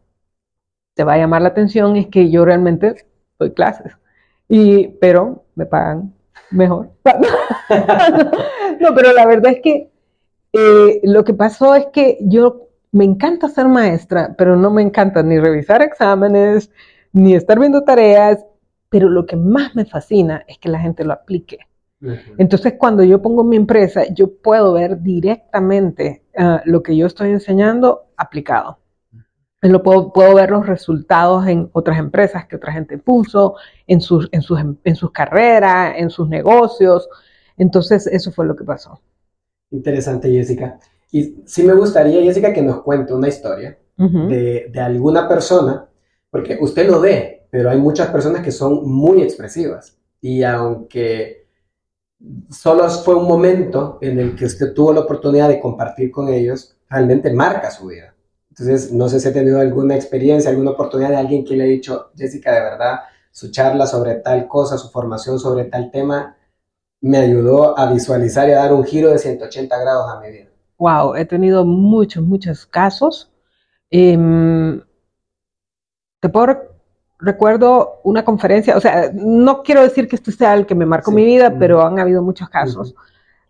te 0.94 1.04
va 1.04 1.14
a 1.14 1.18
llamar 1.18 1.42
la 1.42 1.50
atención 1.50 1.96
es 1.96 2.08
que 2.08 2.30
yo 2.30 2.46
realmente 2.46 2.96
doy 3.40 3.54
clases, 3.54 3.94
y, 4.50 4.88
pero 5.00 5.46
me 5.56 5.66
pagan 5.66 6.14
mejor. 6.52 6.90
no, 8.80 8.96
pero 8.96 9.14
la 9.14 9.26
verdad 9.26 9.54
es 9.54 9.62
que 9.62 9.92
eh, 10.54 11.02
lo 11.04 11.24
que 11.24 11.34
pasó 11.34 11.76
es 11.76 11.88
que 11.88 12.18
yo 12.22 12.70
me 12.92 13.06
encanta 13.06 13.50
ser 13.50 13.68
maestra, 13.68 14.34
pero 14.38 14.56
no 14.56 14.72
me 14.72 14.82
encanta 14.82 15.22
ni 15.22 15.38
revisar 15.40 15.82
exámenes, 15.82 16.72
ni 17.12 17.36
estar 17.36 17.60
viendo 17.60 17.84
tareas, 17.84 18.46
pero 18.90 19.10
lo 19.10 19.26
que 19.26 19.36
más 19.36 19.76
me 19.76 19.86
fascina 19.86 20.44
es 20.48 20.58
que 20.58 20.70
la 20.70 20.80
gente 20.80 21.04
lo 21.04 21.14
aplique. 21.14 21.60
Entonces, 22.38 22.76
cuando 22.78 23.04
yo 23.04 23.22
pongo 23.22 23.44
mi 23.44 23.56
empresa, 23.56 24.06
yo 24.14 24.36
puedo 24.38 24.74
ver 24.74 25.02
directamente 25.02 26.24
ah, 26.38 26.62
lo 26.66 26.84
que 26.84 26.96
yo 26.96 27.08
estoy 27.08 27.32
enseñando 27.32 28.08
aplicado. 28.16 28.80
Lo 29.62 29.82
puedo, 29.82 30.14
puedo, 30.14 30.36
ver 30.36 30.52
los 30.52 30.68
resultados 30.68 31.48
en 31.48 31.70
otras 31.74 31.98
empresas 31.98 32.46
que 32.46 32.58
otra 32.58 32.72
gente 32.72 33.00
puso, 33.00 33.56
en 33.88 34.02
sus, 34.02 34.30
en 34.32 34.44
sus, 34.44 34.60
en 34.84 34.96
sus 34.96 35.12
carreras, 35.12 35.96
en 35.98 36.12
sus 36.12 36.30
negocios. 36.30 37.10
Entonces, 37.58 38.06
eso 38.06 38.32
fue 38.32 38.46
lo 38.46 38.56
que 38.56 38.64
pasó. 38.64 39.02
Interesante, 39.72 40.30
Jessica. 40.30 40.80
Y 41.12 41.42
sí 41.46 41.64
me 41.64 41.74
gustaría, 41.74 42.22
Jessica, 42.22 42.54
que 42.54 42.62
nos 42.62 42.84
cuente 42.84 43.14
una 43.14 43.28
historia 43.28 43.80
de, 43.98 44.70
de 44.72 44.80
alguna 44.80 45.28
persona, 45.28 45.90
porque 46.30 46.60
usted 46.62 46.88
lo 46.88 47.02
ve, 47.02 47.48
pero 47.50 47.72
hay 47.72 47.80
muchas 47.80 48.10
personas 48.10 48.44
que 48.44 48.52
son 48.52 48.88
muy 48.88 49.24
expresivas. 49.24 49.98
Y 50.22 50.44
aunque 50.44 51.47
solo 52.50 52.90
fue 52.90 53.16
un 53.16 53.28
momento 53.28 53.98
en 54.02 54.20
el 54.20 54.36
que 54.36 54.46
usted 54.46 54.74
tuvo 54.74 54.94
la 54.94 55.02
oportunidad 55.02 55.50
de 55.50 55.60
compartir 55.60 56.12
con 56.12 56.30
ellos, 56.30 56.76
realmente 56.90 57.32
marca 57.32 57.72
su 57.72 57.88
vida. 57.88 58.14
Entonces, 58.50 58.92
no 58.92 59.08
sé 59.08 59.20
si 59.20 59.28
ha 59.28 59.34
tenido 59.34 59.60
alguna 59.60 59.96
experiencia, 59.96 60.50
alguna 60.50 60.72
oportunidad 60.72 61.10
de 61.10 61.18
alguien 61.18 61.46
que 61.46 61.56
le 61.56 61.64
ha 61.64 61.68
dicho, 61.68 62.12
Jessica, 62.16 62.54
de 62.54 62.62
verdad, 62.62 63.00
su 63.32 63.52
charla 63.52 63.86
sobre 63.86 64.16
tal 64.16 64.48
cosa, 64.48 64.78
su 64.78 64.90
formación 64.90 65.40
sobre 65.40 65.66
tal 65.66 65.92
tema, 65.92 66.36
me 67.02 67.18
ayudó 67.18 67.78
a 67.78 67.92
visualizar 67.92 68.50
y 68.50 68.54
a 68.54 68.58
dar 68.58 68.74
un 68.74 68.84
giro 68.84 69.12
de 69.12 69.20
180 69.20 69.78
grados 69.78 70.12
a 70.12 70.20
mi 70.20 70.32
vida. 70.32 70.48
Wow, 70.80 71.16
he 71.16 71.26
tenido 71.26 71.66
muchos, 71.66 72.24
muchos 72.24 72.66
casos, 72.66 73.32
Em, 73.90 74.82
te 76.20 76.30
puedo 76.30 76.67
recuerdo 77.20 78.00
una 78.04 78.24
conferencia, 78.24 78.78
o 78.78 78.80
sea, 78.80 79.12
no 79.14 79.64
quiero 79.64 79.82
decir 79.82 80.08
que 80.08 80.16
este 80.16 80.32
sea 80.32 80.54
el 80.54 80.66
que 80.66 80.76
me 80.76 80.86
marcó 80.86 81.12
mi 81.12 81.26
vida, 81.26 81.56
pero 81.58 81.82
han 81.82 82.00
habido 82.00 82.22
muchos 82.22 82.50
casos. 82.50 82.96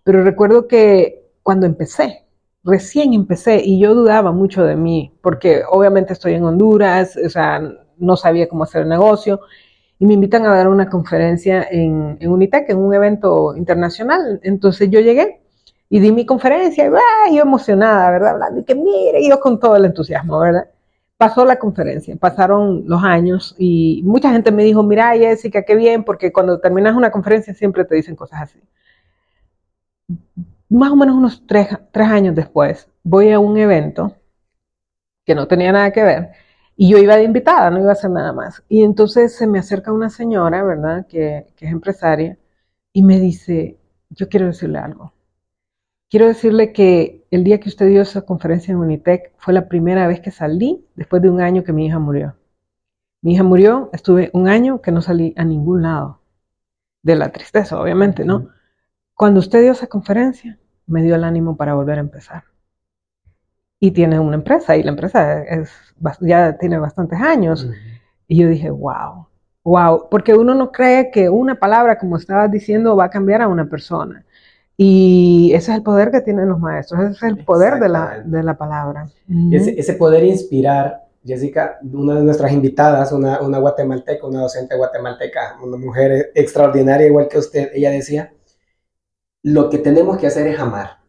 Pero 0.03 0.23
recuerdo 0.23 0.67
que 0.67 1.25
cuando 1.43 1.65
empecé, 1.65 2.25
recién 2.63 3.13
empecé, 3.13 3.61
y 3.63 3.79
yo 3.79 3.93
dudaba 3.93 4.31
mucho 4.31 4.63
de 4.63 4.75
mí, 4.75 5.13
porque 5.21 5.63
obviamente 5.69 6.13
estoy 6.13 6.33
en 6.33 6.43
Honduras, 6.43 7.17
o 7.17 7.29
sea, 7.29 7.61
no 7.97 8.15
sabía 8.15 8.47
cómo 8.47 8.63
hacer 8.63 8.83
el 8.83 8.89
negocio, 8.89 9.41
y 9.99 10.05
me 10.05 10.13
invitan 10.13 10.45
a 10.45 10.55
dar 10.55 10.67
una 10.67 10.89
conferencia 10.89 11.67
en, 11.69 12.17
en 12.19 12.31
Unitec, 12.31 12.69
en 12.69 12.77
un 12.77 12.93
evento 12.93 13.55
internacional. 13.55 14.39
Entonces 14.43 14.89
yo 14.89 14.99
llegué 14.99 15.41
y 15.89 15.99
di 15.99 16.11
mi 16.11 16.25
conferencia, 16.25 16.89
y 17.29 17.35
yo 17.35 17.41
emocionada, 17.41 18.11
¿verdad? 18.11 18.31
Hablando, 18.31 18.59
y 18.61 18.63
que 18.63 18.75
mire, 18.75 19.27
yo 19.27 19.39
con 19.39 19.59
todo 19.59 19.75
el 19.75 19.85
entusiasmo, 19.85 20.39
¿verdad? 20.39 20.67
Pasó 21.17 21.45
la 21.45 21.57
conferencia, 21.59 22.15
pasaron 22.15 22.83
los 22.87 23.03
años 23.03 23.55
y 23.57 24.01
mucha 24.05 24.31
gente 24.31 24.51
me 24.51 24.63
dijo, 24.63 24.83
mira 24.83 25.13
Jessica, 25.17 25.63
qué 25.63 25.75
bien, 25.75 26.03
porque 26.03 26.31
cuando 26.31 26.59
terminas 26.59 26.95
una 26.95 27.11
conferencia 27.11 27.53
siempre 27.53 27.85
te 27.85 27.95
dicen 27.95 28.15
cosas 28.15 28.41
así. 28.43 28.59
Más 30.69 30.91
o 30.91 30.95
menos 30.95 31.15
unos 31.15 31.45
tres, 31.47 31.69
años 31.93 32.35
después, 32.35 32.89
voy 33.03 33.31
a 33.31 33.39
un 33.39 33.57
evento 33.57 34.15
que 35.25 35.35
no 35.35 35.47
tenía 35.47 35.71
nada 35.71 35.91
que 35.91 36.03
ver 36.03 36.31
y 36.75 36.89
yo 36.89 36.97
iba 36.99 37.15
de 37.15 37.23
invitada, 37.23 37.69
no 37.71 37.79
iba 37.79 37.89
a 37.89 37.93
hacer 37.93 38.11
nada 38.11 38.33
más. 38.33 38.63
Y 38.69 38.83
entonces 38.83 39.35
se 39.35 39.47
me 39.47 39.59
acerca 39.59 39.91
una 39.91 40.09
señora, 40.09 40.63
¿verdad?, 40.63 41.07
que, 41.07 41.47
que 41.55 41.65
es 41.65 41.71
empresaria 41.71 42.37
y 42.93 43.03
me 43.03 43.19
dice, 43.19 43.79
yo 44.09 44.29
quiero 44.29 44.47
decirle 44.47 44.79
algo. 44.79 45.13
Quiero 46.09 46.27
decirle 46.27 46.71
que 46.71 47.27
el 47.31 47.43
día 47.43 47.59
que 47.59 47.67
usted 47.67 47.89
dio 47.89 48.01
esa 48.01 48.21
conferencia 48.21 48.71
en 48.71 48.77
Unitec 48.77 49.33
fue 49.37 49.53
la 49.53 49.67
primera 49.67 50.07
vez 50.07 50.21
que 50.21 50.31
salí 50.31 50.87
después 50.95 51.21
de 51.21 51.29
un 51.29 51.41
año 51.41 51.65
que 51.65 51.73
mi 51.73 51.85
hija 51.85 51.99
murió. 51.99 52.37
Mi 53.21 53.33
hija 53.33 53.43
murió, 53.43 53.89
estuve 53.91 54.29
un 54.33 54.47
año 54.47 54.81
que 54.81 54.93
no 54.93 55.01
salí 55.01 55.33
a 55.35 55.43
ningún 55.43 55.81
lado. 55.81 56.21
De 57.03 57.15
la 57.15 57.29
tristeza, 57.31 57.79
obviamente, 57.79 58.23
¿no? 58.23 58.49
Cuando 59.15 59.41
usted 59.41 59.61
dio 59.61 59.73
esa 59.73 59.87
conferencia, 59.87 60.57
me 60.85 61.03
dio 61.03 61.15
el 61.15 61.25
ánimo 61.25 61.57
para 61.57 61.73
volver 61.73 61.97
a 61.97 62.01
empezar. 62.01 62.45
Y 63.79 63.91
tiene 63.91 64.17
una 64.19 64.35
empresa, 64.35 64.77
y 64.77 64.83
la 64.83 64.91
empresa 64.91 65.43
es, 65.43 65.71
ya 66.21 66.57
tiene 66.57 66.77
bastantes 66.79 67.19
años. 67.19 67.69
Y 68.27 68.37
yo 68.41 68.47
dije, 68.47 68.69
wow, 68.69 69.27
wow, 69.63 70.07
porque 70.09 70.33
uno 70.35 70.55
no 70.55 70.71
cree 70.71 71.11
que 71.11 71.29
una 71.29 71.55
palabra, 71.55 71.97
como 71.99 72.15
estabas 72.15 72.49
diciendo, 72.49 72.95
va 72.95 73.05
a 73.05 73.09
cambiar 73.09 73.41
a 73.41 73.49
una 73.49 73.65
persona. 73.65 74.25
Y 74.79 75.51
ese 75.55 75.71
es 75.71 75.77
el 75.77 75.83
poder 75.83 76.11
que 76.11 76.21
tienen 76.21 76.47
los 76.49 76.59
maestros, 76.59 77.01
ese 77.01 77.11
es 77.13 77.23
el 77.23 77.43
poder 77.43 77.79
de 77.79 77.89
la, 77.89 78.21
de 78.23 78.43
la 78.43 78.55
palabra. 78.55 79.09
ese, 79.51 79.79
ese, 79.79 79.93
poder 79.93 80.23
inspirar, 80.23 81.07
Jessica, 81.25 81.79
una 81.91 82.13
de 82.13 82.21
nuestras 82.21 82.51
invitadas, 82.51 83.11
una, 83.11 83.41
una 83.41 83.57
guatemalteca, 83.57 84.27
una 84.27 84.41
docente 84.41 84.77
guatemalteca, 84.77 85.57
una 85.63 85.77
mujer 85.77 86.31
extraordinaria 86.35 87.07
igual 87.07 87.27
que 87.27 87.39
usted, 87.39 87.71
ella 87.73 87.89
decía, 87.89 88.31
lo 89.41 89.71
que 89.71 89.79
tenemos 89.79 90.19
que 90.19 90.27
hacer 90.27 90.45
es 90.45 90.59
amar. 90.59 90.99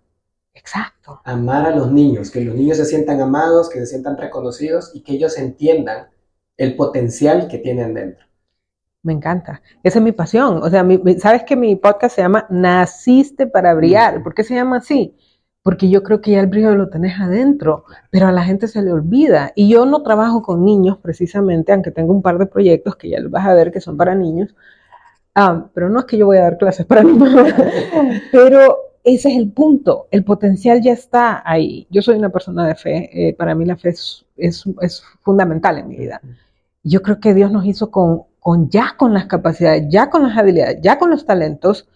Exacto. 0.54 1.20
Amar 1.24 1.66
a 1.66 1.76
los 1.76 1.92
niños, 1.92 2.30
que 2.30 2.40
los 2.40 2.54
niños 2.54 2.78
se 2.78 2.86
sientan 2.86 3.20
amados, 3.20 3.68
que 3.68 3.80
se 3.80 3.86
sientan 3.86 4.16
reconocidos 4.16 4.92
y 4.94 5.02
que 5.02 5.12
ellos 5.12 5.36
entiendan 5.36 6.08
el 6.56 6.74
potencial 6.74 7.48
que 7.48 7.58
tienen 7.58 7.92
dentro. 7.92 8.27
Me 9.02 9.12
encanta. 9.12 9.62
Esa 9.82 9.98
es 9.98 10.04
mi 10.04 10.12
pasión. 10.12 10.62
O 10.62 10.70
sea, 10.70 10.86
sabes 11.18 11.44
que 11.44 11.56
mi 11.56 11.76
podcast 11.76 12.16
se 12.16 12.22
llama 12.22 12.46
Naciste 12.50 13.46
para 13.46 13.74
brillar. 13.74 14.22
¿Por 14.22 14.34
qué 14.34 14.42
se 14.44 14.54
llama 14.54 14.78
así? 14.78 15.14
Porque 15.62 15.88
yo 15.88 16.02
creo 16.02 16.20
que 16.20 16.32
ya 16.32 16.40
el 16.40 16.46
brillo 16.48 16.74
lo 16.74 16.88
tenés 16.88 17.20
adentro, 17.20 17.84
pero 18.10 18.26
a 18.26 18.32
la 18.32 18.42
gente 18.42 18.68
se 18.68 18.82
le 18.82 18.92
olvida. 18.92 19.52
Y 19.54 19.68
yo 19.68 19.86
no 19.86 20.02
trabajo 20.02 20.42
con 20.42 20.64
niños 20.64 20.98
precisamente, 20.98 21.72
aunque 21.72 21.90
tengo 21.90 22.12
un 22.12 22.22
par 22.22 22.38
de 22.38 22.46
proyectos 22.46 22.96
que 22.96 23.10
ya 23.10 23.20
los 23.20 23.30
vas 23.30 23.46
a 23.46 23.54
ver 23.54 23.70
que 23.70 23.80
son 23.80 23.96
para 23.96 24.14
niños. 24.14 24.54
Ah, 25.34 25.68
pero 25.74 25.88
no 25.88 26.00
es 26.00 26.06
que 26.06 26.18
yo 26.18 26.26
voy 26.26 26.38
a 26.38 26.42
dar 26.42 26.58
clases 26.58 26.84
para 26.86 27.04
niños. 27.04 27.30
pero 28.32 28.76
ese 29.04 29.30
es 29.30 29.36
el 29.36 29.52
punto. 29.52 30.08
El 30.10 30.24
potencial 30.24 30.82
ya 30.82 30.92
está 30.92 31.42
ahí. 31.48 31.86
Yo 31.90 32.02
soy 32.02 32.16
una 32.16 32.30
persona 32.30 32.66
de 32.66 32.74
fe. 32.74 33.28
Eh, 33.28 33.34
para 33.34 33.54
mí 33.54 33.64
la 33.64 33.76
fe 33.76 33.90
es, 33.90 34.26
es, 34.36 34.64
es 34.80 35.02
fundamental 35.20 35.78
en 35.78 35.88
mi 35.88 35.96
vida. 35.96 36.20
Yo 36.82 37.02
creo 37.02 37.20
que 37.20 37.34
Dios 37.34 37.52
nos 37.52 37.64
hizo 37.66 37.90
con 37.90 38.27
con 38.40 38.70
ya 38.70 38.94
con 38.96 39.14
las 39.14 39.26
capacidades, 39.26 39.84
ya 39.88 40.10
con 40.10 40.22
las 40.22 40.36
habilidades, 40.36 40.78
ya 40.82 40.98
con 40.98 41.10
los 41.10 41.26
talentos, 41.26 41.88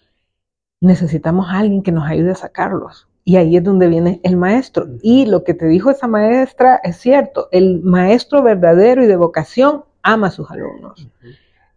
necesitamos 0.81 1.47
a 1.49 1.59
alguien 1.59 1.81
que 1.81 1.91
nos 1.91 2.09
ayude 2.09 2.31
a 2.31 2.35
sacarlos. 2.35 3.07
Y 3.25 3.37
ahí 3.37 3.55
es 3.55 3.63
donde 3.63 3.87
viene 3.87 4.19
el 4.23 4.35
maestro. 4.35 4.87
Y 5.01 5.25
lo 5.25 5.43
que 5.43 5.53
te 5.53 5.65
dijo 5.65 5.89
esa 5.89 6.07
maestra 6.07 6.81
es 6.83 6.97
cierto, 6.97 7.47
el 7.51 7.81
maestro 7.81 8.43
verdadero 8.43 9.03
y 9.03 9.07
de 9.07 9.15
vocación 9.15 9.85
ama 10.01 10.27
a 10.27 10.31
sus 10.31 10.51
alumnos. 10.51 11.07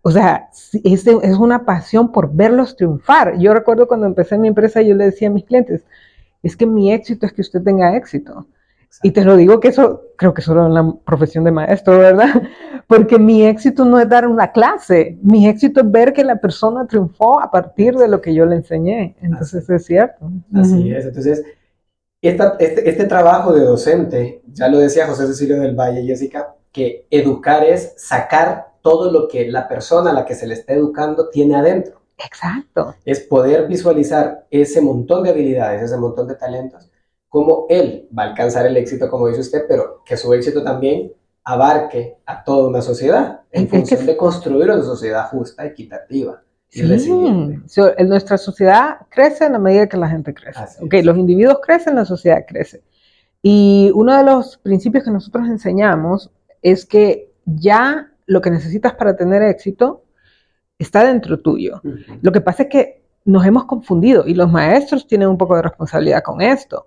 O 0.02 0.10
sea, 0.10 0.50
es, 0.84 1.06
es 1.06 1.36
una 1.38 1.64
pasión 1.64 2.10
por 2.10 2.34
verlos 2.34 2.76
triunfar. 2.76 3.38
Yo 3.38 3.54
recuerdo 3.54 3.86
cuando 3.86 4.06
empecé 4.06 4.38
mi 4.38 4.48
empresa, 4.48 4.82
yo 4.82 4.94
le 4.94 5.04
decía 5.04 5.28
a 5.28 5.32
mis 5.32 5.44
clientes, 5.44 5.84
es 6.42 6.56
que 6.56 6.66
mi 6.66 6.92
éxito 6.92 7.26
es 7.26 7.32
que 7.32 7.42
usted 7.42 7.62
tenga 7.62 7.96
éxito. 7.96 8.46
Y 9.02 9.10
te 9.10 9.24
lo 9.24 9.36
digo 9.36 9.60
que 9.60 9.68
eso, 9.68 10.02
creo 10.16 10.32
que 10.32 10.42
solo 10.42 10.66
en 10.66 10.74
la 10.74 10.94
profesión 11.04 11.44
de 11.44 11.50
maestro, 11.50 11.98
¿verdad? 11.98 12.42
Porque 12.86 13.18
mi 13.18 13.44
éxito 13.44 13.84
no 13.84 13.98
es 13.98 14.08
dar 14.08 14.26
una 14.26 14.52
clase, 14.52 15.18
mi 15.22 15.48
éxito 15.48 15.80
es 15.80 15.90
ver 15.90 16.12
que 16.12 16.24
la 16.24 16.36
persona 16.36 16.86
triunfó 16.86 17.40
a 17.40 17.50
partir 17.50 17.96
de 17.96 18.08
lo 18.08 18.20
que 18.20 18.34
yo 18.34 18.46
le 18.46 18.56
enseñé. 18.56 19.16
Entonces 19.20 19.68
es 19.68 19.84
cierto. 19.84 20.30
Así 20.54 20.92
es. 20.92 21.04
Entonces, 21.06 21.44
este, 22.22 22.88
este, 22.88 23.04
trabajo 23.04 23.52
de 23.52 23.64
docente, 23.64 24.42
ya 24.52 24.68
lo 24.68 24.78
decía 24.78 25.06
José 25.06 25.26
Cecilio 25.26 25.60
del 25.60 25.74
Valle, 25.74 26.04
Jessica, 26.04 26.54
que 26.72 27.06
educar 27.10 27.64
es 27.64 27.94
sacar 27.96 28.74
todo 28.82 29.10
lo 29.10 29.28
que 29.28 29.50
la 29.50 29.68
persona 29.68 30.10
a 30.10 30.14
la 30.14 30.24
que 30.24 30.34
se 30.34 30.46
le 30.46 30.54
está 30.54 30.72
educando 30.72 31.28
tiene 31.28 31.56
adentro. 31.56 32.00
Exacto. 32.18 32.94
Es 33.04 33.20
poder 33.20 33.66
visualizar 33.66 34.46
ese 34.50 34.80
montón 34.80 35.24
de 35.24 35.30
habilidades, 35.30 35.82
ese 35.82 35.96
montón 35.98 36.28
de 36.28 36.36
talentos 36.36 36.90
cómo 37.36 37.66
él 37.68 38.08
va 38.18 38.22
a 38.22 38.26
alcanzar 38.28 38.64
el 38.64 38.78
éxito, 38.78 39.10
como 39.10 39.28
dice 39.28 39.40
usted, 39.40 39.64
pero 39.68 40.02
que 40.06 40.16
su 40.16 40.32
éxito 40.32 40.62
también 40.62 41.12
abarque 41.44 42.16
a 42.24 42.42
toda 42.42 42.66
una 42.66 42.80
sociedad 42.80 43.42
en 43.50 43.68
función 43.68 44.06
de 44.06 44.16
construir 44.16 44.70
una 44.70 44.82
sociedad 44.82 45.28
justa, 45.28 45.66
equitativa. 45.66 46.42
Sí, 46.70 46.80
nuestra 48.06 48.38
sociedad 48.38 49.00
crece 49.10 49.44
en 49.44 49.52
la 49.52 49.58
medida 49.58 49.86
que 49.86 49.98
la 49.98 50.08
gente 50.08 50.32
crece. 50.32 50.82
Okay, 50.82 51.02
los 51.02 51.18
individuos 51.18 51.58
crecen, 51.62 51.96
la 51.96 52.06
sociedad 52.06 52.42
crece. 52.48 52.82
Y 53.42 53.90
uno 53.94 54.16
de 54.16 54.24
los 54.24 54.56
principios 54.56 55.04
que 55.04 55.10
nosotros 55.10 55.46
enseñamos 55.46 56.32
es 56.62 56.86
que 56.86 57.34
ya 57.44 58.10
lo 58.24 58.40
que 58.40 58.50
necesitas 58.50 58.94
para 58.94 59.14
tener 59.14 59.42
éxito 59.42 60.04
está 60.78 61.04
dentro 61.04 61.38
tuyo. 61.38 61.82
Lo 62.22 62.32
que 62.32 62.40
pasa 62.40 62.62
es 62.62 62.70
que 62.70 63.02
nos 63.26 63.44
hemos 63.44 63.66
confundido 63.66 64.26
y 64.26 64.32
los 64.32 64.50
maestros 64.50 65.06
tienen 65.06 65.28
un 65.28 65.36
poco 65.36 65.54
de 65.54 65.60
responsabilidad 65.60 66.22
con 66.22 66.40
esto. 66.40 66.86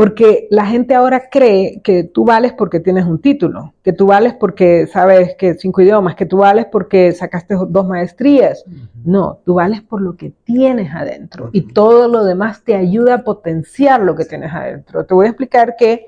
Porque 0.00 0.48
la 0.50 0.64
gente 0.64 0.94
ahora 0.94 1.28
cree 1.30 1.82
que 1.84 2.04
tú 2.04 2.24
vales 2.24 2.54
porque 2.54 2.80
tienes 2.80 3.04
un 3.04 3.20
título, 3.20 3.74
que 3.82 3.92
tú 3.92 4.06
vales 4.06 4.32
porque 4.32 4.86
sabes 4.86 5.34
que 5.36 5.52
cinco 5.52 5.82
idiomas, 5.82 6.14
que 6.14 6.24
tú 6.24 6.38
vales 6.38 6.64
porque 6.72 7.12
sacaste 7.12 7.54
dos 7.68 7.86
maestrías. 7.86 8.64
No, 9.04 9.40
tú 9.44 9.56
vales 9.56 9.82
por 9.82 10.00
lo 10.00 10.16
que 10.16 10.32
tienes 10.44 10.94
adentro 10.94 11.50
y 11.52 11.74
todo 11.74 12.08
lo 12.08 12.24
demás 12.24 12.64
te 12.64 12.76
ayuda 12.76 13.16
a 13.16 13.24
potenciar 13.24 14.00
lo 14.00 14.14
que 14.16 14.24
tienes 14.24 14.54
adentro. 14.54 15.04
Te 15.04 15.12
voy 15.12 15.26
a 15.26 15.28
explicar 15.28 15.76
que, 15.76 16.06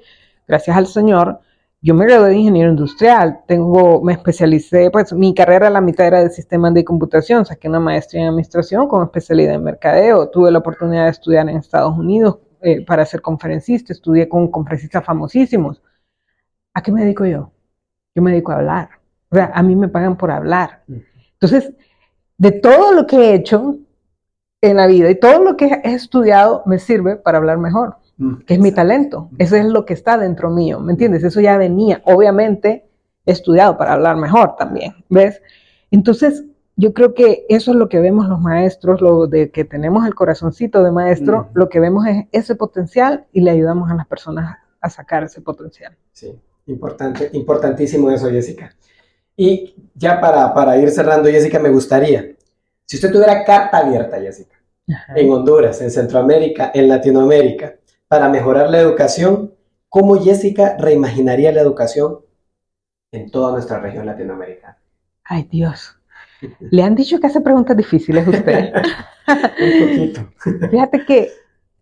gracias 0.48 0.74
al 0.74 0.86
Señor, 0.86 1.40
yo 1.82 1.92
me 1.92 2.06
gradué 2.06 2.30
de 2.30 2.36
ingeniero 2.36 2.70
industrial, 2.70 3.40
tengo, 3.46 4.00
me 4.02 4.14
especialicé, 4.14 4.90
pues 4.90 5.12
mi 5.12 5.34
carrera 5.34 5.68
la 5.68 5.82
mitad 5.82 6.06
era 6.06 6.22
de 6.22 6.30
sistemas 6.30 6.72
de 6.72 6.82
computación, 6.82 7.44
saqué 7.44 7.68
una 7.68 7.80
maestría 7.80 8.22
en 8.22 8.28
administración 8.28 8.88
con 8.88 9.02
especialidad 9.02 9.56
en 9.56 9.64
mercadeo, 9.64 10.30
tuve 10.30 10.50
la 10.50 10.60
oportunidad 10.60 11.04
de 11.04 11.10
estudiar 11.10 11.46
en 11.46 11.58
Estados 11.58 11.98
Unidos 11.98 12.38
eh, 12.62 12.84
para 12.84 13.04
ser 13.04 13.20
conferencista, 13.20 13.92
estudié 13.92 14.28
con 14.28 14.50
conferencistas 14.50 15.04
famosísimos. 15.04 15.82
¿A 16.74 16.82
qué 16.82 16.92
me 16.92 17.02
dedico 17.02 17.26
yo? 17.26 17.52
Yo 18.14 18.22
me 18.22 18.30
dedico 18.30 18.52
a 18.52 18.56
hablar. 18.56 18.88
O 19.30 19.36
sea, 19.36 19.50
a 19.54 19.62
mí 19.62 19.76
me 19.76 19.88
pagan 19.88 20.16
por 20.16 20.30
hablar. 20.30 20.82
Entonces, 21.32 21.72
de 22.38 22.52
todo 22.52 22.92
lo 22.92 23.06
que 23.06 23.16
he 23.16 23.34
hecho 23.34 23.76
en 24.60 24.76
la 24.76 24.86
vida 24.86 25.10
y 25.10 25.18
todo 25.18 25.42
lo 25.42 25.56
que 25.56 25.80
he 25.82 25.94
estudiado 25.94 26.62
me 26.66 26.78
sirve 26.78 27.16
para 27.16 27.38
hablar 27.38 27.58
mejor, 27.58 27.96
que 28.46 28.54
es 28.54 28.60
mi 28.60 28.72
talento. 28.72 29.30
Eso 29.38 29.56
es 29.56 29.64
lo 29.66 29.84
que 29.84 29.94
está 29.94 30.16
dentro 30.16 30.50
mío, 30.50 30.78
¿me 30.80 30.92
entiendes? 30.92 31.24
Eso 31.24 31.40
ya 31.40 31.56
venía. 31.56 32.00
Obviamente, 32.04 32.88
he 33.26 33.32
estudiado 33.32 33.76
para 33.76 33.94
hablar 33.94 34.16
mejor 34.16 34.56
también, 34.56 34.94
¿ves? 35.08 35.40
Entonces, 35.90 36.44
yo 36.76 36.94
creo 36.94 37.14
que 37.14 37.44
eso 37.48 37.72
es 37.72 37.76
lo 37.76 37.88
que 37.88 38.00
vemos 38.00 38.28
los 38.28 38.40
maestros, 38.40 39.00
lo 39.00 39.26
de 39.26 39.50
que 39.50 39.64
tenemos 39.64 40.06
el 40.06 40.14
corazoncito 40.14 40.82
de 40.82 40.90
maestro, 40.90 41.50
lo 41.54 41.68
que 41.68 41.80
vemos 41.80 42.06
es 42.06 42.26
ese 42.32 42.54
potencial 42.54 43.26
y 43.32 43.42
le 43.42 43.50
ayudamos 43.50 43.90
a 43.90 43.94
las 43.94 44.06
personas 44.06 44.58
a 44.80 44.90
sacar 44.90 45.24
ese 45.24 45.40
potencial. 45.40 45.96
Sí, 46.12 46.34
importante, 46.66 47.30
importantísimo 47.34 48.10
eso, 48.10 48.30
Jessica. 48.30 48.74
Y 49.36 49.74
ya 49.94 50.20
para, 50.20 50.52
para 50.54 50.76
ir 50.76 50.90
cerrando, 50.90 51.28
Jessica, 51.28 51.58
me 51.58 51.70
gustaría, 51.70 52.36
si 52.86 52.96
usted 52.96 53.12
tuviera 53.12 53.44
carta 53.44 53.78
abierta, 53.78 54.20
Jessica, 54.20 54.56
en 55.14 55.30
Honduras, 55.30 55.80
en 55.80 55.90
Centroamérica, 55.90 56.70
en 56.74 56.88
Latinoamérica, 56.88 57.76
para 58.08 58.28
mejorar 58.28 58.70
la 58.70 58.80
educación, 58.80 59.54
¿cómo 59.88 60.20
Jessica 60.20 60.76
reimaginaría 60.78 61.52
la 61.52 61.60
educación 61.60 62.20
en 63.12 63.30
toda 63.30 63.52
nuestra 63.52 63.78
región 63.78 64.06
latinoamericana? 64.06 64.78
Ay, 65.24 65.48
Dios. 65.50 66.01
Le 66.58 66.82
han 66.82 66.94
dicho 66.94 67.18
que 67.20 67.26
hace 67.26 67.40
preguntas 67.40 67.76
difíciles 67.76 68.26
usted. 68.26 68.72
Un 69.28 69.88
poquito. 69.88 70.68
Fíjate 70.70 71.04
que 71.04 71.30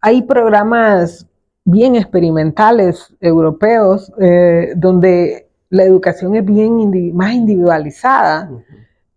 hay 0.00 0.22
programas 0.22 1.26
bien 1.64 1.94
experimentales 1.94 3.14
europeos 3.20 4.12
eh, 4.20 4.72
donde 4.76 5.48
la 5.68 5.84
educación 5.84 6.34
es 6.34 6.44
bien 6.44 7.14
más 7.14 7.32
individualizada. 7.32 8.50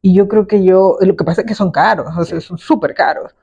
Y 0.02 0.14
yo 0.14 0.28
creo 0.28 0.48
que 0.48 0.64
yo, 0.64 0.98
lo 1.02 1.16
que 1.16 1.24
pasa 1.24 1.42
es 1.42 1.48
que 1.48 1.56
son 1.56 1.72
caros, 1.72 2.08
o 2.18 2.26
sea, 2.26 2.40
son 2.42 2.58
súper 2.58 2.94
caros. 2.94 3.34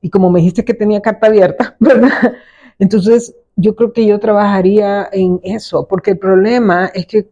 Y 0.00 0.10
como 0.10 0.30
me 0.30 0.40
dijiste 0.40 0.64
que 0.64 0.74
tenía 0.74 1.00
carta 1.00 1.28
abierta, 1.28 1.76
¿verdad? 1.80 2.34
Entonces, 2.78 3.34
yo 3.56 3.74
creo 3.74 3.92
que 3.92 4.06
yo 4.06 4.18
trabajaría 4.20 5.08
en 5.12 5.40
eso, 5.42 5.86
porque 5.88 6.12
el 6.12 6.18
problema 6.18 6.86
es 6.94 7.06
que 7.06 7.28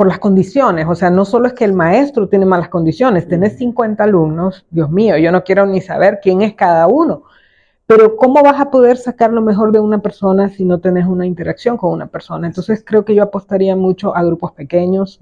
por 0.00 0.08
las 0.08 0.18
condiciones, 0.18 0.86
o 0.88 0.94
sea, 0.94 1.10
no 1.10 1.26
solo 1.26 1.46
es 1.46 1.52
que 1.52 1.66
el 1.66 1.74
maestro 1.74 2.26
tiene 2.26 2.46
malas 2.46 2.70
condiciones, 2.70 3.28
tenés 3.28 3.58
50 3.58 4.02
alumnos, 4.02 4.64
Dios 4.70 4.88
mío, 4.90 5.18
yo 5.18 5.30
no 5.30 5.44
quiero 5.44 5.66
ni 5.66 5.82
saber 5.82 6.20
quién 6.22 6.40
es 6.40 6.54
cada 6.54 6.86
uno, 6.86 7.24
pero 7.84 8.16
¿cómo 8.16 8.42
vas 8.42 8.58
a 8.58 8.70
poder 8.70 8.96
sacar 8.96 9.30
lo 9.30 9.42
mejor 9.42 9.72
de 9.72 9.78
una 9.78 9.98
persona 9.98 10.48
si 10.48 10.64
no 10.64 10.80
tenés 10.80 11.04
una 11.04 11.26
interacción 11.26 11.76
con 11.76 11.92
una 11.92 12.06
persona? 12.06 12.46
Entonces 12.46 12.82
creo 12.82 13.04
que 13.04 13.14
yo 13.14 13.22
apostaría 13.22 13.76
mucho 13.76 14.16
a 14.16 14.24
grupos 14.24 14.52
pequeños, 14.52 15.20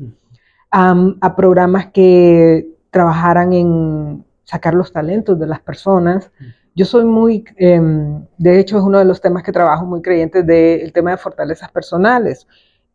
a 0.70 1.34
programas 1.34 1.86
que 1.86 2.68
trabajaran 2.90 3.52
en 3.54 4.24
sacar 4.44 4.74
los 4.74 4.92
talentos 4.92 5.40
de 5.40 5.46
las 5.48 5.58
personas. 5.58 6.30
Yo 6.76 6.84
soy 6.84 7.04
muy, 7.04 7.44
em, 7.56 8.24
de 8.36 8.60
hecho 8.60 8.78
es 8.78 8.84
uno 8.84 9.00
de 9.00 9.06
los 9.06 9.20
temas 9.20 9.42
que 9.42 9.50
trabajo 9.50 9.84
muy 9.84 10.02
creyente 10.02 10.44
del 10.44 10.92
tema 10.92 11.10
de 11.10 11.16
fortalezas 11.16 11.68
personales 11.72 12.46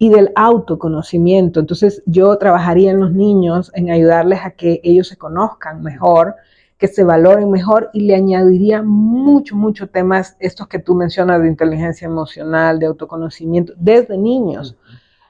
y 0.04 0.10
del 0.10 0.34
autoconocimiento. 0.36 1.62
Entonces 1.62 2.04
yo 2.06 2.38
trabajaría 2.38 2.92
en 2.92 3.00
los 3.00 3.14
niños 3.14 3.72
en 3.74 3.90
ayudarles 3.90 4.42
a 4.44 4.50
que 4.50 4.82
ellos 4.84 5.08
se 5.08 5.16
conozcan 5.16 5.82
mejor, 5.82 6.36
que 6.78 6.90
se 6.90 7.06
valoren 7.06 7.50
mejor 7.50 7.90
y 7.94 8.02
le 8.02 8.14
añadiría 8.14 8.82
mucho, 8.84 9.56
mucho 9.56 9.88
temas, 9.88 10.36
estos 10.42 10.68
que 10.68 10.80
tú 10.80 10.94
mencionas 10.94 11.42
de 11.42 11.48
inteligencia 11.48 12.06
emocional, 12.06 12.80
de 12.80 12.88
autoconocimiento, 12.88 13.72
desde 13.78 14.18
niños. 14.18 14.76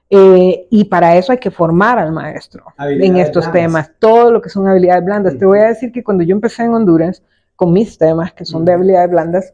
Eh, 0.09 0.65
y 0.71 0.85
para 0.85 1.17
eso 1.17 1.31
hay 1.33 1.37
que 1.37 1.51
formar 1.51 1.99
al 1.99 2.11
maestro 2.11 2.65
en 2.79 3.17
estos 3.17 3.51
temas, 3.51 3.91
todo 3.99 4.31
lo 4.31 4.41
que 4.41 4.49
son 4.49 4.67
habilidades 4.67 5.05
blandas. 5.05 5.37
Te 5.37 5.45
voy 5.45 5.59
a 5.59 5.67
decir 5.67 5.91
que 5.91 6.03
cuando 6.03 6.23
yo 6.23 6.33
empecé 6.33 6.63
en 6.63 6.73
Honduras 6.73 7.21
con 7.55 7.71
mis 7.71 7.95
temas, 7.99 8.33
que 8.33 8.43
son 8.43 8.65
de 8.65 8.73
habilidades 8.73 9.11
blandas, 9.11 9.53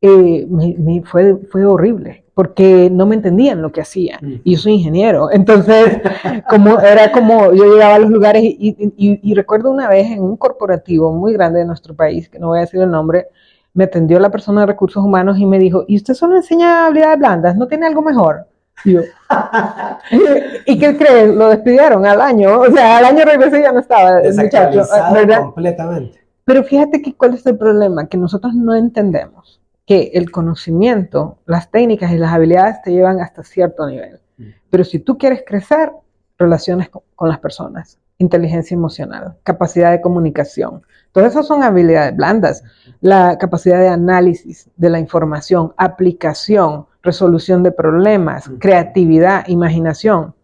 eh, 0.00 0.46
me, 0.48 1.02
fue, 1.04 1.36
fue 1.50 1.64
horrible, 1.64 2.24
porque 2.34 2.90
no 2.90 3.06
me 3.06 3.14
entendían 3.14 3.62
lo 3.62 3.72
que 3.72 3.80
hacía. 3.80 4.18
Y 4.44 4.52
yo 4.52 4.58
soy 4.58 4.74
ingeniero. 4.74 5.30
Entonces, 5.32 6.00
como, 6.48 6.78
era 6.80 7.12
como 7.12 7.52
yo 7.52 7.64
llegaba 7.64 7.94
a 7.94 7.98
los 7.98 8.10
lugares 8.10 8.42
y, 8.44 8.76
y, 8.96 9.34
recuerdo 9.34 9.70
una 9.70 9.88
vez 9.88 10.06
en 10.10 10.22
un 10.22 10.36
corporativo 10.36 11.12
muy 11.12 11.32
grande 11.32 11.60
de 11.60 11.64
nuestro 11.64 11.94
país, 11.94 12.28
que 12.28 12.38
no 12.38 12.48
voy 12.48 12.58
a 12.58 12.62
decir 12.62 12.80
el 12.80 12.90
nombre, 12.90 13.28
me 13.72 13.84
atendió 13.84 14.18
la 14.18 14.30
persona 14.30 14.62
de 14.62 14.66
recursos 14.66 15.02
humanos 15.02 15.38
y 15.38 15.46
me 15.46 15.58
dijo, 15.58 15.84
¿y 15.86 15.96
usted 15.96 16.14
solo 16.14 16.36
enseña 16.36 16.86
habilidades 16.86 17.18
blandas? 17.18 17.56
¿No 17.56 17.66
tiene 17.66 17.86
algo 17.86 18.02
mejor? 18.02 18.46
Y, 18.84 18.92
yo, 18.92 19.00
¿Y 20.66 20.78
qué 20.78 20.96
crees? 20.96 21.34
Lo 21.34 21.48
despidieron 21.48 22.04
al 22.04 22.20
año. 22.20 22.60
O 22.60 22.70
sea, 22.70 22.98
al 22.98 23.06
año 23.06 23.24
regresé 23.24 23.60
y 23.60 23.62
ya 23.62 23.72
no 23.72 23.80
estaba 23.80 24.20
muchacho. 24.22 24.82
¿verdad? 25.12 25.40
Completamente. 25.42 26.20
Pero 26.44 26.62
fíjate 26.62 27.02
que 27.02 27.14
cuál 27.14 27.34
es 27.34 27.44
el 27.46 27.56
problema, 27.56 28.06
que 28.06 28.16
nosotros 28.16 28.54
no 28.54 28.74
entendemos 28.74 29.60
que 29.86 30.10
el 30.14 30.30
conocimiento, 30.32 31.38
las 31.46 31.70
técnicas 31.70 32.10
y 32.12 32.18
las 32.18 32.32
habilidades 32.32 32.82
te 32.82 32.90
llevan 32.90 33.20
hasta 33.20 33.44
cierto 33.44 33.86
nivel. 33.86 34.20
Mm. 34.36 34.44
Pero 34.68 34.84
si 34.84 34.98
tú 34.98 35.16
quieres 35.16 35.44
crecer, 35.46 35.92
relaciones 36.36 36.90
con, 36.90 37.28
las 37.28 37.38
personas, 37.38 37.98
inteligencia 38.18 38.74
emocional, 38.74 39.36
capacidad 39.44 39.92
de 39.92 40.00
comunicación, 40.00 40.82
todas 41.12 41.32
esas 41.32 41.46
son 41.46 41.62
habilidades 41.62 42.14
blandas. 42.16 42.64
La 43.00 43.38
capacidad 43.38 43.78
de 43.78 43.88
análisis 43.88 44.68
de 44.76 44.90
la 44.90 44.98
información, 44.98 45.72
aplicación, 45.76 46.86
resolución 47.02 47.62
de 47.62 47.72
problemas, 47.72 48.50
creatividad, 48.58 49.46
imaginación. 49.46 50.34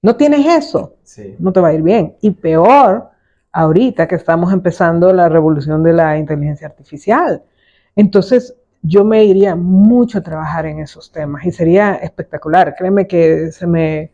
No 0.00 0.16
tienes 0.16 0.46
eso, 0.46 0.96
no 1.38 1.52
te 1.52 1.60
va 1.60 1.68
a 1.68 1.74
ir 1.74 1.82
bien. 1.82 2.16
Y 2.20 2.30
peor, 2.30 3.10
ahorita 3.52 4.08
que 4.08 4.16
estamos 4.16 4.52
empezando 4.52 5.12
la 5.12 5.28
revolución 5.28 5.82
de 5.82 5.92
la 5.92 6.18
inteligencia 6.18 6.66
artificial. 6.66 7.42
Entonces, 7.96 8.54
yo 8.82 9.04
me 9.04 9.24
iría 9.24 9.56
mucho 9.56 10.18
a 10.18 10.22
trabajar 10.22 10.66
en 10.66 10.80
esos 10.80 11.10
temas 11.10 11.44
y 11.46 11.52
sería 11.52 11.94
espectacular. 11.94 12.74
Créeme 12.76 13.06
que 13.06 13.50
se 13.52 13.66
me, 13.66 14.12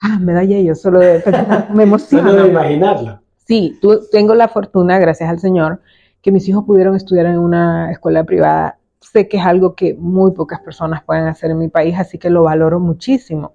ah, 0.00 0.18
me 0.18 0.32
da 0.32 0.44
yo 0.44 0.74
solo 0.74 1.00
de, 1.00 1.22
me 1.74 1.82
emociona. 1.82 2.30
solo 2.30 2.42
de 2.44 2.48
imaginarlo. 2.48 3.20
Sí, 3.46 3.78
tengo 4.10 4.34
la 4.34 4.48
fortuna, 4.48 4.98
gracias 4.98 5.30
al 5.30 5.38
Señor, 5.38 5.80
que 6.20 6.32
mis 6.32 6.48
hijos 6.48 6.64
pudieron 6.64 6.96
estudiar 6.96 7.26
en 7.26 7.38
una 7.38 7.92
escuela 7.92 8.24
privada 8.24 8.78
sé 9.12 9.28
que 9.28 9.36
es 9.38 9.44
algo 9.44 9.74
que 9.74 9.94
muy 9.94 10.32
pocas 10.32 10.60
personas 10.60 11.02
pueden 11.04 11.26
hacer 11.26 11.50
en 11.50 11.58
mi 11.58 11.68
país, 11.68 11.96
así 11.98 12.18
que 12.18 12.30
lo 12.30 12.42
valoro 12.42 12.80
muchísimo. 12.80 13.54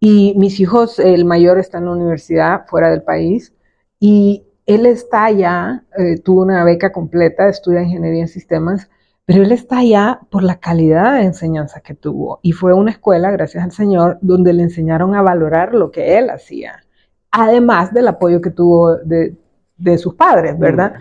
Y 0.00 0.34
mis 0.36 0.60
hijos, 0.60 0.98
el 0.98 1.24
mayor 1.24 1.58
está 1.58 1.78
en 1.78 1.86
la 1.86 1.92
universidad 1.92 2.66
fuera 2.66 2.90
del 2.90 3.02
país 3.02 3.54
y 4.00 4.44
él 4.66 4.86
está 4.86 5.24
allá, 5.24 5.84
eh, 5.98 6.18
tuvo 6.18 6.42
una 6.42 6.64
beca 6.64 6.92
completa, 6.92 7.48
estudia 7.48 7.82
ingeniería 7.82 8.22
en 8.22 8.28
sistemas, 8.28 8.88
pero 9.24 9.42
él 9.42 9.52
está 9.52 9.78
allá 9.78 10.20
por 10.30 10.42
la 10.42 10.58
calidad 10.58 11.14
de 11.14 11.24
enseñanza 11.24 11.80
que 11.80 11.94
tuvo. 11.94 12.40
Y 12.42 12.52
fue 12.52 12.74
una 12.74 12.90
escuela, 12.90 13.30
gracias 13.30 13.64
al 13.64 13.72
Señor, 13.72 14.18
donde 14.20 14.52
le 14.52 14.62
enseñaron 14.64 15.14
a 15.14 15.22
valorar 15.22 15.74
lo 15.74 15.90
que 15.90 16.18
él 16.18 16.30
hacía, 16.30 16.84
además 17.30 17.92
del 17.92 18.08
apoyo 18.08 18.40
que 18.40 18.50
tuvo 18.50 18.96
de, 18.96 19.36
sus 19.98 20.14
padres, 20.14 20.58
¿verdad? 20.58 20.94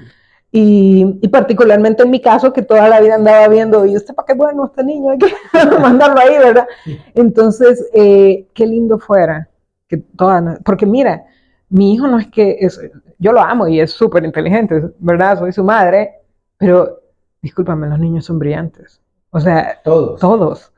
Y, 0.52 1.06
particularmente 1.30 2.04
en 2.04 2.10
mi 2.10 2.20
caso, 2.20 2.52
que 2.52 2.62
toda 2.62 2.90
la 2.90 3.00
vida 3.00 3.16
andaba 3.16 3.48
viendo, 3.48 3.86
y 3.86 3.96
usted 3.96 4.14
para 4.14 4.26
qué 4.26 4.34
bueno 4.34 4.66
este 4.66 4.84
niño, 4.84 5.12
hay 5.12 5.18
que 5.18 5.34
mandarlo 5.82 6.20
ahí, 6.20 6.38
¿verdad? 6.38 6.68
Entonces, 7.14 7.88
eh, 7.94 8.48
qué 8.54 8.66
lindo 8.66 9.00
fuera, 9.00 9.50
que 9.88 9.98
toda, 9.98 10.60
porque 10.64 10.86
mira, 10.86 11.26
mi 11.72 11.94
hijo 11.94 12.08
no 12.08 12.20
es 12.20 12.28
que, 12.28 12.58
es, 12.60 12.80
yo 13.18 13.32
lo 13.32 13.42
amo 13.42 13.68
y 13.68 13.80
es 13.80 13.92
súper 13.92 14.24
inteligente, 14.24 14.92
¿verdad? 15.00 15.40
Soy 15.40 15.52
su 15.52 15.64
madre, 15.64 16.12
pero 16.58 17.02
discúlpame, 17.42 17.88
los 17.88 18.00
niños 18.00 18.26
son 18.26 18.38
brillantes. 18.38 19.02
O 19.32 19.40
sea, 19.40 19.80
todos. 19.84 20.20
Todos. 20.20 20.72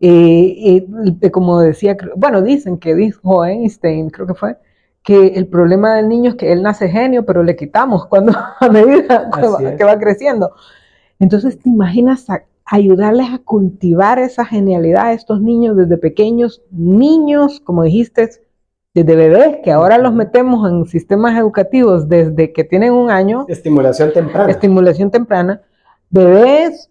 y 0.00 0.84
como 1.30 1.60
decía, 1.60 1.96
bueno, 2.16 2.42
dicen 2.42 2.78
que 2.78 2.94
dijo 2.94 3.44
Einstein, 3.44 4.10
creo 4.10 4.26
que 4.26 4.34
fue, 4.34 4.56
que 5.08 5.28
el 5.28 5.46
problema 5.46 5.94
del 5.94 6.08
niño 6.08 6.30
es 6.30 6.36
que 6.36 6.52
él 6.52 6.62
nace 6.62 6.88
genio, 6.88 7.24
pero 7.24 7.42
le 7.42 7.56
quitamos 7.56 8.06
cuando 8.06 8.32
a 8.60 8.68
medida 8.68 9.30
que 9.76 9.84
va, 9.84 9.98
creciendo. 9.98 10.52
Entonces, 11.18 11.58
¿te 11.58 11.70
imaginas 11.70 12.26
ayudarles 12.66 13.30
a 13.30 13.38
cultivar 13.38 14.18
esa 14.18 14.44
genialidad 14.44 15.06
a 15.06 15.12
estos 15.14 15.40
niños 15.40 15.76
desde 15.76 15.96
pequeños, 15.96 16.62
niños, 16.70 17.60
como 17.60 17.84
dijiste, 17.84 18.28
desde 18.94 19.16
bebés, 19.16 19.58
que 19.62 19.70
ahora 19.70 19.98
los 19.98 20.14
metemos 20.14 20.68
en 20.70 20.86
sistemas 20.86 21.38
educativos 21.38 22.08
desde 22.08 22.52
que 22.52 22.64
tienen 22.64 22.92
un 22.92 23.10
año. 23.10 23.44
Estimulación 23.48 24.12
temprana. 24.12 24.50
Estimulación 24.50 25.10
temprana. 25.10 25.62
Bebés, 26.10 26.90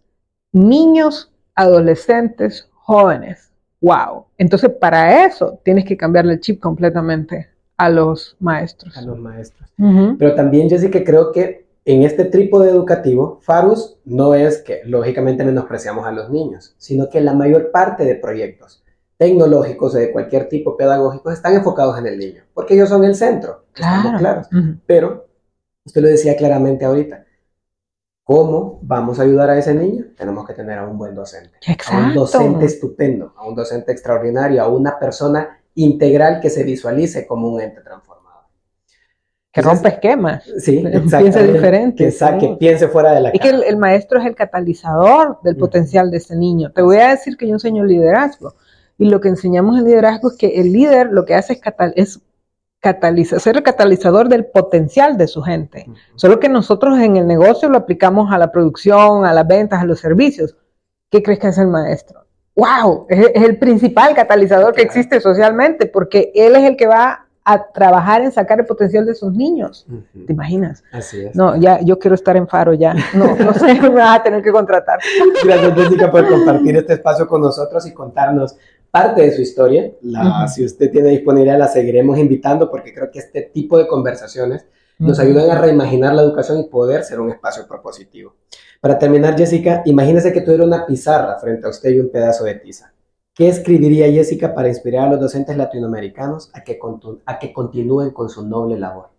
niños, 0.52 1.32
adolescentes, 1.56 2.70
jóvenes. 2.74 3.52
¡Wow! 3.82 4.26
Entonces, 4.38 4.72
para 4.72 5.26
eso 5.26 5.60
tienes 5.64 5.86
que 5.86 5.98
cambiarle 5.98 6.34
el 6.34 6.39
chip 6.39 6.60
completamente 6.60 7.50
a 7.78 7.89
los 7.89 8.36
maestros. 8.39 8.98
A 8.98 9.02
los 9.02 9.20
maestros. 9.20 9.70
Pero 10.18 10.36
también 10.36 10.70
yo 10.70 10.78
sí 10.78 10.89
que 10.89 11.04
creo 11.04 11.32
que 11.32 11.68
en 11.86 12.04
este 12.04 12.26
trípode 12.26 12.70
educativo, 12.70 13.39
Farus 13.41 13.98
no 14.04 14.34
es 14.36 14.62
que 14.62 14.82
lógicamente 14.84 15.45
menospreciamos 15.45 16.06
a 16.06 16.12
los 16.12 16.30
niños, 16.30 16.76
sino 16.78 17.10
que 17.10 17.22
la 17.22 17.34
mayor 17.34 17.72
parte 17.72 18.04
de 18.04 18.16
proyectos 18.16 18.84
tecnológicos 19.18 19.95
o 19.95 19.97
de 19.97 20.11
cualquier 20.11 20.47
tipo 20.47 20.78
pedagógico 20.78 21.32
están 21.32 21.55
enfocados 21.55 21.97
en 21.97 22.07
el 22.07 22.20
niño, 22.20 22.43
porque 22.53 22.76
ellos 22.76 22.89
son 22.89 23.03
el 23.03 23.15
centro. 23.15 23.65
Claro. 23.74 24.18
Claros. 24.18 24.47
Pero, 24.86 25.28
usted 25.84 26.01
lo 26.01 26.07
decía 26.07 26.36
claramente 26.36 26.86
ahorita, 26.86 27.26
¿Cómo 28.28 28.80
vamos 28.82 29.22
a 29.22 29.24
ayudar 29.24 29.49
a 29.49 29.57
ese 29.57 29.74
niño? 29.74 30.07
Tenemos 30.18 30.45
que 30.45 30.53
tener 30.53 30.78
a 30.78 30.86
un 30.86 30.97
buen 30.97 31.15
docente. 31.15 31.59
Exacto. 31.65 31.95
A 31.95 32.07
un 32.07 32.13
docente 32.13 32.65
estupendo, 32.65 33.34
a 33.38 33.47
un 33.47 33.55
docente 33.55 33.93
extraordinario, 33.93 34.61
a 34.61 34.68
una 34.68 34.99
persona 34.99 35.61
integral 35.76 36.41
que 36.41 36.49
se 36.49 36.65
visualice 36.65 37.26
como 37.26 37.47
un 37.47 37.61
ente 37.61 37.80
transformador. 37.80 38.43
Que 39.49 39.61
rompe 39.61 39.88
esquemas. 39.88 40.43
Sí, 40.57 40.84
piense 41.09 41.53
diferente. 41.53 42.13
Que, 42.38 42.57
piense 42.59 42.89
fuera 42.89 43.13
de 43.13 43.22
la 43.22 43.30
Y 43.34 43.39
que 43.39 43.47
el, 43.47 43.78
maestro 43.78 44.20
es 44.20 44.26
el 44.26 44.36
catalizador 44.36 45.39
del 45.41 45.55
potencial 45.55 46.11
de 46.11 46.18
ese 46.18 46.36
niño. 46.36 46.74
Te 46.74 46.82
voy 46.82 46.97
a 46.97 47.11
decir 47.11 47.38
que 47.38 47.47
yo 47.47 47.53
enseño 47.53 47.86
liderazgo. 47.86 48.55
Y 48.98 49.10
lo 49.10 49.22
que 49.22 49.30
enseñamos 49.30 49.78
en 49.78 49.86
liderazgo 49.86 50.32
es 50.32 50.38
que 50.38 50.60
el 50.60 50.74
líder 50.74 51.12
lo 51.12 51.26
que 51.26 51.36
hace 51.36 51.54
es, 51.54 51.62
es 51.95 52.22
catalizar, 52.80 53.39
ser 53.39 53.58
el 53.58 53.64
catalizador 53.64 54.30
del 54.30 54.45
potencial 54.45 55.18
de 55.18 55.28
su 55.28 55.41
gente. 55.41 55.86
Solo 56.16 56.39
que 56.39 56.50
nosotros 56.50 57.00
en 57.00 57.18
el 57.18 57.28
negocio 57.28 57.70
lo 57.70 57.78
aplicamos 57.78 58.32
a 58.32 58.38
la 58.38 58.52
producción, 58.52 59.26
a 59.26 59.34
las 59.34 59.48
ventas, 59.48 59.82
a 59.82 59.86
los 59.86 60.00
servicios. 60.00 60.56
¿Qué 61.12 61.22
crees 61.22 61.39
que 61.39 61.48
hace 61.48 61.62
el 61.62 61.68
maestro? 61.68 62.28
wow, 62.58 63.06
es, 63.08 63.32
el 63.36 63.58
principal 63.58 64.14
catalizador 64.16 64.74
que 64.74 64.82
existe 64.82 65.22
socialmente, 65.22 65.86
porque 65.86 66.32
él 66.36 66.56
es 66.56 66.64
el 66.64 66.76
que 66.76 66.88
va 66.88 67.24
a 67.45 67.72
trabajar 67.72 68.24
en 68.24 68.32
sacar 68.32 68.60
el 68.60 68.66
potencial 68.66 69.06
de 69.06 69.16
sus 69.16 69.32
niños. 69.32 69.86
¿Te 70.26 70.34
imaginas? 70.34 70.84
Así 70.91 71.24
es. 71.24 71.36
No, 71.36 71.56
ya, 71.56 71.80
yo 71.80 71.98
quiero 71.98 72.16
estar 72.16 72.36
en 72.36 72.45
Faro 72.45 72.74
ya. 72.74 72.93
No, 73.14 73.38
no 73.38 73.54
sé, 73.54 73.74
me 73.82 73.89
vas 73.89 74.20
a 74.20 74.24
tener 74.24 74.41
que 74.41 74.52
contratar. 74.52 75.00
Gracias, 75.45 75.74
Jessica, 75.76 76.12
por 76.12 76.28
compartir 76.28 76.76
este 76.76 76.93
espacio 76.93 77.26
con 77.26 77.39
nosotros 77.39 77.88
y 77.88 77.93
contarnos 77.93 78.58
parte 78.98 79.22
de 79.22 79.32
su 79.32 79.41
historia. 79.41 79.91
La, 80.02 80.48
Si 80.48 80.66
usted 80.66 80.91
tiene 80.91 81.10
disponibilidad, 81.10 81.60
la 81.60 81.68
seguiremos 81.68 82.18
invitando 82.18 82.70
porque 82.70 82.93
creo 82.93 83.12
que 83.12 83.20
este 83.20 83.41
tipo 83.41 83.78
de 83.78 83.88
conversaciones 83.88 84.66
nos 85.00 85.20
ayudan 85.20 85.52
a 85.52 85.62
reimaginar 85.62 86.16
la 86.16 86.24
educación 86.24 86.60
y 86.60 86.70
poder 86.70 87.04
ser 87.04 87.20
un 87.20 87.30
espacio 87.30 87.68
propositivo. 87.68 88.34
Para 88.82 88.98
terminar, 88.98 89.38
Jessica, 89.38 89.84
imagínese 89.86 90.34
que 90.34 90.41
tuviera 90.41 90.64
una 90.64 90.86
pizarra 90.88 91.38
frente 91.39 91.68
a 91.68 91.70
usted 91.70 91.91
y 91.91 92.00
un 92.00 92.10
pedazo 92.10 92.43
de 92.45 92.56
tiza. 92.56 92.91
¿Qué 93.36 93.48
escribiría 93.48 94.12
Jessica 94.12 94.56
para 94.56 94.68
inspirar 94.68 95.08
a 95.08 95.12
los 95.12 95.20
docentes 95.20 95.56
latinoamericanos 95.56 96.50
a 96.56 96.64
que, 96.64 96.80
a 97.26 97.38
que 97.38 97.54
continúen 97.54 98.10
con 98.10 98.30
su 98.30 98.48
noble 98.48 98.80
labor? 98.80 99.10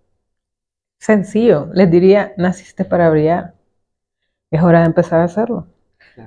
Sencillo, 0.99 1.68
les 1.72 1.89
diría, 1.89 2.33
naciste 2.37 2.85
para 2.85 3.09
brillar. 3.11 3.55
Es 4.51 4.61
hora 4.61 4.81
de 4.81 4.87
empezar 4.87 5.20
a 5.20 5.24
hacerlo. 5.24 5.68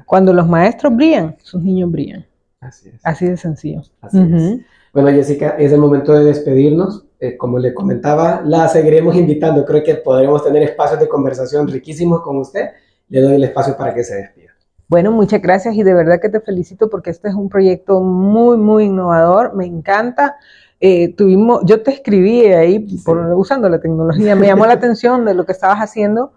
Cuando 0.05 0.31
los 0.31 0.47
maestros 0.47 0.95
brillan, 0.95 1.35
sus 1.41 1.61
niños 1.61 1.91
brillan. 1.91 2.30
Así 2.61 2.89
es. 2.89 3.01
Así 3.03 3.25
de 3.25 3.37
sencillo. 3.37 3.81
Así 4.01 4.17
es. 4.19 4.59
Bueno, 4.93 5.09
Jessica, 5.09 5.55
es 5.57 5.71
el 5.71 5.79
momento 5.79 6.13
de 6.13 6.23
despedirnos. 6.25 7.05
Eh, 7.19 7.37
como 7.37 7.59
le 7.59 7.73
comentaba, 7.73 8.41
la 8.45 8.67
seguiremos 8.67 9.15
invitando. 9.15 9.65
Creo 9.65 9.83
que 9.83 9.95
podremos 9.95 10.43
tener 10.43 10.63
espacios 10.63 10.99
de 10.99 11.07
conversación 11.07 11.67
riquísimos 11.67 12.21
con 12.21 12.37
usted. 12.37 12.69
Le 13.09 13.21
doy 13.21 13.35
el 13.35 13.43
espacio 13.43 13.75
para 13.75 13.93
que 13.93 14.03
se 14.03 14.15
despida. 14.15 14.51
Bueno, 14.87 15.11
muchas 15.11 15.41
gracias 15.41 15.75
y 15.75 15.83
de 15.83 15.93
verdad 15.93 16.19
que 16.21 16.29
te 16.29 16.39
felicito 16.39 16.89
porque 16.89 17.09
este 17.09 17.29
es 17.29 17.33
un 17.33 17.49
proyecto 17.49 18.01
muy, 18.01 18.57
muy 18.57 18.85
innovador. 18.85 19.55
Me 19.55 19.65
encanta. 19.65 20.35
Eh, 20.79 21.13
tuvimos, 21.15 21.61
yo 21.65 21.81
te 21.81 21.91
escribí 21.91 22.45
ahí 22.47 22.79
por, 23.05 23.17
usando 23.35 23.69
la 23.69 23.79
tecnología, 23.79 24.35
me 24.35 24.47
llamó 24.47 24.65
la 24.65 24.73
atención 24.81 25.25
de 25.25 25.35
lo 25.35 25.45
que 25.45 25.51
estabas 25.51 25.77
haciendo 25.77 26.33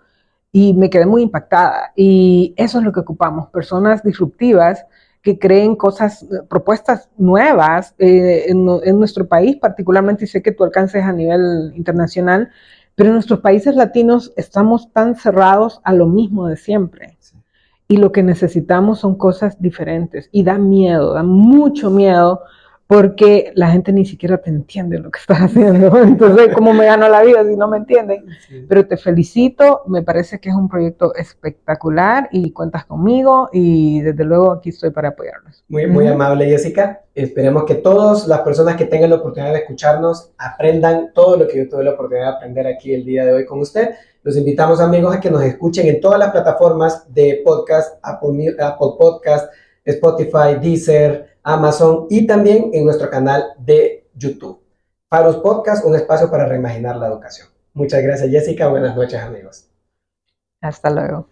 y 0.53 0.75
me 0.75 0.91
quedé 0.91 1.07
muy 1.07 1.23
impactada. 1.23 1.93
Y 1.97 2.55
eso 2.57 2.79
es 2.79 2.85
lo 2.85 2.93
que 2.93 3.01
ocupamos, 3.01 3.49
personas 3.49 4.03
disruptivas 4.03 4.87
que 5.25 5.39
creen 5.39 5.75
cosas, 5.75 6.27
propuestas 6.51 7.09
nuevas 7.17 7.95
eh, 7.99 8.45
en, 8.49 8.67
nuestro 8.99 9.27
país, 9.27 9.57
particularmente, 9.57 10.25
y 10.25 10.29
sé 10.29 10.43
que 10.43 10.53
tu 10.53 10.63
alcance 10.65 10.99
es 10.99 11.05
a 11.05 11.15
nivel 11.15 11.73
internacional, 11.75 12.51
pero 12.95 13.09
en 13.09 13.15
nuestros 13.15 13.41
países 13.41 13.75
latinos 13.75 14.35
estamos 14.37 14.93
tan 14.93 15.17
cerrados 15.17 15.81
a 15.83 15.95
lo 15.95 16.07
mismo 16.07 16.47
de 16.47 16.59
siempre. 16.59 17.17
Y 17.89 17.97
lo 17.97 18.13
que 18.13 18.23
necesitamos 18.23 19.01
son 19.01 19.17
cosas 19.17 19.61
diferentes. 19.61 20.29
Y 20.31 20.43
da 20.45 20.59
miedo, 20.59 21.15
da 21.15 21.23
mucho 21.23 21.91
miedo 21.91 22.43
porque 22.87 23.51
la 23.55 23.71
gente 23.71 23.93
ni 23.93 24.05
siquiera 24.05 24.39
te 24.39 24.51
entiende 24.51 24.99
lo 24.99 25.11
que 25.11 25.19
estás 25.19 25.39
haciendo. 25.39 25.97
Entonces, 26.03 26.51
¿cómo 26.55 26.75
me 26.75 26.85
gano 26.85 27.09
la 27.09 27.23
vida 27.23 27.43
si 27.45 27.57
no 27.57 27.67
me 27.67 27.79
entienden? 27.79 28.27
Pero 28.69 28.87
te 28.87 28.97
felicito, 28.97 29.83
me 29.87 30.03
parece 30.03 30.39
que 30.39 30.51
es 30.51 30.55
un 30.55 30.69
proyecto 30.69 31.15
espectacular 31.15 32.29
y 32.31 32.51
cuentas 32.53 32.85
conmigo 32.85 33.49
y 33.53 34.03
desde 34.03 34.25
luego 34.25 34.53
aquí 34.53 34.69
estoy 34.69 34.91
para 34.91 35.09
apoyarlos. 35.09 35.65
Muy, 35.69 35.87
muy 35.87 36.07
amable, 36.07 36.47
Jessica. 36.47 37.01
Esperemos 37.15 37.65
que 37.65 37.77
todas 37.77 38.27
las 38.27 38.41
personas 38.41 38.77
que 38.77 38.85
tengan 38.85 39.11
la 39.11 39.17
oportunidad 39.17 39.53
de 39.53 39.61
escucharnos 39.61 40.33
aprendan 40.37 41.13
todo 41.15 41.39
lo 41.39 41.49
que 41.49 41.59
yo 41.59 41.69
tuve 41.69 41.85
la 41.85 41.93
oportunidad 41.93 42.33
de 42.33 42.37
aprender 42.37 42.67
aquí 42.67 42.93
el 42.93 43.05
día 43.05 43.25
de 43.25 43.33
hoy 43.33 43.47
con 43.47 43.61
usted. 43.61 43.91
Los 44.23 44.37
invitamos, 44.37 44.81
amigos, 44.81 45.15
a 45.15 45.21
que 45.21 45.31
nos 45.31 45.43
escuchen 45.43 45.87
en 45.87 46.01
todas 46.01 46.19
las 46.19 46.33
plataformas 46.33 47.13
de 47.15 47.41
podcast, 47.45 47.99
Apple, 48.03 48.57
Apple 48.59 48.89
Podcast, 48.99 49.53
Spotify, 49.85 50.59
Deezer, 50.61 51.34
Amazon 51.45 52.07
y 52.11 52.27
también 52.27 52.71
en 52.73 52.85
nuestro 52.85 53.11
canal 53.11 53.45
de 53.59 54.09
YouTube. 54.15 54.61
Faros 55.09 55.37
Podcast, 55.37 55.85
un 55.85 55.95
espacio 55.95 56.31
para 56.31 56.47
reimaginar 56.47 56.97
la 56.97 57.07
educación. 57.07 57.49
Muchas 57.75 58.03
gracias 58.03 58.31
Jessica, 58.31 58.69
buenas 58.69 58.97
noches 58.97 59.21
amigos. 59.21 59.67
Hasta 60.61 60.91
luego. 60.91 61.29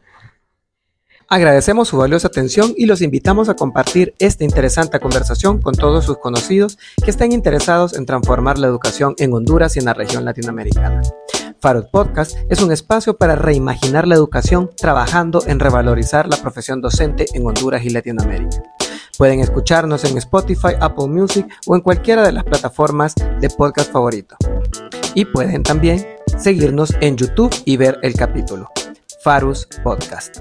Agradecemos 1.28 1.88
su 1.88 1.96
valiosa 1.96 2.28
atención 2.28 2.74
y 2.76 2.84
los 2.84 3.00
invitamos 3.00 3.48
a 3.48 3.54
compartir 3.54 4.14
esta 4.18 4.44
interesante 4.44 5.00
conversación 5.00 5.62
con 5.62 5.74
todos 5.74 6.04
sus 6.04 6.18
conocidos 6.18 6.78
que 7.02 7.10
estén 7.10 7.32
interesados 7.32 7.94
en 7.94 8.04
transformar 8.04 8.58
la 8.58 8.66
educación 8.66 9.14
en 9.16 9.32
Honduras 9.32 9.76
y 9.76 9.78
en 9.78 9.86
la 9.86 9.94
región 9.94 10.26
latinoamericana. 10.26 11.00
Farod 11.58 11.86
Podcast 11.90 12.36
es 12.50 12.60
un 12.60 12.70
espacio 12.70 13.16
para 13.16 13.36
reimaginar 13.36 14.06
la 14.06 14.16
educación 14.16 14.68
trabajando 14.76 15.42
en 15.46 15.58
revalorizar 15.58 16.28
la 16.28 16.36
profesión 16.36 16.82
docente 16.82 17.24
en 17.32 17.46
Honduras 17.46 17.82
y 17.84 17.90
Latinoamérica. 17.90 18.62
Pueden 19.23 19.39
escucharnos 19.39 20.03
en 20.03 20.18
Spotify, 20.18 20.75
Apple 20.81 21.07
Music 21.07 21.47
o 21.68 21.77
en 21.77 21.81
cualquiera 21.81 22.25
de 22.25 22.33
las 22.33 22.43
plataformas 22.43 23.14
de 23.14 23.49
podcast 23.51 23.93
favorito. 23.93 24.35
Y 25.14 25.27
pueden 25.27 25.62
también 25.62 26.05
seguirnos 26.39 26.93
en 27.01 27.16
YouTube 27.16 27.55
y 27.64 27.77
ver 27.77 28.01
el 28.03 28.14
capítulo. 28.14 28.68
Farus 29.23 29.68
Podcast. 29.85 30.41